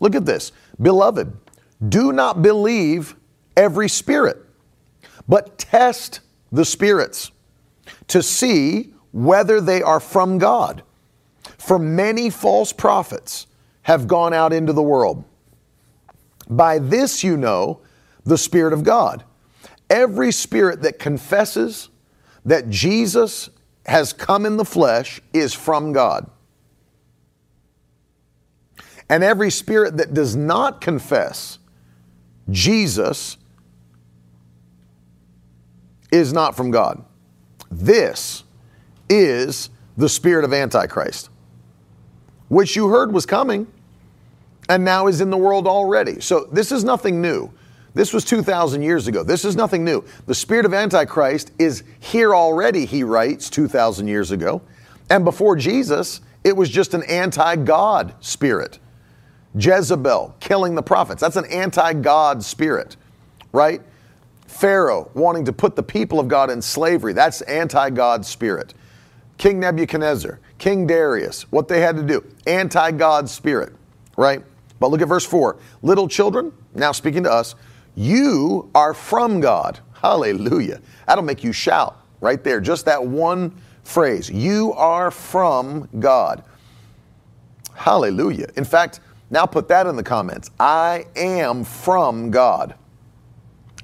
Look 0.00 0.14
at 0.14 0.26
this. 0.26 0.52
Beloved, 0.80 1.32
do 1.88 2.12
not 2.12 2.42
believe 2.42 3.16
every 3.56 3.88
spirit, 3.88 4.38
but 5.28 5.58
test 5.58 6.20
the 6.52 6.64
spirits 6.64 7.30
to 8.08 8.22
see 8.22 8.94
whether 9.12 9.60
they 9.60 9.82
are 9.82 10.00
from 10.00 10.38
God. 10.38 10.82
For 11.58 11.78
many 11.78 12.30
false 12.30 12.72
prophets 12.72 13.46
have 13.82 14.08
gone 14.08 14.34
out 14.34 14.52
into 14.52 14.72
the 14.72 14.82
world. 14.82 15.24
By 16.48 16.78
this 16.78 17.24
you 17.24 17.36
know 17.36 17.80
the 18.24 18.38
Spirit 18.38 18.72
of 18.72 18.84
God. 18.84 19.24
Every 19.88 20.32
spirit 20.32 20.82
that 20.82 20.98
confesses 20.98 21.90
that 22.44 22.70
Jesus 22.70 23.50
has 23.86 24.12
come 24.12 24.46
in 24.46 24.56
the 24.56 24.64
flesh 24.64 25.20
is 25.32 25.54
from 25.54 25.92
God. 25.92 26.30
And 29.14 29.22
every 29.22 29.52
spirit 29.52 29.98
that 29.98 30.12
does 30.12 30.34
not 30.34 30.80
confess 30.80 31.60
Jesus 32.50 33.36
is 36.10 36.32
not 36.32 36.56
from 36.56 36.72
God. 36.72 37.04
This 37.70 38.42
is 39.08 39.70
the 39.96 40.08
spirit 40.08 40.44
of 40.44 40.52
Antichrist, 40.52 41.30
which 42.48 42.74
you 42.74 42.88
heard 42.88 43.12
was 43.12 43.24
coming 43.24 43.68
and 44.68 44.84
now 44.84 45.06
is 45.06 45.20
in 45.20 45.30
the 45.30 45.36
world 45.36 45.68
already. 45.68 46.20
So 46.20 46.48
this 46.50 46.72
is 46.72 46.82
nothing 46.82 47.22
new. 47.22 47.52
This 47.94 48.12
was 48.12 48.24
2,000 48.24 48.82
years 48.82 49.06
ago. 49.06 49.22
This 49.22 49.44
is 49.44 49.54
nothing 49.54 49.84
new. 49.84 50.04
The 50.26 50.34
spirit 50.34 50.66
of 50.66 50.74
Antichrist 50.74 51.52
is 51.60 51.84
here 52.00 52.34
already, 52.34 52.84
he 52.84 53.04
writes, 53.04 53.48
2,000 53.48 54.08
years 54.08 54.32
ago. 54.32 54.60
And 55.08 55.24
before 55.24 55.54
Jesus, 55.54 56.20
it 56.42 56.56
was 56.56 56.68
just 56.68 56.94
an 56.94 57.04
anti 57.04 57.54
God 57.54 58.16
spirit. 58.18 58.80
Jezebel 59.56 60.34
killing 60.40 60.74
the 60.74 60.82
prophets, 60.82 61.20
that's 61.20 61.36
an 61.36 61.46
anti 61.46 61.92
God 61.94 62.42
spirit, 62.42 62.96
right? 63.52 63.80
Pharaoh 64.46 65.10
wanting 65.14 65.44
to 65.46 65.52
put 65.52 65.76
the 65.76 65.82
people 65.82 66.20
of 66.20 66.28
God 66.28 66.50
in 66.50 66.62
slavery. 66.62 67.12
That's 67.12 67.40
anti 67.42 67.90
God 67.90 68.24
spirit. 68.24 68.74
King 69.36 69.60
Nebuchadnezzar, 69.60 70.38
King 70.58 70.86
Darius, 70.86 71.50
what 71.50 71.66
they 71.66 71.80
had 71.80 71.96
to 71.96 72.02
do, 72.02 72.24
anti 72.46 72.92
God 72.92 73.28
spirit, 73.28 73.72
right? 74.16 74.42
But 74.80 74.90
look 74.90 75.02
at 75.02 75.08
verse 75.08 75.26
4. 75.26 75.56
Little 75.82 76.08
children, 76.08 76.52
now 76.74 76.92
speaking 76.92 77.22
to 77.24 77.32
us, 77.32 77.54
you 77.94 78.70
are 78.74 78.94
from 78.94 79.40
God. 79.40 79.80
Hallelujah. 80.00 80.80
That'll 81.06 81.24
make 81.24 81.42
you 81.42 81.52
shout 81.52 82.00
right 82.20 82.42
there. 82.42 82.60
Just 82.60 82.84
that 82.86 83.04
one 83.04 83.54
phrase. 83.84 84.30
You 84.30 84.72
are 84.74 85.10
from 85.10 85.88
God. 85.98 86.42
Hallelujah. 87.74 88.48
In 88.56 88.64
fact, 88.64 89.00
now 89.30 89.46
put 89.46 89.68
that 89.68 89.86
in 89.86 89.96
the 89.96 90.02
comments. 90.02 90.50
I 90.60 91.06
am 91.16 91.64
from 91.64 92.30
God. 92.30 92.74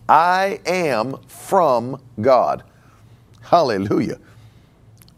I 0.08 0.60
am 0.66 1.16
from 1.26 2.02
God. 2.20 2.64
Hallelujah. 3.42 4.18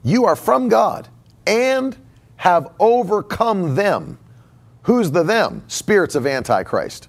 You 0.05 0.25
are 0.25 0.37
from 0.37 0.69
God 0.69 1.09
and 1.47 1.97
have 2.37 2.73
overcome 2.79 3.75
them. 3.75 4.19
Who's 4.83 5.11
the 5.11 5.23
them? 5.23 5.63
Spirits 5.69 6.15
of 6.15 6.27
Antichrist. 6.27 7.09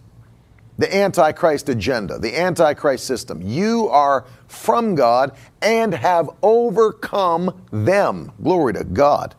The 0.78 0.96
Antichrist 0.96 1.70
agenda, 1.70 2.18
the 2.18 2.38
Antichrist 2.38 3.06
system. 3.06 3.42
You 3.42 3.90
are 3.90 4.26
from 4.48 4.96
God 4.96 5.36
and 5.62 5.94
have 5.94 6.30
overcome 6.42 7.64
them. 7.72 8.32
Glory 8.42 8.74
to 8.74 8.84
God. 8.84 9.36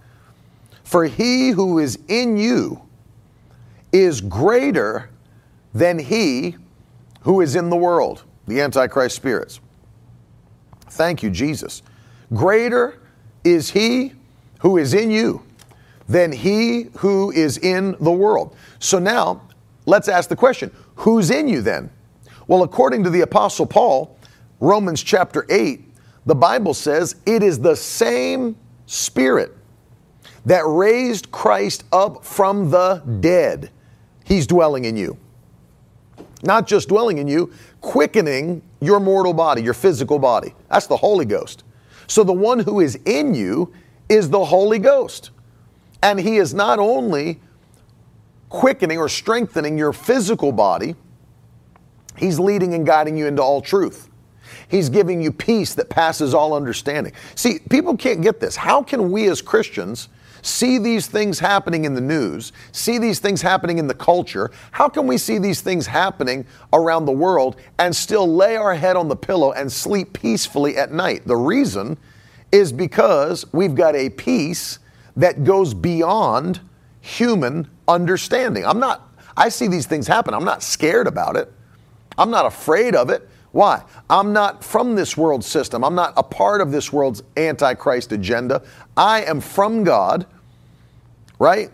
For 0.85 1.07
he 1.07 1.51
who 1.51 1.79
is 1.79 1.99
in 2.09 2.37
you 2.37 2.84
is 3.95 4.21
greater 4.21 5.09
than 5.73 5.99
he 5.99 6.57
who 7.21 7.41
is 7.41 7.55
in 7.55 7.71
the 7.71 7.77
world 7.77 8.25
the 8.47 8.61
Antichrist 8.61 9.17
spirits. 9.17 9.61
Thank 10.91 11.23
you, 11.23 11.31
Jesus. 11.31 11.83
Greater 12.35 13.01
is 13.43 13.71
he 13.71 14.13
who 14.61 14.77
is 14.77 14.95
in 14.95 15.11
you 15.11 15.43
than 16.09 16.33
he 16.33 16.89
who 16.99 17.31
is 17.31 17.57
in 17.59 17.97
the 18.01 18.13
world. 18.13 18.55
So 18.79 18.99
now, 18.99 19.43
let's 19.87 20.09
ask 20.09 20.29
the 20.29 20.37
question 20.37 20.71
who's 20.97 21.31
in 21.31 21.49
you 21.49 21.63
then? 21.63 21.91
Well, 22.47 22.63
according 22.63 23.05
to 23.05 23.11
the 23.11 23.23
Apostle 23.23 23.65
Paul, 23.65 24.19
Romans 24.61 25.03
chapter 25.03 25.47
8, 25.49 25.83
the 26.27 26.35
Bible 26.35 26.75
says 26.75 27.17
it 27.27 27.43
is 27.43 27.59
the 27.59 27.77
same 27.77 28.57
Spirit 28.87 29.57
that 30.45 30.63
raised 30.67 31.31
Christ 31.31 31.85
up 31.93 32.25
from 32.25 32.71
the 32.71 33.03
dead. 33.21 33.71
He's 34.25 34.47
dwelling 34.47 34.87
in 34.87 34.97
you. 34.97 35.17
Not 36.43 36.67
just 36.67 36.89
dwelling 36.89 37.19
in 37.19 37.29
you, 37.29 37.53
quickening 37.81 38.63
your 38.81 39.01
mortal 39.01 39.33
body, 39.33 39.63
your 39.63 39.75
physical 39.75 40.19
body. 40.19 40.55
That's 40.69 40.87
the 40.87 40.97
Holy 40.97 41.25
Ghost. 41.25 41.65
So 42.07 42.23
the 42.25 42.33
one 42.33 42.59
who 42.59 42.81
is 42.81 42.97
in 43.07 43.35
you 43.35 43.73
is 44.09 44.29
the 44.29 44.45
Holy 44.45 44.79
Ghost. 44.79 45.31
And 46.03 46.21
he 46.21 46.37
is 46.37 46.53
not 46.53 46.79
only 46.79 47.41
quickening 48.51 48.99
or 48.99 49.09
strengthening 49.09 49.79
your 49.79 49.93
physical 49.93 50.53
body, 50.53 50.95
he's 52.17 52.39
leading 52.39 52.75
and 52.75 52.85
guiding 52.87 53.17
you 53.17 53.27
into 53.27 53.43
all 53.43 53.63
truth. 53.63 54.11
He's 54.69 54.89
giving 54.89 55.23
you 55.23 55.33
peace 55.33 55.75
that 55.75 55.89
passes 55.89 56.35
all 56.35 56.55
understanding. 56.55 57.15
See, 57.35 57.59
people 57.71 57.97
can't 57.97 58.21
get 58.23 58.41
this. 58.41 58.55
How 58.55 58.83
can 58.83 59.11
we 59.11 59.29
as 59.29 59.41
Christians 59.41 60.09
see 60.45 60.77
these 60.77 61.07
things 61.07 61.39
happening 61.39 61.85
in 61.85 61.95
the 61.95 62.01
news, 62.01 62.53
see 62.71 62.99
these 62.99 63.19
things 63.19 63.41
happening 63.41 63.79
in 63.79 63.87
the 63.87 63.95
culture, 63.95 64.51
how 64.73 64.89
can 64.89 65.07
we 65.07 65.17
see 65.17 65.39
these 65.39 65.63
things 65.63 65.87
happening 65.87 66.45
around 66.73 67.07
the 67.07 67.13
world 67.13 67.57
and 67.79 67.97
still 67.97 68.27
lay 68.27 68.55
our 68.57 68.75
head 68.75 68.95
on 68.95 69.09
the 69.09 69.17
pillow 69.17 69.53
and 69.53 69.73
sleep 69.73 70.13
peacefully 70.13 70.77
at 70.77 70.93
night? 70.93 71.27
The 71.27 71.37
reason 71.37 71.97
is 72.53 72.73
because 72.73 73.47
we've 73.53 73.75
got 73.75 73.97
a 73.97 74.11
peace 74.11 74.79
that 75.17 75.45
goes 75.45 75.73
beyond 75.73 76.61
human 77.01 77.69
understanding. 77.89 78.67
I'm 78.67 78.79
not, 78.79 79.17
I 79.37 79.49
see 79.49 79.67
these 79.67 79.87
things 79.87 80.07
happen. 80.07 80.35
I'm 80.35 80.45
not 80.45 80.63
scared 80.63 81.07
about 81.07 81.37
it. 81.37 81.51
I'm 82.19 82.31
not 82.31 82.45
afraid 82.45 82.95
of 82.95 83.09
it. 83.09 83.29
Why? 83.55 83.85
I'm 84.11 84.33
not 84.33 84.65
from 84.65 84.97
this 84.97 85.17
world 85.17 85.45
system. 85.45 85.85
I'm 85.85 85.95
not 85.95 86.13
a 86.17 86.25
part 86.25 86.61
of 86.61 86.73
this 86.73 86.93
world's 86.93 87.23
antichrist 87.37 88.11
agenda. 88.11 88.65
I 88.97 89.23
am 89.23 89.41
from 89.41 89.85
God, 89.85 90.27
right? 91.39 91.71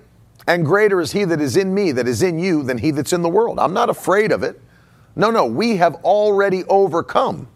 And 0.46 0.62
greater 0.66 1.00
is 1.00 1.10
he 1.10 1.24
that 1.24 1.40
is 1.40 1.56
in 1.56 1.72
me, 1.72 1.90
that 1.92 2.06
is 2.06 2.22
in 2.22 2.38
you, 2.38 2.62
than 2.62 2.76
he 2.76 2.90
that's 2.90 3.14
in 3.14 3.22
the 3.22 3.30
world. 3.30 3.58
I'm 3.58 3.72
not 3.72 3.88
afraid 3.88 4.30
of 4.30 4.42
it. 4.42 4.60
No, 5.16 5.30
no, 5.30 5.46
we 5.46 5.76
have 5.76 5.94
already 6.04 6.64
overcome. 6.64 7.48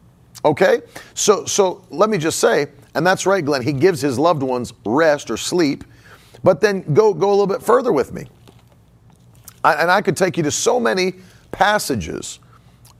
Okay? 0.43 0.81
So 1.13 1.45
so 1.45 1.85
let 1.91 2.09
me 2.09 2.17
just 2.17 2.41
say, 2.41 2.69
and 2.95 3.07
that's 3.07 3.27
right, 3.27 3.45
Glenn, 3.45 3.61
he 3.61 3.75
gives 3.75 4.01
his 4.01 4.19
loved 4.19 4.43
ones 4.43 4.73
rest 4.87 5.31
or 5.31 5.37
sleep. 5.37 5.85
But 6.43 6.63
then 6.63 6.95
go 6.95 7.13
go 7.13 7.29
a 7.29 7.37
little 7.37 7.47
bit 7.47 7.63
further 7.63 7.93
with 7.93 8.15
me. 8.15 8.27
I, 9.63 9.75
and 9.75 9.91
I 9.91 10.01
could 10.01 10.17
take 10.17 10.39
you 10.39 10.43
to 10.45 10.51
so 10.51 10.81
many 10.81 11.17
passages, 11.53 12.39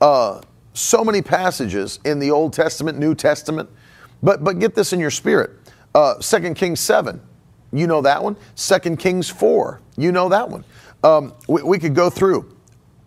uh, 0.01 0.41
so 0.75 1.03
many 1.03 1.21
passages 1.21 1.99
in 2.05 2.19
the 2.19 2.31
Old 2.31 2.53
Testament, 2.53 2.99
New 2.99 3.15
Testament. 3.15 3.69
But 4.21 4.43
but 4.43 4.59
get 4.59 4.75
this 4.75 4.93
in 4.93 4.99
your 4.99 5.11
spirit. 5.11 5.51
Uh, 5.93 6.15
2 6.15 6.53
Kings 6.55 6.81
7, 6.81 7.21
you 7.71 7.87
know 7.87 8.01
that 8.01 8.21
one. 8.21 8.35
2 8.57 8.97
Kings 8.97 9.29
4, 9.29 9.81
you 9.95 10.11
know 10.11 10.27
that 10.27 10.49
one. 10.49 10.65
Um, 11.03 11.33
we, 11.47 11.63
we 11.63 11.79
could 11.79 11.95
go 11.95 12.09
through 12.09 12.53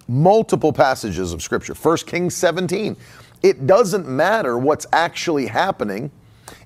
multiple 0.08 0.72
passages 0.72 1.34
of 1.34 1.42
Scripture. 1.42 1.74
1 1.74 1.96
Kings 1.98 2.34
17. 2.34 2.96
It 3.42 3.66
doesn't 3.66 4.08
matter 4.08 4.56
what's 4.56 4.86
actually 4.92 5.46
happening 5.46 6.10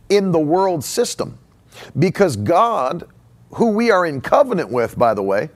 in 0.09 0.31
the 0.31 0.39
world 0.39 0.85
system 0.85 1.39
because 1.99 2.37
God, 2.37 3.09
who 3.55 3.69
we 3.69 3.91
are 3.91 4.07
in 4.07 4.21
covenant 4.21 4.71
with, 4.71 4.97
by 4.97 5.15
the 5.15 5.23
way, 5.23 5.51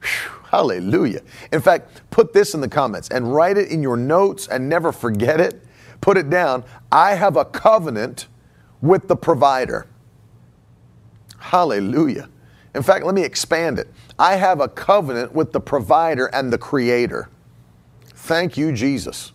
whew, 0.00 0.37
hallelujah. 0.50 1.20
In 1.52 1.60
fact, 1.60 2.02
put 2.10 2.32
this 2.32 2.54
in 2.54 2.60
the 2.60 2.68
comments 2.68 3.08
and 3.08 3.32
write 3.32 3.58
it 3.58 3.70
in 3.70 3.82
your 3.82 3.96
notes 3.96 4.48
and 4.48 4.68
never 4.68 4.92
forget 4.92 5.40
it. 5.40 5.62
Put 6.00 6.16
it 6.16 6.30
down. 6.30 6.64
I 6.90 7.14
have 7.14 7.36
a 7.36 7.44
covenant 7.44 8.28
with 8.80 9.08
the 9.08 9.16
provider. 9.16 9.86
Hallelujah. 11.38 12.28
In 12.74 12.82
fact, 12.82 13.04
let 13.04 13.14
me 13.14 13.22
expand 13.22 13.78
it. 13.78 13.88
I 14.18 14.36
have 14.36 14.60
a 14.60 14.68
covenant 14.68 15.32
with 15.32 15.52
the 15.52 15.60
provider 15.60 16.26
and 16.26 16.52
the 16.52 16.58
creator. 16.58 17.28
Thank 18.04 18.56
you, 18.56 18.72
Jesus. 18.72 19.32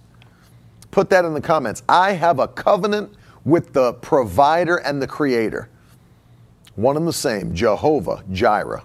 Put 0.91 1.09
that 1.09 1.25
in 1.25 1.33
the 1.33 1.41
comments. 1.41 1.81
I 1.89 2.11
have 2.13 2.39
a 2.39 2.47
covenant 2.47 3.13
with 3.43 3.73
the 3.73 3.93
provider 3.93 4.77
and 4.77 5.01
the 5.01 5.07
creator. 5.07 5.69
One 6.75 6.97
and 6.97 7.07
the 7.07 7.13
same, 7.13 7.53
Jehovah 7.53 8.23
Jireh, 8.31 8.83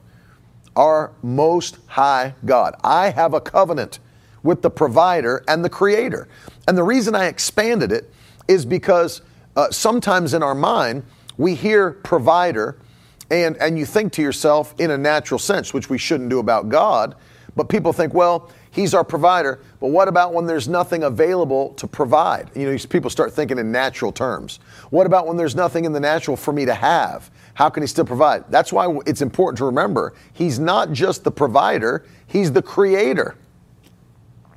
our 0.79 1.11
most 1.23 1.77
high 1.87 2.35
God. 2.45 2.77
I 2.85 3.11
have 3.11 3.35
a 3.35 3.41
covenant 3.41 3.99
with 4.45 4.63
the 4.63 4.71
provider 4.71 5.45
and 5.49 5.65
the 5.65 5.69
creator. 5.69 6.29
And 6.69 6.79
the 6.79 6.85
reason 6.85 7.17
I 7.17 7.27
expanded 7.27 7.91
it 7.91 8.11
is 8.47 8.65
because 8.65 9.21
uh, 9.57 9.71
sometimes 9.73 10.35
in 10.35 10.43
our 10.43 10.55
mind, 10.55 11.03
we 11.37 11.57
hear 11.57 11.91
provider 11.91 12.79
and, 13.29 13.57
and 13.57 13.77
you 13.77 13.85
think 13.85 14.13
to 14.15 14.23
yourself 14.23 14.75
in 14.79 14.93
a 14.93 14.97
natural 14.97 15.39
sense, 15.39 15.75
which 15.75 15.91
we 15.91 15.99
shouldn't 15.99 16.31
do 16.31 16.39
about 16.39 16.69
God, 16.69 17.17
but 17.57 17.69
people 17.69 17.93
think, 17.93 18.15
well, 18.15 18.51
He's 18.71 18.95
our 18.95 19.05
provider, 19.05 19.61
but 19.81 19.89
what 19.89 20.09
about 20.09 20.35
when 20.35 20.47
there's 20.47 20.69
nothing 20.69 21.03
available 21.03 21.71
to 21.75 21.87
provide? 21.87 22.51
You 22.55 22.71
know, 22.71 22.79
people 22.89 23.11
start 23.11 23.33
thinking 23.33 23.59
in 23.59 23.73
natural 23.73 24.13
terms. 24.13 24.61
What 24.91 25.07
about 25.07 25.27
when 25.27 25.37
there's 25.37 25.57
nothing 25.57 25.85
in 25.85 25.93
the 25.93 26.01
natural 26.01 26.37
for 26.37 26.53
me 26.53 26.65
to 26.67 26.75
have? 26.75 27.31
How 27.55 27.71
can 27.71 27.83
He 27.83 27.87
still 27.87 28.05
provide? 28.05 28.45
That's 28.51 28.73
why 28.73 28.99
it's 29.07 29.23
important 29.23 29.59
to 29.59 29.65
remember 29.65 30.15
He's 30.33 30.59
not 30.59 30.93
just 30.93 31.25
the 31.25 31.31
provider, 31.31 32.05
He's 32.27 32.53
the 32.53 32.63
creator. 32.63 33.37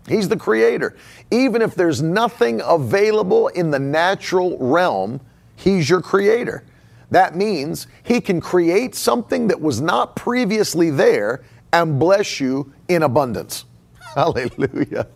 He's 0.07 0.27
the 0.27 0.37
creator. 0.37 0.97
Even 1.29 1.61
if 1.61 1.75
there's 1.75 2.01
nothing 2.01 2.61
available 2.63 3.47
in 3.49 3.71
the 3.71 3.79
natural 3.79 4.57
realm, 4.57 5.21
He's 5.55 5.89
your 5.89 6.01
creator. 6.01 6.65
That 7.11 7.35
means 7.35 7.87
He 8.03 8.19
can 8.19 8.41
create 8.41 8.95
something 8.95 9.47
that 9.47 9.61
was 9.61 9.79
not 9.79 10.15
previously 10.15 10.89
there 10.89 11.43
and 11.71 11.97
bless 11.97 12.39
you 12.39 12.73
in 12.87 13.03
abundance. 13.03 13.65
Hallelujah. 14.15 15.07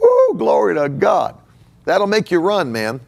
Woo, 0.00 0.34
glory 0.36 0.74
to 0.74 0.88
God. 0.88 1.36
That'll 1.84 2.06
make 2.06 2.30
you 2.30 2.40
run, 2.40 2.72
man. 2.72 3.00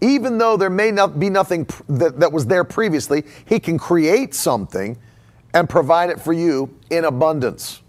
Even 0.00 0.38
though 0.38 0.56
there 0.56 0.70
may 0.70 0.90
not 0.90 1.18
be 1.18 1.28
nothing 1.28 1.66
that, 1.88 2.20
that 2.20 2.32
was 2.32 2.46
there 2.46 2.64
previously, 2.64 3.24
He 3.46 3.58
can 3.58 3.78
create 3.78 4.34
something 4.34 4.96
and 5.54 5.68
provide 5.68 6.10
it 6.10 6.20
for 6.20 6.32
you 6.32 6.74
in 6.90 7.04
abundance. 7.04 7.80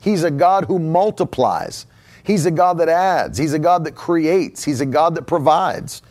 He's 0.00 0.22
a 0.22 0.30
God 0.30 0.64
who 0.66 0.78
multiplies. 0.78 1.86
He's 2.22 2.46
a 2.46 2.50
God 2.50 2.78
that 2.78 2.88
adds. 2.88 3.38
He's 3.38 3.54
a 3.54 3.58
God 3.58 3.84
that 3.84 3.94
creates. 3.94 4.62
He's 4.62 4.80
a 4.80 4.86
God 4.86 5.14
that 5.16 5.22
provides. 5.26 6.02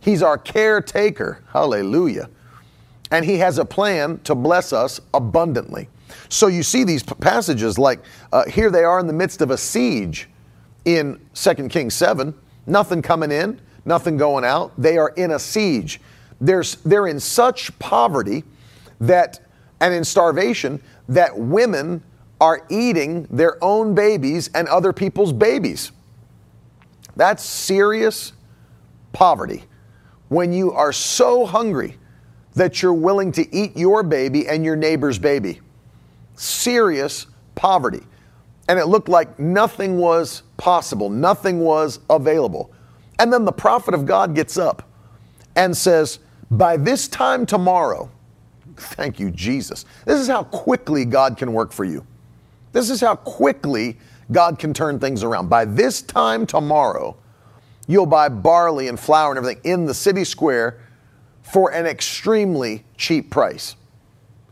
He's 0.00 0.22
our 0.22 0.38
caretaker. 0.38 1.42
Hallelujah 1.52 2.28
and 3.12 3.26
he 3.26 3.36
has 3.38 3.58
a 3.58 3.64
plan 3.64 4.18
to 4.24 4.34
bless 4.34 4.72
us 4.72 5.00
abundantly. 5.14 5.88
So 6.28 6.46
you 6.46 6.62
see 6.62 6.84
these 6.84 7.02
passages 7.02 7.78
like 7.78 8.00
uh, 8.32 8.44
here 8.46 8.70
they 8.70 8.84
are 8.84 9.00
in 9.00 9.06
the 9.06 9.12
midst 9.12 9.42
of 9.42 9.50
a 9.50 9.56
siege 9.56 10.28
in 10.84 11.20
2 11.34 11.68
Kings 11.68 11.94
7, 11.94 12.34
nothing 12.66 13.02
coming 13.02 13.30
in, 13.30 13.60
nothing 13.84 14.16
going 14.16 14.44
out. 14.44 14.72
They 14.76 14.98
are 14.98 15.10
in 15.10 15.32
a 15.32 15.38
siege. 15.38 16.00
There's, 16.40 16.76
they're 16.76 17.06
in 17.06 17.20
such 17.20 17.76
poverty 17.78 18.44
that, 19.00 19.40
and 19.80 19.94
in 19.94 20.04
starvation, 20.04 20.82
that 21.08 21.36
women 21.38 22.02
are 22.40 22.66
eating 22.68 23.28
their 23.30 23.62
own 23.62 23.94
babies 23.94 24.50
and 24.54 24.66
other 24.68 24.92
people's 24.92 25.32
babies. 25.32 25.92
That's 27.14 27.44
serious 27.44 28.32
poverty. 29.12 29.64
When 30.28 30.52
you 30.52 30.72
are 30.72 30.92
so 30.92 31.44
hungry 31.46 31.98
that 32.54 32.82
you're 32.82 32.92
willing 32.92 33.32
to 33.32 33.54
eat 33.54 33.76
your 33.76 34.02
baby 34.02 34.48
and 34.48 34.64
your 34.64 34.76
neighbor's 34.76 35.18
baby. 35.18 35.60
Serious 36.42 37.28
poverty. 37.54 38.02
And 38.68 38.76
it 38.76 38.86
looked 38.86 39.08
like 39.08 39.38
nothing 39.38 39.98
was 39.98 40.42
possible, 40.56 41.08
nothing 41.08 41.60
was 41.60 42.00
available. 42.10 42.72
And 43.20 43.32
then 43.32 43.44
the 43.44 43.52
prophet 43.52 43.94
of 43.94 44.06
God 44.06 44.34
gets 44.34 44.58
up 44.58 44.88
and 45.54 45.76
says, 45.76 46.18
By 46.50 46.76
this 46.76 47.06
time 47.06 47.46
tomorrow, 47.46 48.10
thank 48.76 49.20
you, 49.20 49.30
Jesus. 49.30 49.84
This 50.04 50.18
is 50.18 50.26
how 50.26 50.42
quickly 50.42 51.04
God 51.04 51.36
can 51.36 51.52
work 51.52 51.70
for 51.70 51.84
you. 51.84 52.04
This 52.72 52.90
is 52.90 53.00
how 53.00 53.14
quickly 53.14 53.96
God 54.32 54.58
can 54.58 54.74
turn 54.74 54.98
things 54.98 55.22
around. 55.22 55.48
By 55.48 55.64
this 55.64 56.02
time 56.02 56.44
tomorrow, 56.44 57.16
you'll 57.86 58.06
buy 58.06 58.28
barley 58.28 58.88
and 58.88 58.98
flour 58.98 59.30
and 59.30 59.38
everything 59.38 59.62
in 59.62 59.86
the 59.86 59.94
city 59.94 60.24
square 60.24 60.80
for 61.42 61.70
an 61.72 61.86
extremely 61.86 62.84
cheap 62.96 63.30
price. 63.30 63.76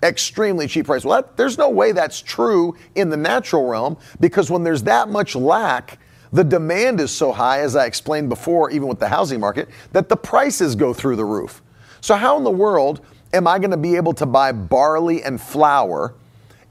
Extremely 0.03 0.67
cheap 0.67 0.87
price. 0.87 1.05
Well, 1.05 1.23
that, 1.23 1.37
there's 1.37 1.59
no 1.59 1.69
way 1.69 1.93
that's 1.93 2.23
true 2.23 2.75
in 2.95 3.11
the 3.11 3.17
natural 3.17 3.67
realm 3.67 3.99
because 4.19 4.51
when 4.51 4.65
there's 4.65 4.83
that 4.85 5.09
much 5.09 5.37
lack, 5.37 5.99
the 6.33 6.45
demand 6.45 7.01
is 7.01 7.11
so 7.11 7.33
high, 7.33 7.61
as 7.61 7.77
I 7.77 7.87
explained 7.87 8.29
before, 8.29 8.71
even 8.71 8.89
with 8.89 8.99
the 8.99 9.09
housing 9.09 9.41
market, 9.41 9.69
that 9.93 10.09
the 10.09 10.17
prices 10.17 10.75
go 10.75 10.95
through 10.95 11.17
the 11.17 11.25
roof. 11.25 11.63
So, 12.01 12.15
how 12.15 12.39
in 12.39 12.45
the 12.45 12.51
world 12.51 13.05
am 13.33 13.47
I 13.47 13.59
going 13.59 13.73
to 13.73 13.77
be 13.77 13.97
able 13.97 14.13
to 14.15 14.27
buy 14.27 14.53
barley 14.53 15.23
and 15.23 15.41
flour 15.41 16.15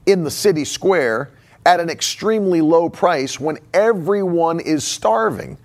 in 0.06 0.24
the 0.24 0.30
city 0.30 0.64
square 0.64 1.30
at 1.66 1.78
an 1.78 1.90
extremely 1.90 2.60
low 2.60 2.88
price 2.88 3.38
when 3.38 3.58
everyone 3.74 4.60
is 4.60 4.82
starving? 4.82 5.58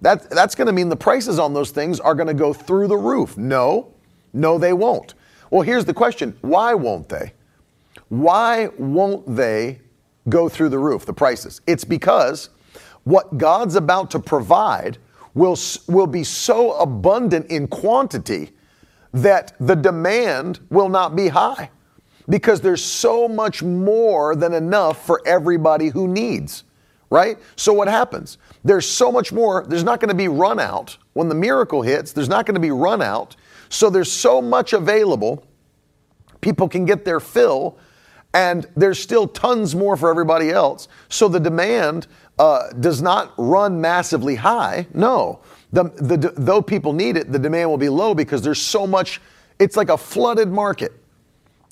That, 0.00 0.30
that's 0.30 0.54
going 0.54 0.66
to 0.66 0.72
mean 0.72 0.88
the 0.88 0.96
prices 0.96 1.38
on 1.38 1.54
those 1.54 1.70
things 1.70 2.00
are 2.00 2.14
going 2.14 2.28
to 2.28 2.34
go 2.34 2.52
through 2.52 2.88
the 2.88 2.96
roof. 2.96 3.36
No, 3.36 3.92
no, 4.32 4.58
they 4.58 4.72
won't. 4.72 5.14
Well, 5.50 5.62
here's 5.62 5.84
the 5.84 5.94
question 5.94 6.36
why 6.40 6.74
won't 6.74 7.08
they? 7.08 7.32
Why 8.08 8.68
won't 8.78 9.36
they 9.36 9.80
go 10.28 10.48
through 10.48 10.70
the 10.70 10.78
roof, 10.78 11.06
the 11.06 11.12
prices? 11.12 11.60
It's 11.66 11.84
because 11.84 12.50
what 13.04 13.38
God's 13.38 13.76
about 13.76 14.10
to 14.12 14.18
provide 14.18 14.98
will, 15.34 15.56
will 15.86 16.06
be 16.06 16.24
so 16.24 16.74
abundant 16.74 17.46
in 17.50 17.68
quantity 17.68 18.50
that 19.12 19.54
the 19.58 19.74
demand 19.74 20.60
will 20.70 20.88
not 20.88 21.16
be 21.16 21.28
high 21.28 21.70
because 22.28 22.60
there's 22.60 22.84
so 22.84 23.26
much 23.26 23.62
more 23.62 24.36
than 24.36 24.52
enough 24.52 25.04
for 25.06 25.22
everybody 25.26 25.88
who 25.88 26.06
needs 26.06 26.64
right? 27.10 27.38
So 27.56 27.72
what 27.72 27.88
happens? 27.88 28.38
There's 28.64 28.86
so 28.86 29.10
much 29.10 29.32
more. 29.32 29.64
There's 29.66 29.84
not 29.84 30.00
going 30.00 30.10
to 30.10 30.14
be 30.14 30.28
run 30.28 30.60
out. 30.60 30.96
When 31.14 31.28
the 31.28 31.34
miracle 31.34 31.82
hits, 31.82 32.12
there's 32.12 32.28
not 32.28 32.46
going 32.46 32.54
to 32.54 32.60
be 32.60 32.70
run 32.70 33.02
out. 33.02 33.36
So 33.68 33.90
there's 33.90 34.10
so 34.10 34.40
much 34.40 34.72
available 34.72 35.44
People 36.40 36.68
can 36.68 36.84
get 36.84 37.04
their 37.04 37.20
fill, 37.20 37.78
and 38.32 38.66
there's 38.76 38.98
still 38.98 39.26
tons 39.26 39.74
more 39.74 39.96
for 39.96 40.08
everybody 40.08 40.50
else. 40.50 40.88
So 41.08 41.28
the 41.28 41.40
demand 41.40 42.06
uh, 42.38 42.70
does 42.80 43.02
not 43.02 43.32
run 43.36 43.80
massively 43.80 44.36
high. 44.36 44.86
No. 44.94 45.40
The, 45.72 45.84
the, 45.84 46.32
though 46.36 46.62
people 46.62 46.92
need 46.92 47.16
it, 47.16 47.32
the 47.32 47.38
demand 47.38 47.70
will 47.70 47.78
be 47.78 47.88
low 47.88 48.14
because 48.14 48.42
there's 48.42 48.60
so 48.60 48.86
much. 48.86 49.20
It's 49.58 49.76
like 49.76 49.88
a 49.88 49.98
flooded 49.98 50.48
market. 50.48 50.92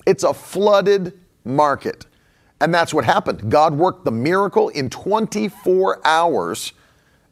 It's 0.05 0.23
a 0.23 0.33
flooded 0.33 1.17
market. 1.45 2.05
And 2.59 2.73
that's 2.73 2.93
what 2.93 3.05
happened. 3.05 3.49
God 3.49 3.73
worked 3.73 4.03
the 4.03 4.11
miracle 4.11 4.69
in 4.69 4.89
24 4.89 6.05
hours, 6.05 6.73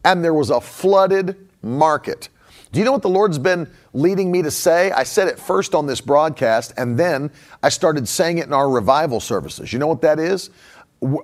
and 0.03 0.23
there 0.23 0.33
was 0.33 0.49
a 0.51 0.61
flooded 0.61 1.49
market. 1.61 2.29
Do 2.75 2.79
you 2.79 2.85
know 2.85 2.91
what 2.91 3.03
the 3.03 3.09
Lord's 3.09 3.39
been 3.39 3.71
leading 3.93 4.29
me 4.29 4.41
to 4.41 4.51
say? 4.51 4.91
I 4.91 5.03
said 5.03 5.29
it 5.29 5.39
first 5.39 5.73
on 5.73 5.85
this 5.85 6.01
broadcast, 6.01 6.73
and 6.75 6.99
then 6.99 7.31
I 7.63 7.69
started 7.69 8.05
saying 8.05 8.39
it 8.39 8.47
in 8.47 8.51
our 8.51 8.69
revival 8.69 9.21
services. 9.21 9.71
You 9.71 9.79
know 9.79 9.87
what 9.87 10.01
that 10.01 10.19
is? 10.19 10.49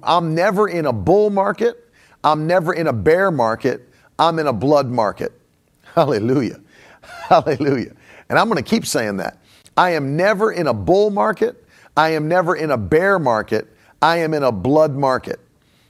I'm 0.02 0.34
never 0.34 0.70
in 0.70 0.86
a 0.86 0.94
bull 0.94 1.30
market, 1.30 1.92
I'm 2.24 2.48
never 2.48 2.72
in 2.72 2.88
a 2.88 2.94
bear 2.94 3.32
market, 3.32 3.90
I'm 4.18 4.40
in 4.40 4.48
a 4.48 4.54
blood 4.54 4.88
market. 4.88 5.34
Hallelujah. 5.84 6.62
Hallelujah. 7.02 7.98
And 8.30 8.40
I'm 8.40 8.48
going 8.48 8.64
to 8.64 8.70
keep 8.70 8.86
saying 8.86 9.18
that. 9.18 9.38
I 9.76 9.90
am 9.90 10.16
never 10.16 10.54
in 10.54 10.68
a 10.68 10.74
bull 10.74 11.10
market, 11.10 11.68
I 11.98 12.12
am 12.12 12.30
never 12.30 12.56
in 12.56 12.72
a 12.72 12.78
bear 12.78 13.20
market, 13.20 13.68
I 14.02 14.20
am 14.20 14.34
in 14.34 14.44
a 14.44 14.54
blood 14.54 14.96
market. 14.96 15.42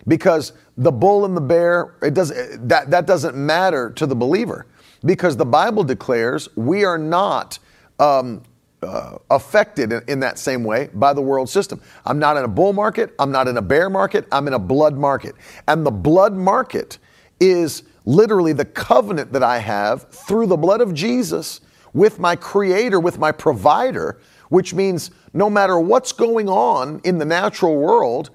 Because 0.08 0.54
the 0.76 0.92
bull 0.92 1.24
and 1.24 1.38
the 1.38 1.42
bear, 1.42 1.94
it 2.02 2.16
doesn't, 2.16 2.36
eh, 2.36 2.58
that, 2.62 2.90
that 2.90 3.06
doesn't 3.06 3.36
matter 3.36 3.92
to 3.92 4.08
the 4.08 4.16
believer 4.16 4.66
because 5.04 5.38
the 5.38 5.46
Bible 5.46 5.84
declares 5.84 6.50
we 6.56 6.84
are 6.84 6.98
not 6.98 7.60
um, 8.00 8.44
uh, 8.82 9.18
affected 9.30 9.92
in, 9.92 10.02
in, 10.08 10.20
that 10.22 10.40
same 10.40 10.64
way 10.64 10.90
by 10.94 11.14
the 11.14 11.22
world 11.22 11.50
system. 11.50 11.82
I'm 12.06 12.20
not 12.20 12.38
in 12.38 12.44
a 12.44 12.48
bull 12.48 12.74
market, 12.74 13.14
I'm 13.20 13.32
not 13.32 13.48
in 13.48 13.58
a 13.58 13.62
bear 13.62 13.90
market, 13.90 14.28
I'm 14.32 14.48
in 14.48 14.54
a 14.54 14.60
blood 14.60 14.98
market. 14.98 15.36
And 15.68 15.86
the 15.86 15.92
blood 15.92 16.34
market 16.34 16.98
is 17.40 17.84
literally 18.06 18.54
the 18.54 18.66
covenant 18.66 19.34
that 19.34 19.44
I 19.44 19.60
have 19.60 20.10
through 20.10 20.48
the 20.48 20.58
blood 20.58 20.82
of 20.82 20.94
Jesus 20.94 21.62
with 21.94 22.20
my 22.20 22.36
creator, 22.36 23.00
with 23.00 23.20
my 23.20 23.32
provider, 23.32 24.20
which 24.50 24.74
means 24.74 25.12
no 25.34 25.50
matter 25.50 25.80
what's 25.80 26.12
going 26.12 26.50
on 26.50 27.02
in 27.04 27.18
the 27.18 27.26
natural 27.26 27.78
world, 27.78 28.30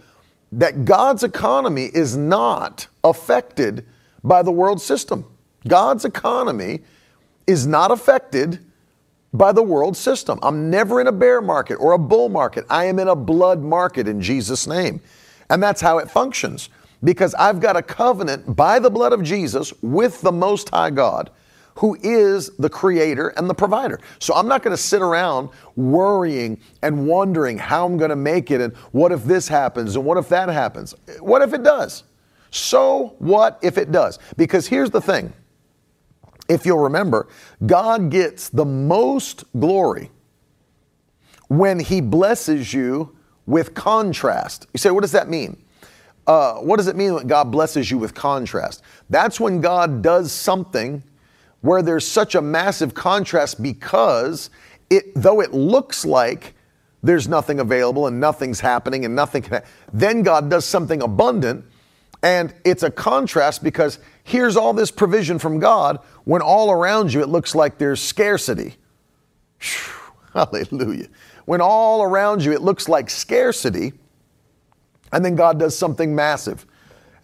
that 0.52 0.84
God's 0.84 1.24
economy 1.24 1.90
is 1.92 2.16
not 2.16 2.86
affected 3.02 3.84
by 4.22 4.42
the 4.42 4.52
world 4.52 4.80
system. 4.80 5.24
God's 5.66 6.04
economy 6.04 6.80
is 7.46 7.66
not 7.66 7.90
affected 7.90 8.64
by 9.32 9.52
the 9.52 9.62
world 9.62 9.96
system. 9.96 10.38
I'm 10.42 10.70
never 10.70 11.00
in 11.00 11.06
a 11.06 11.12
bear 11.12 11.40
market 11.42 11.74
or 11.76 11.92
a 11.92 11.98
bull 11.98 12.28
market. 12.28 12.64
I 12.70 12.84
am 12.84 12.98
in 12.98 13.08
a 13.08 13.16
blood 13.16 13.62
market 13.62 14.08
in 14.08 14.20
Jesus' 14.20 14.66
name. 14.66 15.00
And 15.50 15.62
that's 15.62 15.80
how 15.80 15.98
it 15.98 16.10
functions 16.10 16.70
because 17.04 17.34
I've 17.34 17.60
got 17.60 17.76
a 17.76 17.82
covenant 17.82 18.56
by 18.56 18.78
the 18.78 18.90
blood 18.90 19.12
of 19.12 19.22
Jesus 19.22 19.72
with 19.82 20.20
the 20.22 20.32
Most 20.32 20.70
High 20.70 20.90
God 20.90 21.30
who 21.76 21.96
is 22.02 22.50
the 22.56 22.70
creator 22.70 23.28
and 23.36 23.48
the 23.48 23.54
provider. 23.54 24.00
So 24.18 24.34
I'm 24.34 24.48
not 24.48 24.62
going 24.62 24.74
to 24.74 24.82
sit 24.82 25.02
around 25.02 25.50
worrying 25.76 26.58
and 26.82 27.06
wondering 27.06 27.58
how 27.58 27.84
I'm 27.84 27.98
going 27.98 28.08
to 28.08 28.16
make 28.16 28.50
it 28.50 28.62
and 28.62 28.74
what 28.92 29.12
if 29.12 29.24
this 29.24 29.46
happens 29.46 29.94
and 29.94 30.04
what 30.04 30.16
if 30.16 30.28
that 30.30 30.48
happens. 30.48 30.94
What 31.20 31.42
if 31.42 31.52
it 31.52 31.62
does? 31.62 32.04
So 32.50 33.14
what 33.18 33.58
if 33.62 33.76
it 33.76 33.92
does? 33.92 34.18
Because 34.38 34.66
here's 34.66 34.90
the 34.90 35.02
thing 35.02 35.32
if 36.48 36.66
you'll 36.66 36.78
remember, 36.78 37.28
God 37.64 38.10
gets 38.10 38.48
the 38.48 38.64
most 38.64 39.44
glory 39.58 40.10
when 41.48 41.78
He 41.78 42.00
blesses 42.00 42.72
you 42.72 43.16
with 43.46 43.74
contrast. 43.74 44.66
You 44.72 44.78
say, 44.78 44.90
what 44.90 45.02
does 45.02 45.12
that 45.12 45.28
mean? 45.28 45.62
Uh, 46.26 46.54
what 46.54 46.76
does 46.76 46.88
it 46.88 46.96
mean 46.96 47.14
when 47.14 47.26
God 47.26 47.52
blesses 47.52 47.90
you 47.90 47.98
with 47.98 48.14
contrast? 48.14 48.82
That's 49.08 49.38
when 49.38 49.60
God 49.60 50.02
does 50.02 50.32
something 50.32 51.02
where 51.60 51.82
there's 51.82 52.06
such 52.06 52.34
a 52.34 52.42
massive 52.42 52.94
contrast 52.94 53.62
because 53.62 54.50
it, 54.90 55.12
though 55.14 55.40
it 55.40 55.52
looks 55.52 56.04
like 56.04 56.54
there's 57.02 57.28
nothing 57.28 57.60
available 57.60 58.08
and 58.08 58.20
nothing's 58.20 58.58
happening 58.60 59.04
and 59.04 59.14
nothing 59.14 59.42
can, 59.42 59.62
then 59.92 60.22
God 60.22 60.50
does 60.50 60.64
something 60.64 61.02
abundant 61.02 61.64
and 62.26 62.52
it's 62.64 62.82
a 62.82 62.90
contrast 62.90 63.62
because 63.62 64.00
here's 64.24 64.56
all 64.56 64.72
this 64.72 64.90
provision 64.90 65.38
from 65.38 65.60
God 65.60 66.00
when 66.24 66.42
all 66.42 66.72
around 66.72 67.12
you 67.12 67.22
it 67.22 67.28
looks 67.28 67.54
like 67.54 67.78
there's 67.78 68.02
scarcity. 68.02 68.74
hallelujah. 70.34 71.06
When 71.44 71.60
all 71.60 72.02
around 72.02 72.44
you 72.44 72.50
it 72.50 72.62
looks 72.62 72.88
like 72.88 73.10
scarcity, 73.10 73.92
and 75.12 75.24
then 75.24 75.36
God 75.36 75.60
does 75.60 75.78
something 75.78 76.16
massive. 76.16 76.66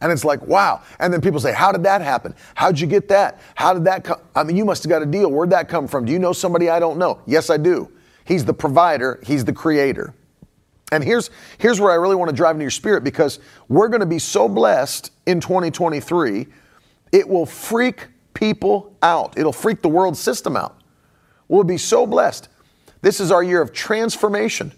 And 0.00 0.12
it's 0.12 0.24
like, 0.24 0.40
wow. 0.46 0.82
And 1.00 1.12
then 1.12 1.20
people 1.20 1.40
say, 1.40 1.53
How 1.53 1.72
did 1.72 1.82
that 1.82 2.00
happen? 2.00 2.32
How'd 2.55 2.78
you 2.78 2.86
get 2.86 3.09
that? 3.09 3.40
How 3.57 3.74
did 3.74 3.84
that 3.86 4.05
come? 4.05 4.20
I 4.36 4.44
mean, 4.44 4.57
you 4.57 4.64
must 4.64 4.84
have 4.84 4.90
got 4.90 5.03
a 5.03 5.07
deal. 5.07 5.32
Where'd 5.32 5.50
that 5.50 5.68
come 5.68 5.88
from? 5.88 6.05
Do 6.05 6.12
you 6.12 6.20
know 6.20 6.32
somebody 6.32 6.70
I 6.70 6.78
don't 6.78 6.96
know? 6.96 7.20
Yes, 7.26 7.50
I 7.50 7.57
do. 7.57 7.90
He's 8.24 8.44
the 8.44 8.55
provider, 8.55 9.18
He's 9.24 9.44
the 9.44 9.53
creator. 9.53 10.14
And 10.93 11.03
here's, 11.03 11.30
here's 11.57 11.80
where 11.80 11.90
I 11.90 11.95
really 11.95 12.14
want 12.14 12.28
to 12.28 12.36
drive 12.36 12.55
into 12.55 12.64
your 12.64 12.70
spirit 12.70 13.03
because 13.03 13.40
we're 13.68 13.88
going 13.88 14.01
to 14.01 14.07
be 14.07 14.18
so 14.18 14.47
blessed 14.49 15.11
in 15.26 15.40
2023, 15.40 16.47
it 17.12 17.28
will 17.28 17.47
freak 17.47 18.09
people 18.34 18.95
out. 19.03 19.36
It'll 19.38 19.53
freak 19.55 19.80
the 19.80 19.88
world 19.88 20.16
system 20.16 20.55
out. 20.55 20.80
We'll 21.49 21.64
be 21.64 21.78
so 21.78 22.07
blessed. 22.07 22.49
This 23.01 23.20
is 23.20 23.32
our 23.32 23.43
year 23.43 23.62
of 23.62 23.72
transformation. 23.72 24.72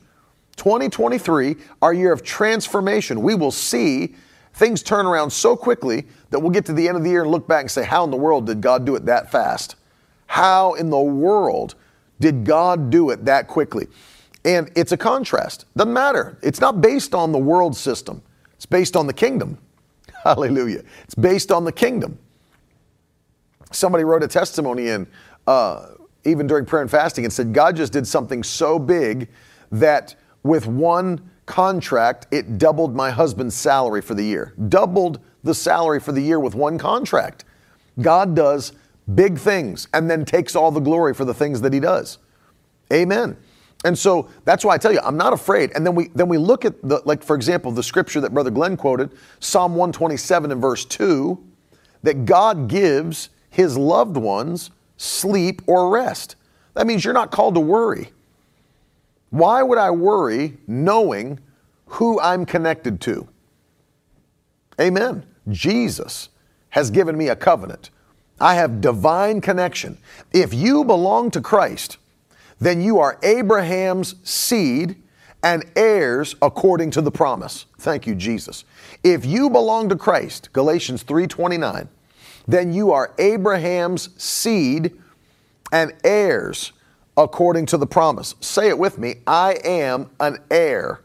2023, 0.56 1.56
our 1.82 1.92
year 1.92 2.12
of 2.12 2.22
transformation. 2.22 3.20
We 3.20 3.34
will 3.34 3.50
see 3.50 4.14
things 4.52 4.84
turn 4.84 5.06
around 5.06 5.30
so 5.30 5.56
quickly 5.56 6.06
that 6.30 6.38
we'll 6.38 6.52
get 6.52 6.64
to 6.66 6.72
the 6.72 6.86
end 6.86 6.96
of 6.96 7.02
the 7.02 7.10
year 7.10 7.22
and 7.22 7.30
look 7.30 7.48
back 7.48 7.62
and 7.62 7.70
say, 7.70 7.84
How 7.84 8.04
in 8.04 8.12
the 8.12 8.16
world 8.16 8.46
did 8.46 8.60
God 8.60 8.84
do 8.84 8.94
it 8.94 9.06
that 9.06 9.32
fast? 9.32 9.74
How 10.26 10.74
in 10.74 10.90
the 10.90 11.00
world 11.00 11.74
did 12.20 12.44
God 12.44 12.90
do 12.90 13.10
it 13.10 13.24
that 13.24 13.48
quickly? 13.48 13.88
And 14.44 14.70
it's 14.76 14.92
a 14.92 14.96
contrast. 14.96 15.64
Doesn't 15.76 15.92
matter. 15.92 16.38
It's 16.42 16.60
not 16.60 16.80
based 16.80 17.14
on 17.14 17.32
the 17.32 17.38
world 17.38 17.76
system, 17.76 18.22
it's 18.54 18.66
based 18.66 18.96
on 18.96 19.06
the 19.06 19.12
kingdom. 19.12 19.58
Hallelujah. 20.24 20.82
It's 21.04 21.14
based 21.14 21.52
on 21.52 21.64
the 21.64 21.72
kingdom. 21.72 22.18
Somebody 23.72 24.04
wrote 24.04 24.22
a 24.22 24.28
testimony 24.28 24.88
in, 24.88 25.06
uh, 25.46 25.88
even 26.24 26.46
during 26.46 26.64
prayer 26.64 26.82
and 26.82 26.90
fasting, 26.90 27.24
and 27.24 27.32
said, 27.32 27.52
God 27.52 27.76
just 27.76 27.92
did 27.92 28.06
something 28.06 28.42
so 28.42 28.78
big 28.78 29.28
that 29.72 30.14
with 30.42 30.66
one 30.66 31.28
contract, 31.46 32.26
it 32.30 32.58
doubled 32.58 32.94
my 32.94 33.10
husband's 33.10 33.54
salary 33.54 34.00
for 34.00 34.14
the 34.14 34.22
year. 34.24 34.54
Doubled 34.68 35.20
the 35.42 35.54
salary 35.54 36.00
for 36.00 36.12
the 36.12 36.22
year 36.22 36.40
with 36.40 36.54
one 36.54 36.78
contract. 36.78 37.44
God 38.00 38.34
does 38.34 38.72
big 39.14 39.38
things 39.38 39.88
and 39.92 40.10
then 40.10 40.24
takes 40.24 40.56
all 40.56 40.70
the 40.70 40.80
glory 40.80 41.12
for 41.14 41.24
the 41.24 41.34
things 41.34 41.60
that 41.60 41.72
he 41.72 41.80
does. 41.80 42.18
Amen. 42.92 43.36
And 43.84 43.98
so 43.98 44.28
that's 44.46 44.64
why 44.64 44.74
I 44.74 44.78
tell 44.78 44.92
you, 44.92 45.00
I'm 45.04 45.18
not 45.18 45.34
afraid. 45.34 45.70
And 45.74 45.86
then 45.86 45.94
we 45.94 46.08
then 46.08 46.28
we 46.28 46.38
look 46.38 46.64
at 46.64 46.82
the 46.82 47.02
like 47.04 47.22
for 47.22 47.36
example, 47.36 47.70
the 47.70 47.82
scripture 47.82 48.20
that 48.22 48.32
Brother 48.32 48.50
Glenn 48.50 48.76
quoted, 48.76 49.10
Psalm 49.40 49.72
127 49.72 50.50
and 50.50 50.60
verse 50.60 50.84
2, 50.86 51.42
that 52.02 52.24
God 52.24 52.68
gives 52.68 53.28
his 53.50 53.76
loved 53.76 54.16
ones 54.16 54.70
sleep 54.96 55.62
or 55.66 55.90
rest. 55.90 56.36
That 56.72 56.86
means 56.86 57.04
you're 57.04 57.14
not 57.14 57.30
called 57.30 57.54
to 57.54 57.60
worry. 57.60 58.10
Why 59.30 59.62
would 59.62 59.78
I 59.78 59.90
worry 59.90 60.56
knowing 60.66 61.40
who 61.86 62.18
I'm 62.20 62.46
connected 62.46 63.00
to? 63.02 63.28
Amen. 64.80 65.24
Jesus 65.50 66.30
has 66.70 66.90
given 66.90 67.16
me 67.16 67.28
a 67.28 67.36
covenant. 67.36 67.90
I 68.40 68.54
have 68.54 68.80
divine 68.80 69.40
connection. 69.40 69.98
If 70.32 70.52
you 70.54 70.84
belong 70.84 71.30
to 71.32 71.40
Christ, 71.40 71.98
then 72.60 72.80
you 72.80 72.98
are 72.98 73.18
Abraham's 73.22 74.14
seed 74.22 74.96
and 75.42 75.64
heirs 75.76 76.34
according 76.40 76.90
to 76.92 77.02
the 77.02 77.10
promise. 77.10 77.66
Thank 77.78 78.06
you 78.06 78.14
Jesus. 78.14 78.64
If 79.02 79.26
you 79.26 79.50
belong 79.50 79.90
to 79.90 79.96
Christ, 79.96 80.50
Galatians 80.52 81.02
3:29, 81.02 81.88
then 82.48 82.72
you 82.72 82.92
are 82.92 83.12
Abraham's 83.18 84.10
seed 84.22 84.92
and 85.72 85.92
heirs 86.02 86.72
according 87.16 87.66
to 87.66 87.76
the 87.76 87.86
promise. 87.86 88.34
Say 88.40 88.68
it 88.68 88.78
with 88.78 88.98
me, 88.98 89.16
I 89.26 89.58
am 89.64 90.10
an 90.20 90.38
heir. 90.50 91.00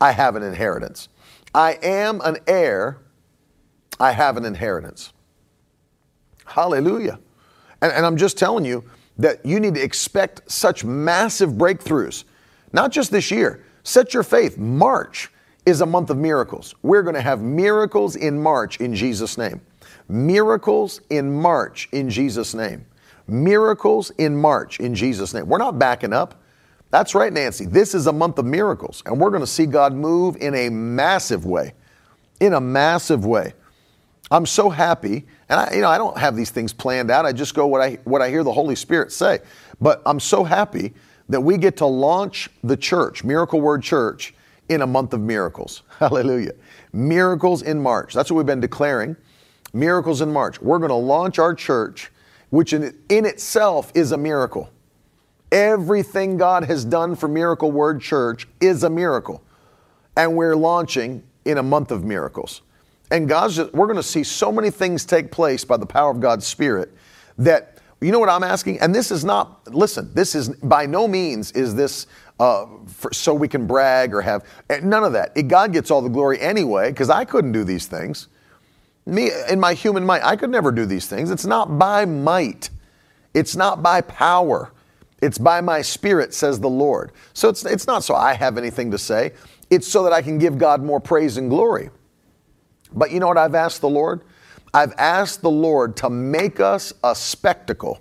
I 0.00 0.12
have 0.12 0.36
an 0.36 0.42
inheritance. 0.42 1.08
I 1.54 1.78
am 1.82 2.20
an 2.22 2.38
heir. 2.46 2.98
I 3.98 4.12
have 4.12 4.36
an 4.36 4.44
inheritance. 4.44 5.12
Hallelujah. 6.46 7.18
And, 7.82 7.92
and 7.92 8.06
I'm 8.06 8.16
just 8.16 8.38
telling 8.38 8.64
you, 8.64 8.84
that 9.20 9.44
you 9.44 9.60
need 9.60 9.74
to 9.74 9.82
expect 9.82 10.50
such 10.50 10.84
massive 10.84 11.50
breakthroughs, 11.50 12.24
not 12.72 12.90
just 12.90 13.10
this 13.10 13.30
year. 13.30 13.64
Set 13.82 14.14
your 14.14 14.22
faith. 14.22 14.56
March 14.58 15.30
is 15.66 15.80
a 15.82 15.86
month 15.86 16.10
of 16.10 16.16
miracles. 16.16 16.74
We're 16.82 17.02
going 17.02 17.14
to 17.14 17.20
have 17.20 17.40
miracles 17.40 18.16
in 18.16 18.42
March 18.42 18.80
in 18.80 18.94
Jesus' 18.94 19.36
name. 19.36 19.60
Miracles 20.08 21.00
in 21.10 21.32
March 21.32 21.88
in 21.92 22.08
Jesus' 22.08 22.54
name. 22.54 22.86
Miracles 23.26 24.10
in 24.18 24.36
March 24.36 24.80
in 24.80 24.94
Jesus' 24.94 25.34
name. 25.34 25.46
We're 25.46 25.58
not 25.58 25.78
backing 25.78 26.12
up. 26.12 26.42
That's 26.90 27.14
right, 27.14 27.32
Nancy. 27.32 27.66
This 27.66 27.94
is 27.94 28.06
a 28.06 28.12
month 28.12 28.38
of 28.38 28.46
miracles, 28.46 29.02
and 29.06 29.20
we're 29.20 29.30
going 29.30 29.42
to 29.42 29.46
see 29.46 29.66
God 29.66 29.92
move 29.92 30.36
in 30.36 30.54
a 30.54 30.68
massive 30.70 31.44
way. 31.44 31.74
In 32.40 32.54
a 32.54 32.60
massive 32.60 33.24
way. 33.24 33.52
I'm 34.30 34.46
so 34.46 34.70
happy, 34.70 35.26
and 35.50 35.58
I, 35.58 35.74
you 35.74 35.80
know, 35.80 35.88
I 35.88 35.98
don't 35.98 36.16
have 36.16 36.36
these 36.36 36.50
things 36.50 36.72
planned 36.72 37.10
out. 37.10 37.26
I 37.26 37.32
just 37.32 37.54
go 37.54 37.66
what 37.66 37.80
I 37.80 37.98
what 38.04 38.22
I 38.22 38.30
hear 38.30 38.44
the 38.44 38.52
Holy 38.52 38.76
Spirit 38.76 39.10
say. 39.10 39.40
But 39.80 40.00
I'm 40.06 40.20
so 40.20 40.44
happy 40.44 40.94
that 41.28 41.40
we 41.40 41.58
get 41.58 41.76
to 41.78 41.86
launch 41.86 42.48
the 42.62 42.76
church, 42.76 43.24
Miracle 43.24 43.60
Word 43.60 43.82
Church, 43.82 44.32
in 44.68 44.82
a 44.82 44.86
month 44.86 45.12
of 45.12 45.20
miracles. 45.20 45.82
Hallelujah. 45.98 46.52
Miracles 46.92 47.62
in 47.62 47.82
March. 47.82 48.14
That's 48.14 48.30
what 48.30 48.38
we've 48.38 48.46
been 48.46 48.60
declaring. 48.60 49.16
Miracles 49.72 50.20
in 50.20 50.32
March. 50.32 50.62
We're 50.62 50.78
going 50.78 50.90
to 50.90 50.94
launch 50.94 51.38
our 51.40 51.54
church, 51.54 52.10
which 52.50 52.72
in, 52.72 52.96
in 53.08 53.26
itself 53.26 53.90
is 53.94 54.12
a 54.12 54.16
miracle. 54.16 54.70
Everything 55.50 56.36
God 56.36 56.64
has 56.64 56.84
done 56.84 57.16
for 57.16 57.28
Miracle 57.28 57.72
Word 57.72 58.00
Church 58.00 58.46
is 58.60 58.84
a 58.84 58.90
miracle. 58.90 59.42
And 60.16 60.36
we're 60.36 60.56
launching 60.56 61.24
in 61.44 61.58
a 61.58 61.62
month 61.62 61.90
of 61.90 62.04
miracles. 62.04 62.62
And 63.10 63.28
God's 63.28 63.56
just, 63.56 63.72
we're 63.72 63.86
going 63.86 63.96
to 63.96 64.02
see 64.02 64.22
so 64.22 64.52
many 64.52 64.70
things 64.70 65.04
take 65.04 65.30
place 65.30 65.64
by 65.64 65.76
the 65.76 65.86
power 65.86 66.10
of 66.10 66.20
God's 66.20 66.46
Spirit 66.46 66.94
that 67.38 67.78
you 68.00 68.12
know 68.12 68.18
what 68.18 68.30
I'm 68.30 68.44
asking? 68.44 68.80
And 68.80 68.94
this 68.94 69.10
is 69.10 69.24
not, 69.24 69.74
listen, 69.74 70.10
this 70.14 70.34
is 70.34 70.48
by 70.48 70.86
no 70.86 71.06
means 71.06 71.52
is 71.52 71.74
this 71.74 72.06
uh, 72.38 72.66
for, 72.86 73.12
so 73.12 73.34
we 73.34 73.46
can 73.46 73.66
brag 73.66 74.14
or 74.14 74.22
have 74.22 74.46
eh, 74.70 74.80
none 74.82 75.04
of 75.04 75.12
that. 75.12 75.32
It, 75.36 75.48
God 75.48 75.72
gets 75.72 75.90
all 75.90 76.00
the 76.00 76.08
glory 76.08 76.40
anyway, 76.40 76.90
because 76.90 77.10
I 77.10 77.26
couldn't 77.26 77.52
do 77.52 77.62
these 77.64 77.86
things. 77.86 78.28
Me, 79.04 79.30
in 79.50 79.60
my 79.60 79.74
human 79.74 80.04
might, 80.04 80.24
I 80.24 80.36
could 80.36 80.48
never 80.48 80.72
do 80.72 80.86
these 80.86 81.06
things. 81.06 81.30
It's 81.30 81.44
not 81.44 81.78
by 81.78 82.06
might, 82.06 82.70
it's 83.34 83.54
not 83.54 83.82
by 83.82 84.00
power. 84.00 84.72
It's 85.22 85.36
by 85.36 85.60
my 85.60 85.82
spirit, 85.82 86.32
says 86.32 86.60
the 86.60 86.70
Lord. 86.70 87.12
So 87.34 87.50
it's, 87.50 87.62
it's 87.66 87.86
not 87.86 88.02
so 88.02 88.14
I 88.14 88.32
have 88.32 88.56
anything 88.56 88.90
to 88.92 88.96
say. 88.96 89.32
It's 89.68 89.86
so 89.86 90.02
that 90.04 90.14
I 90.14 90.22
can 90.22 90.38
give 90.38 90.56
God 90.56 90.82
more 90.82 90.98
praise 90.98 91.36
and 91.36 91.50
glory. 91.50 91.90
But 92.92 93.10
you 93.10 93.20
know 93.20 93.28
what 93.28 93.38
I've 93.38 93.54
asked 93.54 93.80
the 93.80 93.88
Lord? 93.88 94.22
I've 94.72 94.92
asked 94.98 95.42
the 95.42 95.50
Lord 95.50 95.96
to 95.98 96.10
make 96.10 96.60
us 96.60 96.92
a 97.02 97.14
spectacle. 97.14 98.00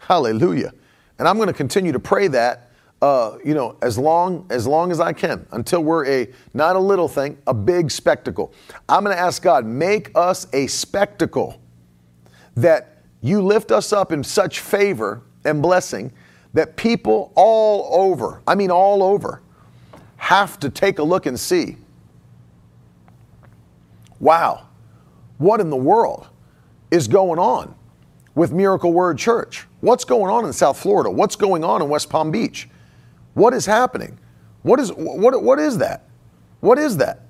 Hallelujah. 0.00 0.72
And 1.18 1.26
I'm 1.26 1.36
going 1.36 1.48
to 1.48 1.54
continue 1.54 1.92
to 1.92 2.00
pray 2.00 2.28
that, 2.28 2.70
uh, 3.00 3.38
you 3.44 3.54
know, 3.54 3.76
as 3.80 3.96
long 3.96 4.46
as 4.50 4.66
long 4.66 4.90
as 4.90 5.00
I 5.00 5.12
can, 5.12 5.46
until 5.52 5.82
we're 5.82 6.06
a 6.06 6.28
not 6.52 6.76
a 6.76 6.78
little 6.78 7.08
thing, 7.08 7.38
a 7.46 7.54
big 7.54 7.90
spectacle. 7.90 8.52
I'm 8.88 9.04
going 9.04 9.16
to 9.16 9.22
ask 9.22 9.42
God, 9.42 9.64
make 9.64 10.10
us 10.14 10.46
a 10.52 10.66
spectacle 10.66 11.60
that 12.56 13.02
you 13.20 13.42
lift 13.42 13.70
us 13.70 13.92
up 13.92 14.12
in 14.12 14.22
such 14.22 14.60
favor 14.60 15.22
and 15.44 15.62
blessing 15.62 16.12
that 16.52 16.76
people 16.76 17.32
all 17.34 17.88
over, 18.00 18.42
I 18.46 18.54
mean 18.54 18.70
all 18.70 19.02
over, 19.02 19.42
have 20.16 20.58
to 20.60 20.70
take 20.70 20.98
a 20.98 21.02
look 21.02 21.26
and 21.26 21.38
see. 21.38 21.76
Wow 24.24 24.68
what 25.38 25.60
in 25.60 25.70
the 25.70 25.76
world 25.76 26.28
is 26.90 27.08
going 27.08 27.38
on 27.38 27.74
with 28.34 28.52
Miracle 28.52 28.92
Word 28.92 29.18
Church? 29.18 29.66
What's 29.80 30.04
going 30.04 30.30
on 30.30 30.44
in 30.44 30.52
South 30.52 30.78
Florida? 30.78 31.10
What's 31.10 31.36
going 31.36 31.64
on 31.64 31.82
in 31.82 31.88
West 31.88 32.10
Palm 32.10 32.30
Beach? 32.30 32.68
What 33.34 33.52
is 33.52 33.66
happening? 33.66 34.18
What 34.62 34.80
is 34.80 34.92
what 34.92 35.42
what 35.42 35.58
is 35.58 35.78
that? 35.78 36.08
What 36.60 36.78
is 36.78 36.96
that? 36.98 37.22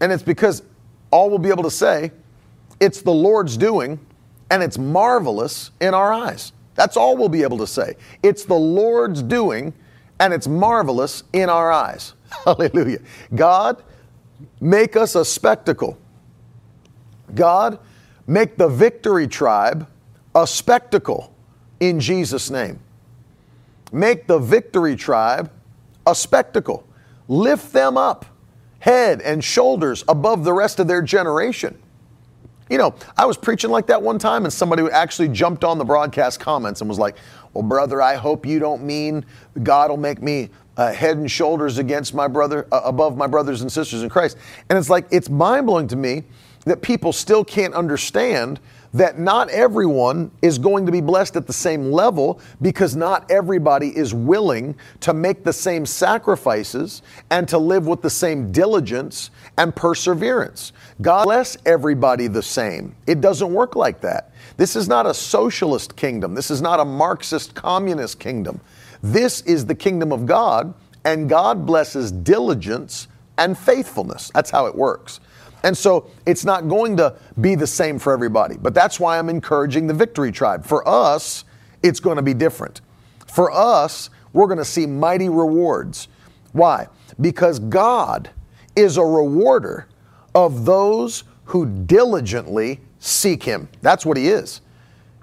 And 0.00 0.12
it's 0.12 0.22
because 0.22 0.62
all 1.10 1.30
we'll 1.30 1.38
be 1.38 1.48
able 1.48 1.62
to 1.62 1.70
say, 1.70 2.12
it's 2.78 3.00
the 3.00 3.10
Lord's 3.10 3.56
doing, 3.56 3.98
and 4.50 4.62
it's 4.62 4.76
marvelous 4.76 5.70
in 5.80 5.94
our 5.94 6.12
eyes. 6.12 6.52
That's 6.74 6.96
all 6.96 7.16
we'll 7.16 7.30
be 7.30 7.42
able 7.42 7.58
to 7.58 7.66
say. 7.66 7.96
It's 8.22 8.44
the 8.44 8.54
Lord's 8.54 9.22
doing, 9.22 9.72
and 10.20 10.34
it's 10.34 10.46
marvelous 10.46 11.24
in 11.32 11.48
our 11.48 11.72
eyes. 11.72 12.12
Hallelujah. 12.44 13.00
God, 13.34 13.82
make 14.60 14.96
us 14.96 15.14
a 15.14 15.24
spectacle 15.24 15.98
God, 17.34 17.78
make 18.26 18.56
the 18.56 18.68
victory 18.68 19.26
tribe 19.26 19.86
a 20.34 20.46
spectacle 20.46 21.34
in 21.80 22.00
Jesus' 22.00 22.50
name. 22.50 22.80
Make 23.92 24.26
the 24.26 24.38
victory 24.38 24.96
tribe 24.96 25.50
a 26.06 26.14
spectacle. 26.14 26.86
Lift 27.28 27.72
them 27.72 27.96
up, 27.96 28.26
head 28.80 29.20
and 29.20 29.42
shoulders 29.42 30.04
above 30.08 30.44
the 30.44 30.52
rest 30.52 30.78
of 30.78 30.88
their 30.88 31.02
generation. 31.02 31.78
You 32.70 32.76
know, 32.76 32.94
I 33.16 33.24
was 33.24 33.38
preaching 33.38 33.70
like 33.70 33.86
that 33.86 34.02
one 34.02 34.18
time, 34.18 34.44
and 34.44 34.52
somebody 34.52 34.82
actually 34.92 35.28
jumped 35.28 35.64
on 35.64 35.78
the 35.78 35.84
broadcast 35.84 36.38
comments 36.38 36.82
and 36.82 36.88
was 36.88 36.98
like, 36.98 37.16
Well, 37.54 37.62
brother, 37.62 38.02
I 38.02 38.16
hope 38.16 38.44
you 38.44 38.58
don't 38.58 38.82
mean 38.82 39.24
God 39.62 39.90
will 39.90 39.96
make 39.96 40.20
me 40.20 40.50
uh, 40.78 40.92
head 40.92 41.18
and 41.18 41.30
shoulders 41.30 41.76
against 41.76 42.14
my 42.14 42.28
brother, 42.28 42.66
uh, 42.72 42.80
above 42.84 43.16
my 43.16 43.26
brothers 43.26 43.60
and 43.60 43.70
sisters 43.70 44.02
in 44.02 44.08
Christ. 44.08 44.38
And 44.70 44.78
it's 44.78 44.88
like, 44.88 45.06
it's 45.10 45.28
mind 45.28 45.66
blowing 45.66 45.88
to 45.88 45.96
me 45.96 46.22
that 46.64 46.80
people 46.80 47.12
still 47.12 47.44
can't 47.44 47.74
understand 47.74 48.60
that 48.94 49.18
not 49.18 49.50
everyone 49.50 50.30
is 50.40 50.58
going 50.58 50.86
to 50.86 50.92
be 50.92 51.00
blessed 51.00 51.36
at 51.36 51.46
the 51.46 51.52
same 51.52 51.92
level 51.92 52.40
because 52.62 52.96
not 52.96 53.30
everybody 53.30 53.94
is 53.94 54.14
willing 54.14 54.74
to 55.00 55.12
make 55.12 55.44
the 55.44 55.52
same 55.52 55.84
sacrifices 55.84 57.02
and 57.30 57.46
to 57.48 57.58
live 57.58 57.86
with 57.86 58.00
the 58.00 58.10
same 58.10 58.50
diligence 58.50 59.30
and 59.58 59.76
perseverance. 59.76 60.72
God 61.02 61.24
bless 61.24 61.56
everybody 61.66 62.28
the 62.28 62.42
same. 62.42 62.94
It 63.06 63.20
doesn't 63.20 63.52
work 63.52 63.76
like 63.76 64.00
that. 64.00 64.32
This 64.56 64.74
is 64.74 64.88
not 64.88 65.04
a 65.04 65.12
socialist 65.12 65.94
kingdom. 65.94 66.34
This 66.34 66.50
is 66.50 66.62
not 66.62 66.80
a 66.80 66.84
Marxist 66.84 67.54
communist 67.54 68.18
kingdom. 68.18 68.60
This 69.02 69.42
is 69.42 69.66
the 69.66 69.74
kingdom 69.74 70.12
of 70.12 70.26
God, 70.26 70.74
and 71.04 71.28
God 71.28 71.64
blesses 71.66 72.10
diligence 72.12 73.08
and 73.36 73.56
faithfulness. 73.56 74.30
That's 74.34 74.50
how 74.50 74.66
it 74.66 74.74
works. 74.74 75.20
And 75.62 75.76
so 75.76 76.10
it's 76.26 76.44
not 76.44 76.68
going 76.68 76.96
to 76.98 77.16
be 77.40 77.54
the 77.54 77.66
same 77.66 77.98
for 77.98 78.12
everybody. 78.12 78.56
But 78.56 78.74
that's 78.74 79.00
why 79.00 79.18
I'm 79.18 79.28
encouraging 79.28 79.86
the 79.86 79.94
Victory 79.94 80.30
Tribe. 80.30 80.64
For 80.64 80.86
us, 80.86 81.44
it's 81.82 82.00
going 82.00 82.16
to 82.16 82.22
be 82.22 82.34
different. 82.34 82.80
For 83.26 83.50
us, 83.52 84.10
we're 84.32 84.46
going 84.46 84.58
to 84.58 84.64
see 84.64 84.86
mighty 84.86 85.28
rewards. 85.28 86.08
Why? 86.52 86.88
Because 87.20 87.58
God 87.58 88.30
is 88.76 88.96
a 88.96 89.04
rewarder 89.04 89.88
of 90.34 90.64
those 90.64 91.24
who 91.44 91.66
diligently 91.66 92.80
seek 92.98 93.42
Him. 93.42 93.68
That's 93.82 94.06
what 94.06 94.16
He 94.16 94.28
is. 94.28 94.60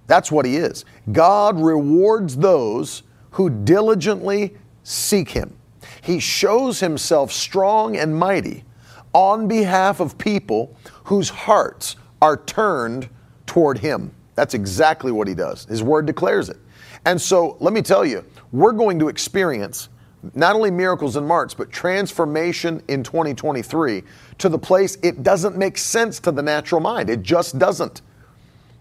That's 0.07 0.31
what 0.31 0.45
He 0.45 0.57
is. 0.57 0.85
God 1.11 1.59
rewards 1.59 2.35
those 2.35 3.03
who 3.35 3.49
diligently 3.49 4.55
seek 4.83 5.29
Him. 5.29 5.57
He 6.01 6.19
shows 6.21 6.79
Himself 6.79 7.33
strong 7.33 7.97
and 7.97 8.17
mighty 8.17 8.63
on 9.11 9.49
behalf 9.49 9.99
of 9.99 10.17
people 10.17 10.75
whose 11.03 11.27
hearts 11.27 11.97
are 12.21 12.37
turned 12.37 13.09
toward 13.45 13.77
Him. 13.77 14.13
That's 14.35 14.53
exactly 14.53 15.11
what 15.11 15.27
He 15.27 15.33
does. 15.33 15.65
His 15.65 15.83
Word 15.83 16.05
declares 16.05 16.47
it. 16.47 16.57
And 17.03 17.21
so 17.21 17.57
let 17.59 17.73
me 17.73 17.81
tell 17.81 18.05
you, 18.05 18.23
we're 18.53 18.71
going 18.71 18.99
to 18.99 19.09
experience 19.09 19.89
not 20.33 20.55
only 20.55 20.71
miracles 20.71 21.17
in 21.17 21.27
March, 21.27 21.57
but 21.57 21.69
transformation 21.73 22.81
in 22.87 23.03
2023 23.03 24.01
to 24.37 24.47
the 24.47 24.57
place 24.57 24.97
it 25.03 25.23
doesn't 25.23 25.57
make 25.57 25.77
sense 25.77 26.21
to 26.21 26.31
the 26.31 26.41
natural 26.41 26.79
mind. 26.79 27.09
It 27.09 27.21
just 27.21 27.59
doesn't. 27.59 28.01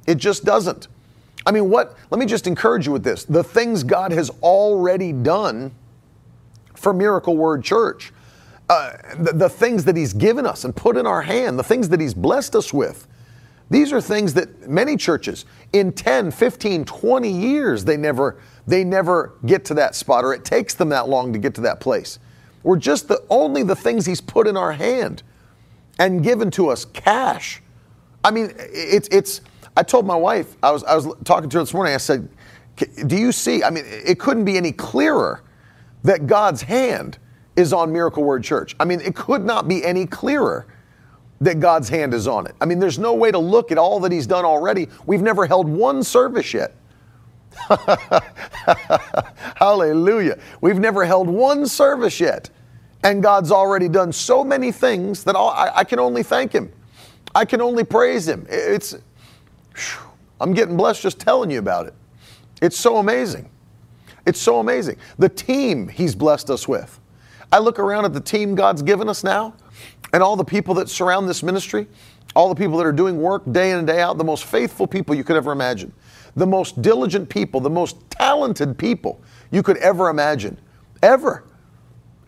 It 0.07 0.14
just 0.14 0.44
doesn't. 0.44 0.86
I 1.47 1.53
mean, 1.53 1.68
what? 1.70 1.97
Let 2.11 2.18
me 2.18 2.26
just 2.26 2.47
encourage 2.47 2.86
you 2.86 2.92
with 2.92 3.05
this. 3.05 3.24
The 3.24 3.45
things 3.45 3.84
God 3.84 4.12
has 4.12 4.30
already 4.42 5.12
done 5.12 5.72
for 6.74 6.92
Miracle 6.92 7.36
Word 7.36 7.62
Church 7.62 8.12
uh, 8.68 8.97
the, 9.18 9.32
the 9.32 9.49
things 9.49 9.84
that 9.84 9.97
He's 9.97 10.12
given 10.12 10.47
us 10.47 10.64
and 10.64 10.74
put 10.74 10.97
in 10.97 11.07
our 11.07 11.22
hand, 11.22 11.59
the 11.59 11.64
things 11.64 11.88
that 11.90 12.01
He's 12.01 12.14
blessed 12.14 12.55
us 12.57 12.72
with. 12.72 13.07
These 13.70 13.92
are 13.92 14.01
things 14.01 14.34
that 14.34 14.68
many 14.68 14.97
churches 14.97 15.45
in 15.72 15.92
10, 15.92 16.30
15, 16.30 16.84
20 16.84 17.30
years 17.30 17.84
they 17.84 17.97
never 17.97 18.38
they 18.66 18.84
never 18.84 19.34
get 19.45 19.64
to 19.66 19.74
that 19.74 19.95
spot 19.95 20.24
or 20.24 20.32
it 20.32 20.45
takes 20.45 20.74
them 20.74 20.90
that 20.90 21.09
long 21.09 21.32
to 21.32 21.38
get 21.38 21.55
to 21.57 21.61
that 21.62 21.80
place. 21.80 22.18
We're 22.62 22.78
just 22.78 23.09
the 23.09 23.22
only 23.28 23.62
the 23.62 23.76
things 23.76 24.07
he's 24.07 24.20
put 24.20 24.47
in 24.47 24.57
our 24.57 24.72
hand 24.72 25.22
and 25.99 26.22
given 26.22 26.51
to 26.53 26.68
us 26.68 26.84
cash. 26.84 27.62
I 28.22 28.30
mean, 28.30 28.55
it's 28.59 29.09
it's 29.09 29.40
I 29.77 29.83
told 29.83 30.07
my 30.07 30.16
wife, 30.16 30.57
I 30.62 30.70
was 30.70 30.85
I 30.85 30.95
was 30.95 31.09
talking 31.25 31.51
to 31.51 31.59
her 31.59 31.62
this 31.62 31.75
morning, 31.75 31.95
I 31.95 31.99
said, 31.99 32.29
"Do 33.07 33.16
you 33.16 33.33
see? 33.33 33.62
I 33.62 33.70
mean, 33.70 33.85
it 33.87 34.18
couldn't 34.18 34.45
be 34.45 34.57
any 34.57 34.72
clearer 34.72 35.43
that 36.05 36.27
God's 36.27 36.62
hand 36.62 37.18
is 37.57 37.72
on 37.72 37.93
Miracle 37.93 38.22
Word 38.22 38.45
Church. 38.45 38.77
I 38.79 38.85
mean, 38.85 39.01
it 39.01 39.14
could 39.14 39.45
not 39.45 39.68
be 39.68 39.85
any 39.85 40.07
clearer 40.07 40.66
that 41.41 41.61
God's 41.61 41.89
hand 41.89 42.14
is 42.14 42.27
on 42.27 42.47
it. 42.47 42.55
I 42.61 42.64
mean, 42.64 42.79
there's 42.79 42.99
no 42.99 43.14
way 43.14 43.31
to 43.31 43.39
look 43.39 43.72
at 43.72 43.79
all 43.79 44.01
that 44.01 44.12
He's 44.12 44.27
done 44.27 44.45
already. 44.45 44.89
We've 45.07 45.22
never 45.22 45.47
held 45.47 45.68
one 45.68 46.03
service 46.03 46.55
yet. 46.55 46.75
Hallelujah. 49.57 50.39
We've 50.61 50.79
never 50.79 51.05
held 51.05 51.29
one 51.29 51.66
service 51.66 52.20
yet. 52.20 52.51
And 53.03 53.22
God's 53.22 53.53
already 53.53 53.89
done 53.89 54.12
so 54.12 54.43
many 54.43 54.72
things 54.72 55.25
that 55.25 55.37
I, 55.37 55.70
I 55.75 55.85
can 55.85 55.99
only 55.99 56.22
thank 56.22 56.53
Him. 56.53 56.72
I 57.35 57.45
can 57.45 57.61
only 57.61 57.85
praise 57.85 58.27
Him. 58.27 58.47
It's, 58.49 58.97
I'm 60.41 60.53
getting 60.53 60.77
blessed 60.77 61.03
just 61.03 61.20
telling 61.20 61.51
you 61.51 61.59
about 61.59 61.87
it. 61.87 61.95
It's 62.61 62.77
so 62.77 62.99
amazing. 62.99 63.51
It's 64.27 64.41
so 64.41 64.59
amazing. 64.59 64.97
The 65.18 65.29
team 65.29 65.89
He's 65.89 66.14
blessed 66.14 66.51
us 66.51 66.66
with. 66.66 67.01
I 67.53 67.59
look 67.59 67.79
around 67.79 68.05
at 68.05 68.12
the 68.12 68.20
team 68.20 68.55
God's 68.55 68.83
given 68.83 69.09
us 69.09 69.22
now 69.22 69.55
and 70.12 70.22
all 70.22 70.37
the 70.37 70.45
people 70.45 70.75
that 70.75 70.89
surround 70.89 71.29
this 71.29 71.43
ministry, 71.43 71.87
all 72.35 72.49
the 72.49 72.55
people 72.55 72.77
that 72.79 72.87
are 72.87 72.93
doing 72.93 73.20
work 73.20 73.43
day 73.53 73.70
in 73.70 73.79
and 73.79 73.87
day 73.87 74.01
out, 74.01 74.18
the 74.18 74.25
most 74.25 74.45
faithful 74.45 74.87
people 74.87 75.14
you 75.14 75.25
could 75.25 75.37
ever 75.37 75.53
imagine, 75.53 75.93
the 76.37 76.47
most 76.47 76.83
diligent 76.83 77.29
people, 77.29 77.61
the 77.61 77.70
most 77.70 77.97
talented 78.11 78.77
people 78.77 79.20
you 79.51 79.62
could 79.62 79.77
ever 79.79 80.09
imagine. 80.09 80.59
Ever. 81.03 81.45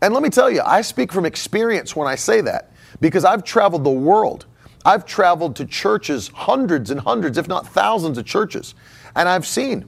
And 0.02 0.12
let 0.12 0.22
me 0.22 0.28
tell 0.28 0.50
you, 0.50 0.62
I 0.64 0.82
speak 0.82 1.12
from 1.12 1.24
experience 1.24 1.96
when 1.96 2.06
I 2.06 2.14
say 2.14 2.40
that 2.42 2.72
because 3.00 3.24
I've 3.24 3.42
traveled 3.42 3.84
the 3.84 3.90
world. 3.90 4.46
I've 4.86 5.04
traveled 5.04 5.56
to 5.56 5.66
churches, 5.66 6.28
hundreds 6.28 6.92
and 6.92 7.00
hundreds, 7.00 7.38
if 7.38 7.48
not 7.48 7.66
thousands 7.66 8.18
of 8.18 8.24
churches, 8.24 8.76
and 9.16 9.28
I've 9.28 9.44
seen, 9.44 9.84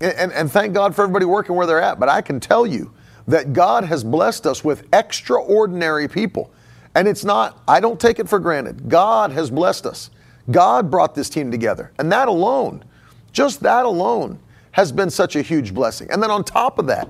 and, 0.00 0.32
and, 0.32 0.52
thank 0.52 0.74
God 0.74 0.94
for 0.94 1.02
everybody 1.02 1.24
working 1.24 1.56
where 1.56 1.66
they're 1.66 1.80
at, 1.80 1.98
but 1.98 2.10
I 2.10 2.20
can 2.20 2.40
tell 2.40 2.66
you 2.66 2.92
that 3.26 3.54
God 3.54 3.84
has 3.84 4.04
blessed 4.04 4.46
us 4.46 4.62
with 4.62 4.86
extraordinary 4.92 6.08
people. 6.08 6.52
And 6.94 7.08
it's 7.08 7.24
not, 7.24 7.62
I 7.66 7.80
don't 7.80 7.98
take 7.98 8.18
it 8.18 8.28
for 8.28 8.38
granted. 8.38 8.88
God 8.88 9.32
has 9.32 9.50
blessed 9.50 9.86
us. 9.86 10.10
God 10.50 10.90
brought 10.90 11.14
this 11.14 11.30
team 11.30 11.50
together. 11.50 11.92
And 11.98 12.12
that 12.12 12.28
alone, 12.28 12.84
just 13.32 13.60
that 13.60 13.86
alone, 13.86 14.38
has 14.72 14.92
been 14.92 15.08
such 15.08 15.36
a 15.36 15.42
huge 15.42 15.72
blessing. 15.72 16.10
And 16.10 16.22
then 16.22 16.30
on 16.30 16.44
top 16.44 16.78
of 16.78 16.86
that, 16.88 17.08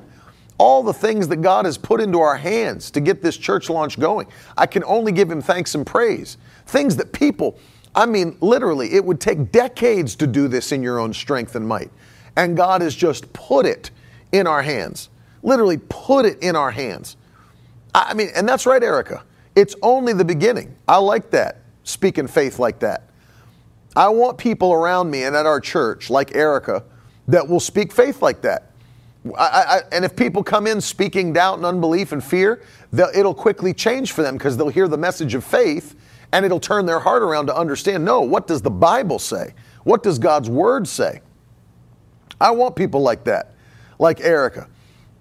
all 0.58 0.82
the 0.82 0.92
things 0.92 1.26
that 1.28 1.36
God 1.36 1.64
has 1.64 1.76
put 1.76 2.00
into 2.00 2.20
our 2.20 2.36
hands 2.36 2.90
to 2.92 3.00
get 3.00 3.22
this 3.22 3.36
church 3.36 3.68
launch 3.68 3.98
going. 3.98 4.28
I 4.56 4.66
can 4.66 4.84
only 4.84 5.10
give 5.10 5.30
Him 5.30 5.42
thanks 5.42 5.74
and 5.74 5.84
praise. 5.84 6.36
Things 6.66 6.96
that 6.96 7.12
people, 7.12 7.58
I 7.94 8.06
mean, 8.06 8.36
literally, 8.40 8.94
it 8.94 9.04
would 9.04 9.20
take 9.20 9.52
decades 9.52 10.16
to 10.16 10.26
do 10.26 10.48
this 10.48 10.72
in 10.72 10.82
your 10.82 10.98
own 10.98 11.12
strength 11.12 11.54
and 11.54 11.66
might. 11.66 11.90
And 12.36 12.56
God 12.56 12.80
has 12.80 12.94
just 12.94 13.32
put 13.32 13.66
it 13.66 13.90
in 14.32 14.46
our 14.46 14.62
hands. 14.62 15.10
Literally, 15.42 15.78
put 15.88 16.24
it 16.24 16.42
in 16.42 16.56
our 16.56 16.70
hands. 16.70 17.16
I 17.94 18.14
mean, 18.14 18.30
and 18.34 18.48
that's 18.48 18.66
right, 18.66 18.82
Erica. 18.82 19.22
It's 19.54 19.76
only 19.82 20.12
the 20.12 20.24
beginning. 20.24 20.74
I 20.88 20.96
like 20.96 21.30
that, 21.30 21.60
speaking 21.84 22.26
faith 22.26 22.58
like 22.58 22.80
that. 22.80 23.08
I 23.94 24.08
want 24.08 24.38
people 24.38 24.72
around 24.72 25.10
me 25.10 25.22
and 25.22 25.36
at 25.36 25.46
our 25.46 25.60
church, 25.60 26.10
like 26.10 26.34
Erica, 26.34 26.82
that 27.28 27.46
will 27.48 27.60
speak 27.60 27.92
faith 27.92 28.20
like 28.20 28.42
that. 28.42 28.72
I, 29.38 29.40
I, 29.40 29.80
and 29.92 30.04
if 30.04 30.16
people 30.16 30.42
come 30.42 30.66
in 30.66 30.80
speaking 30.80 31.32
doubt 31.32 31.56
and 31.58 31.64
unbelief 31.64 32.12
and 32.12 32.22
fear, 32.22 32.62
it'll 32.92 33.34
quickly 33.34 33.72
change 33.72 34.12
for 34.12 34.22
them 34.22 34.36
because 34.36 34.56
they'll 34.56 34.68
hear 34.68 34.88
the 34.88 34.98
message 34.98 35.34
of 35.34 35.44
faith 35.44 35.94
and 36.34 36.44
it'll 36.44 36.58
turn 36.58 36.84
their 36.84 36.98
heart 36.98 37.22
around 37.22 37.46
to 37.46 37.56
understand 37.56 38.04
no, 38.04 38.20
what 38.20 38.48
does 38.48 38.60
the 38.60 38.70
Bible 38.70 39.20
say? 39.20 39.54
What 39.84 40.02
does 40.02 40.18
God's 40.18 40.50
Word 40.50 40.88
say? 40.88 41.20
I 42.40 42.50
want 42.50 42.74
people 42.74 43.02
like 43.02 43.22
that, 43.24 43.54
like 44.00 44.20
Erica 44.20 44.68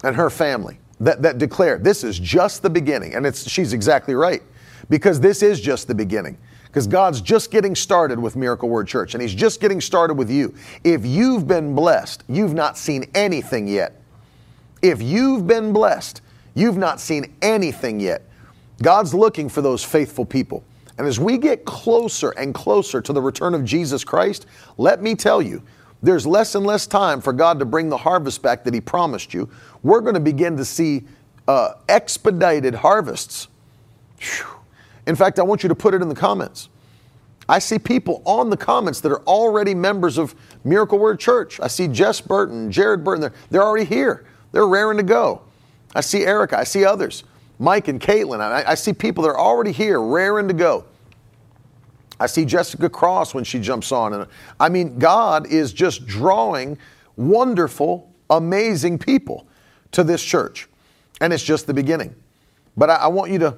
and 0.03 0.15
her 0.15 0.31
family 0.31 0.79
that, 0.99 1.21
that 1.21 1.37
declare 1.37 1.77
this 1.77 2.03
is 2.03 2.17
just 2.17 2.63
the 2.63 2.69
beginning. 2.69 3.13
And 3.13 3.27
it's, 3.27 3.47
she's 3.47 3.73
exactly 3.73 4.15
right 4.15 4.41
because 4.89 5.19
this 5.19 5.43
is 5.43 5.61
just 5.61 5.87
the 5.87 5.93
beginning 5.93 6.35
because 6.65 6.87
God's 6.87 7.21
just 7.21 7.51
getting 7.51 7.75
started 7.75 8.17
with 8.17 8.35
Miracle 8.35 8.67
Word 8.67 8.87
Church 8.87 9.13
and 9.13 9.21
He's 9.21 9.35
just 9.35 9.61
getting 9.61 9.79
started 9.79 10.15
with 10.15 10.31
you. 10.31 10.55
If 10.83 11.05
you've 11.05 11.47
been 11.47 11.75
blessed, 11.75 12.23
you've 12.27 12.55
not 12.55 12.75
seen 12.75 13.05
anything 13.13 13.67
yet. 13.67 14.01
If 14.81 14.99
you've 14.99 15.45
been 15.45 15.73
blessed, 15.73 16.21
you've 16.55 16.77
not 16.77 16.99
seen 16.99 17.35
anything 17.43 17.99
yet. 17.99 18.23
God's 18.81 19.13
looking 19.13 19.47
for 19.47 19.61
those 19.61 19.83
faithful 19.83 20.25
people. 20.25 20.63
And 20.97 21.07
as 21.07 21.19
we 21.19 21.37
get 21.37 21.65
closer 21.65 22.31
and 22.31 22.53
closer 22.53 23.01
to 23.01 23.13
the 23.13 23.21
return 23.21 23.53
of 23.53 23.65
Jesus 23.65 24.03
Christ, 24.03 24.45
let 24.77 25.01
me 25.01 25.15
tell 25.15 25.41
you, 25.41 25.63
there's 26.01 26.27
less 26.27 26.55
and 26.55 26.65
less 26.65 26.85
time 26.85 27.21
for 27.21 27.33
God 27.33 27.59
to 27.59 27.65
bring 27.65 27.89
the 27.89 27.97
harvest 27.97 28.41
back 28.41 28.63
that 28.65 28.73
He 28.73 28.81
promised 28.81 29.33
you. 29.33 29.49
We're 29.81 30.01
going 30.01 30.15
to 30.15 30.19
begin 30.19 30.57
to 30.57 30.65
see 30.65 31.03
uh, 31.47 31.75
expedited 31.89 32.75
harvests. 32.75 33.47
Whew. 34.19 34.45
In 35.07 35.15
fact, 35.15 35.39
I 35.39 35.43
want 35.43 35.63
you 35.63 35.69
to 35.69 35.75
put 35.75 35.93
it 35.93 36.01
in 36.01 36.09
the 36.09 36.15
comments. 36.15 36.69
I 37.47 37.59
see 37.59 37.77
people 37.77 38.21
on 38.25 38.49
the 38.49 38.57
comments 38.57 39.01
that 39.01 39.11
are 39.11 39.21
already 39.23 39.73
members 39.73 40.17
of 40.17 40.33
Miracle 40.63 40.97
Word 40.97 41.19
Church. 41.19 41.59
I 41.59 41.67
see 41.67 41.87
Jess 41.87 42.21
Burton, 42.21 42.71
Jared 42.71 43.03
Burton, 43.03 43.21
they're, 43.21 43.33
they're 43.49 43.63
already 43.63 43.85
here. 43.85 44.25
They're 44.51 44.67
raring 44.67 44.97
to 44.97 45.03
go. 45.03 45.41
I 45.95 46.01
see 46.01 46.23
Erica, 46.25 46.57
I 46.57 46.63
see 46.63 46.85
others, 46.85 47.23
Mike 47.63 47.87
and 47.87 47.99
Caitlin. 48.01 48.41
I, 48.41 48.71
I 48.71 48.75
see 48.75 48.91
people 48.91 49.23
that 49.23 49.29
are 49.29 49.39
already 49.39 49.71
here, 49.71 50.01
raring 50.01 50.49
to 50.49 50.53
go. 50.53 50.83
I 52.19 52.25
see 52.25 52.43
Jessica 52.43 52.89
Cross 52.89 53.33
when 53.33 53.45
she 53.45 53.57
jumps 53.57 53.93
on. 53.93 54.13
And 54.13 54.27
I 54.59 54.67
mean, 54.67 54.99
God 54.99 55.47
is 55.47 55.71
just 55.71 56.05
drawing 56.05 56.77
wonderful, 57.15 58.11
amazing 58.29 58.99
people 58.99 59.47
to 59.93 60.03
this 60.03 60.21
church. 60.21 60.67
And 61.21 61.31
it's 61.31 61.43
just 61.43 61.65
the 61.65 61.73
beginning. 61.73 62.13
But 62.75 62.89
I, 62.89 62.95
I 62.95 63.07
want 63.07 63.31
you 63.31 63.39
to 63.39 63.57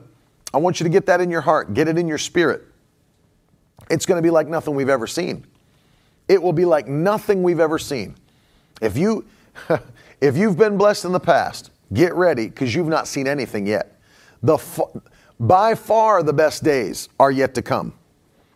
I 0.53 0.57
want 0.57 0.79
you 0.79 0.85
to 0.85 0.89
get 0.89 1.07
that 1.07 1.19
in 1.19 1.31
your 1.31 1.41
heart, 1.41 1.73
get 1.73 1.87
it 1.87 1.97
in 1.97 2.07
your 2.07 2.19
spirit. 2.19 2.63
It's 3.89 4.05
going 4.05 4.19
to 4.19 4.21
be 4.21 4.29
like 4.29 4.47
nothing 4.47 4.75
we've 4.75 4.87
ever 4.87 5.07
seen. 5.07 5.45
It 6.29 6.41
will 6.41 6.53
be 6.53 6.63
like 6.63 6.87
nothing 6.87 7.43
we've 7.43 7.59
ever 7.59 7.77
seen. 7.79 8.15
If 8.81 8.97
you 8.97 9.25
if 10.21 10.37
you've 10.37 10.57
been 10.57 10.77
blessed 10.77 11.05
in 11.05 11.11
the 11.11 11.19
past, 11.19 11.71
get 11.91 12.13
ready 12.13 12.47
because 12.47 12.75
you've 12.75 12.87
not 12.87 13.07
seen 13.07 13.27
anything 13.27 13.65
yet. 13.65 13.94
The 14.45 14.57
by 15.39 15.75
far 15.75 16.23
the 16.23 16.33
best 16.33 16.63
days 16.63 17.09
are 17.19 17.31
yet 17.31 17.55
to 17.55 17.61
come. 17.61 17.93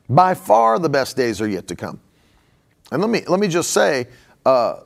By 0.07 0.33
far 0.33 0.79
the 0.79 0.89
best 0.89 1.17
days 1.17 1.41
are 1.41 1.47
yet 1.47 1.67
to 1.67 1.75
come. 1.75 1.99
And 2.91 3.01
let 3.01 3.09
me 3.09 3.23
let 3.27 3.39
me 3.39 3.47
just 3.47 3.71
say, 3.71 4.07
uh, 4.45 4.81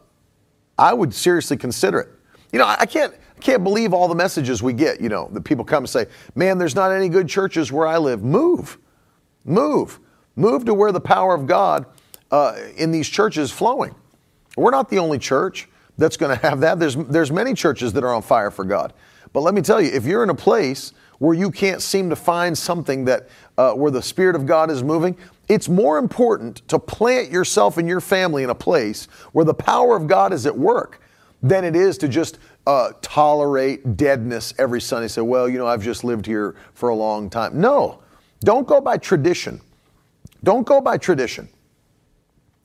I 0.77 0.93
would 0.93 1.13
seriously 1.13 1.57
consider 1.57 1.99
it. 1.99 2.09
You 2.51 2.59
know, 2.59 2.65
I 2.65 2.85
can't 2.85 3.13
can't 3.41 3.63
believe 3.63 3.93
all 3.93 4.07
the 4.07 4.15
messages 4.15 4.63
we 4.63 4.71
get, 4.71 5.01
you 5.01 5.09
know, 5.09 5.29
that 5.33 5.41
people 5.41 5.65
come 5.65 5.83
and 5.83 5.89
say, 5.89 6.05
man, 6.35 6.57
there's 6.57 6.75
not 6.75 6.91
any 6.91 7.09
good 7.09 7.27
churches 7.27 7.71
where 7.71 7.85
I 7.85 7.97
live. 7.97 8.23
Move, 8.23 8.77
move, 9.43 9.99
move 10.37 10.63
to 10.65 10.73
where 10.73 10.93
the 10.93 11.01
power 11.01 11.35
of 11.35 11.47
God 11.47 11.85
uh, 12.31 12.55
in 12.77 12.91
these 12.91 13.09
churches 13.09 13.51
flowing. 13.51 13.93
We're 14.55 14.71
not 14.71 14.89
the 14.89 14.99
only 14.99 15.19
church 15.19 15.67
that's 15.97 16.15
going 16.15 16.37
to 16.37 16.47
have 16.47 16.61
that. 16.61 16.79
There's, 16.79 16.95
there's 16.95 17.31
many 17.31 17.53
churches 17.53 17.91
that 17.93 18.03
are 18.03 18.13
on 18.13 18.21
fire 18.21 18.49
for 18.49 18.63
God. 18.63 18.93
But 19.34 19.41
let 19.41 19.53
me 19.53 19.61
tell 19.61 19.81
you, 19.81 19.91
if 19.91 20.05
you're 20.05 20.23
in 20.23 20.29
a 20.29 20.36
place 20.36 20.93
where 21.17 21.34
you 21.34 21.51
can't 21.51 21.81
seem 21.81 22.09
to 22.09 22.15
find 22.15 22.57
something 22.57 23.05
that 23.05 23.27
uh, 23.57 23.73
where 23.73 23.91
the 23.91 24.01
Spirit 24.01 24.36
of 24.36 24.45
God 24.45 24.69
is 24.69 24.84
moving, 24.84 25.17
it's 25.49 25.67
more 25.67 25.97
important 25.97 26.67
to 26.69 26.79
plant 26.79 27.31
yourself 27.31 27.77
and 27.77 27.88
your 27.88 28.01
family 28.01 28.43
in 28.43 28.49
a 28.49 28.55
place 28.55 29.05
where 29.34 29.45
the 29.45 29.53
power 29.53 29.95
of 29.95 30.07
God 30.07 30.31
is 30.31 30.45
at 30.45 30.57
work 30.57 31.01
than 31.41 31.65
it 31.65 31.75
is 31.75 31.97
to 31.97 32.07
just 32.07 32.39
uh, 32.65 32.91
tolerate 33.01 33.97
deadness 33.97 34.53
every 34.57 34.79
Sunday. 34.79 35.07
Say, 35.07 35.21
well, 35.21 35.49
you 35.49 35.57
know, 35.57 35.67
I've 35.67 35.84
just 35.84 36.03
lived 36.03 36.25
here 36.25 36.55
for 36.73 36.89
a 36.89 36.95
long 36.95 37.29
time. 37.29 37.59
No, 37.59 38.01
don't 38.41 38.67
go 38.67 38.79
by 38.79 38.97
tradition. 38.97 39.59
Don't 40.43 40.65
go 40.65 40.79
by 40.79 40.97
tradition. 40.97 41.49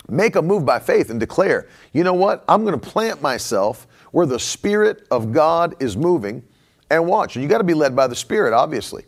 Make 0.09 0.37
a 0.37 0.43
move 0.43 0.65
by 0.65 0.79
faith 0.79 1.11
and 1.11 1.19
declare, 1.21 1.69
you 1.93 2.05
know 2.05 2.15
what? 2.15 2.45
I'm 2.49 2.65
going 2.65 2.79
to 2.79 2.89
plant 2.89 3.21
myself 3.21 3.87
where 4.13 4.27
the 4.27 4.39
Spirit 4.39 5.07
of 5.11 5.33
God 5.33 5.75
is 5.81 5.97
moving 5.97 6.43
and 6.91 7.07
watch. 7.07 7.37
And 7.37 7.43
you 7.43 7.49
got 7.49 7.59
to 7.59 7.65
be 7.65 7.75
led 7.75 7.95
by 7.95 8.07
the 8.07 8.17
Spirit, 8.17 8.53
obviously. 8.53 9.05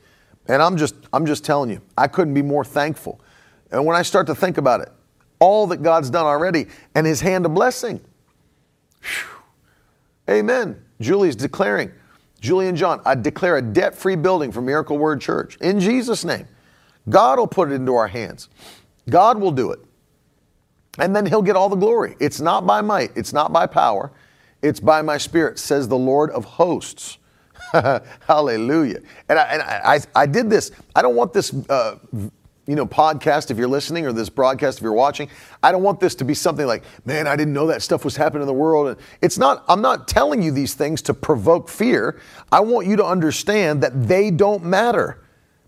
And 0.48 0.62
I'm 0.62 0.76
just, 0.76 0.94
I'm 1.12 1.26
just 1.26 1.44
telling 1.44 1.70
you, 1.70 1.80
I 1.96 2.08
couldn't 2.08 2.34
be 2.34 2.42
more 2.42 2.64
thankful. 2.64 3.20
And 3.70 3.84
when 3.84 3.96
I 3.96 4.02
start 4.02 4.26
to 4.26 4.34
think 4.34 4.58
about 4.58 4.80
it, 4.80 4.88
all 5.38 5.66
that 5.68 5.82
God's 5.82 6.10
done 6.10 6.26
already 6.26 6.66
and 6.94 7.06
His 7.06 7.20
hand 7.20 7.46
of 7.46 7.54
blessing. 7.54 8.00
Whew, 9.02 9.40
Amen. 10.28 10.82
Julie's 11.00 11.36
declaring, 11.36 11.90
Julie 12.40 12.68
and 12.68 12.76
John, 12.76 13.00
I 13.04 13.14
declare 13.14 13.56
a 13.56 13.62
debt 13.62 13.94
free 13.94 14.16
building 14.16 14.52
for 14.52 14.62
Miracle 14.62 14.96
Word 14.96 15.20
Church 15.20 15.56
in 15.56 15.80
Jesus' 15.80 16.24
name. 16.24 16.46
God 17.08 17.38
will 17.38 17.46
put 17.46 17.70
it 17.70 17.74
into 17.74 17.94
our 17.94 18.06
hands. 18.06 18.48
God 19.08 19.40
will 19.40 19.50
do 19.50 19.72
it. 19.72 19.80
And 20.98 21.14
then 21.14 21.26
He'll 21.26 21.42
get 21.42 21.56
all 21.56 21.68
the 21.68 21.76
glory. 21.76 22.16
It's 22.20 22.40
not 22.40 22.66
by 22.66 22.80
might, 22.80 23.10
it's 23.16 23.32
not 23.32 23.52
by 23.52 23.66
power, 23.66 24.12
it's 24.62 24.80
by 24.80 25.02
my 25.02 25.18
Spirit, 25.18 25.58
says 25.58 25.88
the 25.88 25.98
Lord 25.98 26.30
of 26.30 26.44
hosts. 26.44 27.18
Hallelujah. 28.26 29.00
And, 29.28 29.38
I, 29.38 29.42
and 29.44 29.62
I, 29.62 30.00
I, 30.14 30.26
did 30.26 30.50
this. 30.50 30.70
I 30.94 31.02
don't 31.02 31.16
want 31.16 31.32
this 31.32 31.54
uh, 31.68 31.96
you 32.66 32.76
know, 32.76 32.86
podcast 32.86 33.50
if 33.50 33.58
you're 33.58 33.68
listening 33.68 34.06
or 34.06 34.12
this 34.12 34.28
broadcast 34.28 34.78
if 34.78 34.82
you're 34.82 34.92
watching. 34.92 35.28
I 35.62 35.72
don't 35.72 35.82
want 35.82 35.98
this 35.98 36.14
to 36.16 36.24
be 36.24 36.34
something 36.34 36.66
like, 36.66 36.84
man, 37.04 37.26
I 37.26 37.34
didn't 37.34 37.52
know 37.52 37.66
that 37.66 37.82
stuff 37.82 38.04
was 38.04 38.16
happening 38.16 38.42
in 38.42 38.46
the 38.46 38.54
world. 38.54 38.88
And 38.88 38.96
it's 39.22 39.38
not, 39.38 39.64
I'm 39.68 39.82
not 39.82 40.06
telling 40.06 40.42
you 40.42 40.52
these 40.52 40.74
things 40.74 41.02
to 41.02 41.14
provoke 41.14 41.68
fear. 41.68 42.20
I 42.52 42.60
want 42.60 42.86
you 42.86 42.96
to 42.96 43.04
understand 43.04 43.82
that 43.82 44.06
they 44.06 44.30
don't 44.30 44.64
matter. 44.64 45.24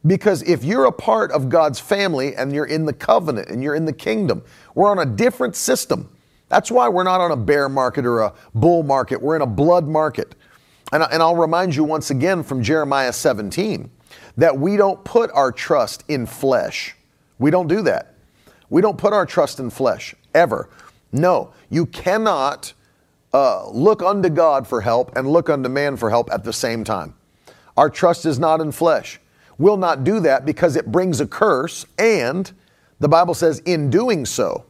Because 0.07 0.43
if 0.43 0.65
you're 0.65 0.87
a 0.87 0.93
part 0.93 1.31
of 1.31 1.49
God's 1.49 1.79
family 1.79 2.35
and 2.35 2.53
you're 2.53 2.67
in 2.67 2.87
the 2.87 2.93
covenant 2.93 3.49
and 3.49 3.63
you're 3.63 3.75
in 3.75 3.85
the 3.85 3.93
kingdom, 3.93 4.43
we're 4.75 4.91
on 4.91 4.99
a 4.99 5.07
different 5.07 5.55
system. 5.55 6.09
That's 6.49 6.71
why 6.71 6.89
we're 6.89 7.05
not 7.05 7.21
on 7.21 7.31
a 7.31 7.37
bear 7.37 7.69
market 7.69 8.05
or 8.05 8.21
a 8.21 8.35
bull 8.55 8.83
market. 8.83 9.23
We're 9.23 9.37
in 9.37 9.43
a 9.43 9.47
blood 9.47 9.87
market. 9.87 10.35
And, 10.93 11.03
and 11.11 11.23
I'll 11.23 11.37
remind 11.37 11.75
you 11.75 11.85
once 11.85 12.11
again 12.11 12.43
from 12.43 12.63
Jeremiah 12.63 13.13
17 13.13 13.91
that 14.37 14.59
we 14.59 14.77
don't 14.77 15.03
put 15.05 15.31
our 15.33 15.51
trust 15.51 16.05
in 16.09 16.27
flesh. 16.27 16.95
We 17.39 17.51
don't 17.51 17.69
do 17.69 17.83
that. 17.83 18.15
We 18.69 18.83
don't 18.83 18.99
put 18.99 19.13
our 19.13 19.27
trust 19.27 19.59
in 19.59 19.71
flesh, 19.71 20.15
ever. 20.35 20.69
No, 21.13 21.53
you 21.71 21.87
cannot 21.87 22.73
uh, 23.35 23.69
look 23.71 24.03
unto 24.03 24.29
God 24.29 24.67
for 24.67 24.81
help 24.81 25.17
and 25.17 25.29
look 25.29 25.51
unto 25.51 25.69
man 25.69 25.97
for 25.97 26.11
help 26.11 26.31
at 26.31 26.45
the 26.45 26.53
same 26.53 26.85
time. 26.85 27.15
Our 27.77 27.91
trust 27.91 28.27
is 28.27 28.39
not 28.39 28.61
in 28.61 28.73
flesh. 28.73 29.19
We'll 29.59 29.77
not 29.77 30.05
do 30.05 30.21
that 30.21 30.45
because 30.45 30.77
it 30.77 30.91
brings 30.91 31.21
a 31.21 31.27
curse, 31.27 31.87
and 31.99 32.51
the 32.99 33.09
Bible 33.09 33.35
says, 33.35 33.61
in 33.61 33.91
doing 33.91 34.27
so, 34.27 34.65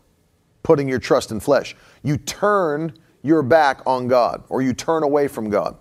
putting 0.62 0.88
your 0.88 0.98
trust 0.98 1.30
in 1.30 1.40
flesh, 1.40 1.76
you 2.02 2.16
turn 2.16 2.92
your 3.22 3.42
back 3.42 3.80
on 3.86 4.08
God 4.08 4.44
or 4.48 4.62
you 4.62 4.72
turn 4.72 5.02
away 5.02 5.28
from 5.28 5.50
God. 5.50 5.76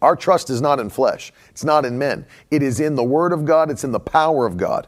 Our 0.00 0.16
trust 0.16 0.50
is 0.50 0.60
not 0.60 0.78
in 0.78 0.90
flesh, 0.90 1.32
it's 1.50 1.64
not 1.64 1.84
in 1.84 1.98
men. 1.98 2.26
It 2.50 2.62
is 2.62 2.80
in 2.80 2.94
the 2.94 3.04
Word 3.04 3.32
of 3.32 3.44
God, 3.44 3.70
it's 3.70 3.84
in 3.84 3.92
the 3.92 4.00
power 4.00 4.46
of 4.46 4.56
God. 4.56 4.86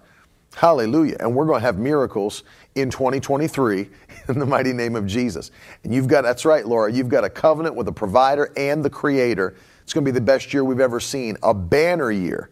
Hallelujah. 0.57 1.17
And 1.21 1.35
we're 1.35 1.47
going 1.47 1.61
to 1.61 1.67
have 1.67 1.79
miracles 1.79 2.43
in 2.75 2.91
2023 2.91 3.89
in 4.29 4.39
the 4.39 4.47
mighty 4.47 4.73
name 4.73 4.97
of 4.97 5.07
Jesus. 5.07 5.51
And 5.85 5.95
you've 5.95 6.09
got, 6.09 6.23
that's 6.23 6.45
right, 6.45 6.67
Laura, 6.67 6.93
you've 6.93 7.09
got 7.09 7.25
a 7.25 7.31
covenant 7.31 7.77
with 7.77 7.87
the 7.87 7.93
provider 7.93 8.53
and 8.57 8.85
the 8.85 8.91
creator. 8.91 9.55
It's 9.83 9.93
going 9.93 10.05
to 10.05 10.11
be 10.11 10.15
the 10.15 10.25
best 10.25 10.53
year 10.53 10.65
we've 10.65 10.81
ever 10.81 11.01
seen, 11.01 11.37
a 11.43 11.55
banner 11.55 12.11
year, 12.11 12.51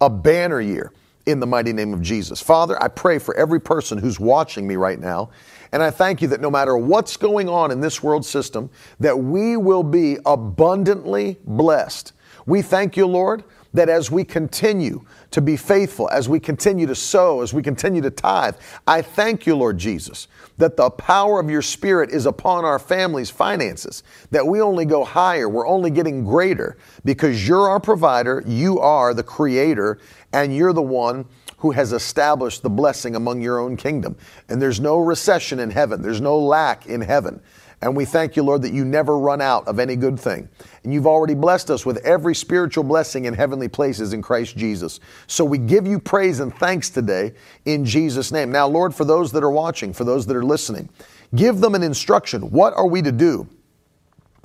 a 0.00 0.08
banner 0.08 0.60
year 0.60 0.92
in 1.26 1.40
the 1.40 1.46
mighty 1.46 1.72
name 1.72 1.92
of 1.92 2.02
Jesus. 2.02 2.40
Father, 2.40 2.80
I 2.82 2.88
pray 2.88 3.18
for 3.18 3.36
every 3.36 3.60
person 3.60 3.98
who's 3.98 4.18
watching 4.18 4.66
me 4.66 4.76
right 4.76 4.98
now. 4.98 5.30
And 5.72 5.82
I 5.82 5.90
thank 5.90 6.20
you 6.20 6.28
that 6.28 6.40
no 6.40 6.50
matter 6.50 6.76
what's 6.76 7.16
going 7.16 7.48
on 7.48 7.70
in 7.70 7.80
this 7.80 8.02
world 8.02 8.24
system, 8.24 8.70
that 8.98 9.18
we 9.18 9.56
will 9.56 9.82
be 9.82 10.18
abundantly 10.26 11.38
blessed. 11.44 12.12
We 12.46 12.62
thank 12.62 12.96
you, 12.96 13.06
Lord, 13.06 13.44
that 13.72 13.88
as 13.88 14.10
we 14.10 14.24
continue 14.24 15.04
to 15.30 15.40
be 15.40 15.56
faithful, 15.56 16.08
as 16.10 16.28
we 16.28 16.40
continue 16.40 16.86
to 16.86 16.94
sow, 16.94 17.40
as 17.40 17.54
we 17.54 17.62
continue 17.62 18.02
to 18.02 18.10
tithe, 18.10 18.56
I 18.86 19.00
thank 19.02 19.46
you, 19.46 19.54
Lord 19.54 19.78
Jesus, 19.78 20.26
that 20.58 20.76
the 20.76 20.90
power 20.90 21.38
of 21.38 21.48
your 21.48 21.62
Spirit 21.62 22.10
is 22.10 22.26
upon 22.26 22.64
our 22.64 22.80
family's 22.80 23.30
finances, 23.30 24.02
that 24.32 24.44
we 24.44 24.60
only 24.60 24.84
go 24.84 25.04
higher, 25.04 25.48
we're 25.48 25.68
only 25.68 25.90
getting 25.90 26.24
greater 26.24 26.78
because 27.04 27.46
you're 27.46 27.68
our 27.68 27.80
provider, 27.80 28.42
you 28.44 28.80
are 28.80 29.14
the 29.14 29.22
creator, 29.22 29.98
and 30.32 30.54
you're 30.54 30.72
the 30.72 30.82
one 30.82 31.24
who 31.60 31.70
has 31.70 31.92
established 31.92 32.62
the 32.62 32.70
blessing 32.70 33.14
among 33.14 33.40
your 33.40 33.58
own 33.58 33.76
kingdom. 33.76 34.16
And 34.48 34.60
there's 34.60 34.80
no 34.80 34.98
recession 34.98 35.60
in 35.60 35.70
heaven, 35.70 36.02
there's 36.02 36.20
no 36.20 36.38
lack 36.38 36.86
in 36.86 37.00
heaven. 37.00 37.40
And 37.82 37.96
we 37.96 38.04
thank 38.04 38.36
you, 38.36 38.42
Lord, 38.42 38.60
that 38.62 38.74
you 38.74 38.84
never 38.84 39.18
run 39.18 39.40
out 39.40 39.66
of 39.66 39.78
any 39.78 39.96
good 39.96 40.20
thing. 40.20 40.48
And 40.84 40.92
you've 40.92 41.06
already 41.06 41.34
blessed 41.34 41.70
us 41.70 41.86
with 41.86 41.96
every 41.98 42.34
spiritual 42.34 42.84
blessing 42.84 43.24
in 43.24 43.32
heavenly 43.32 43.68
places 43.68 44.12
in 44.12 44.20
Christ 44.20 44.54
Jesus. 44.56 45.00
So 45.26 45.46
we 45.46 45.56
give 45.56 45.86
you 45.86 45.98
praise 45.98 46.40
and 46.40 46.54
thanks 46.54 46.90
today 46.90 47.32
in 47.64 47.86
Jesus' 47.86 48.32
name. 48.32 48.52
Now, 48.52 48.66
Lord, 48.68 48.94
for 48.94 49.06
those 49.06 49.32
that 49.32 49.42
are 49.42 49.50
watching, 49.50 49.94
for 49.94 50.04
those 50.04 50.26
that 50.26 50.36
are 50.36 50.44
listening, 50.44 50.90
give 51.34 51.60
them 51.60 51.74
an 51.74 51.82
instruction. 51.82 52.50
What 52.50 52.74
are 52.74 52.86
we 52.86 53.00
to 53.00 53.12
do 53.12 53.48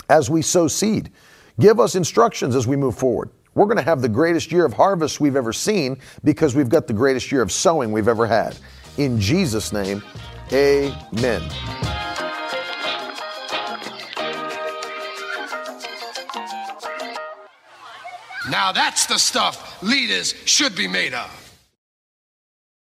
as 0.09 0.30
we 0.30 0.41
sow 0.41 0.70
seed? 0.70 1.11
Give 1.59 1.80
us 1.80 1.95
instructions 1.95 2.55
as 2.55 2.68
we 2.68 2.78
move 2.78 2.97
forward. 2.97 3.32
We're 3.56 3.66
going 3.66 3.78
to 3.78 3.84
have 3.84 4.01
the 4.01 4.10
greatest 4.10 4.51
year 4.51 4.66
of 4.66 4.74
harvest 4.74 5.22
we've 5.22 5.38
ever 5.38 5.53
seen 5.53 5.97
because 6.26 6.56
we've 6.56 6.68
got 6.68 6.88
the 6.88 6.93
greatest 6.93 7.32
year 7.32 7.41
of 7.41 7.53
sowing 7.53 7.93
we've 7.93 8.10
ever 8.10 8.28
had. 8.28 8.58
In 8.97 9.20
Jesus' 9.20 9.72
name, 9.72 10.03
amen. 10.51 11.41
Now 18.49 18.72
that's 18.74 19.06
the 19.06 19.18
stuff 19.18 19.82
leaders 19.82 20.34
should 20.45 20.76
be 20.76 20.88
made 20.88 21.14
of. 21.14 21.45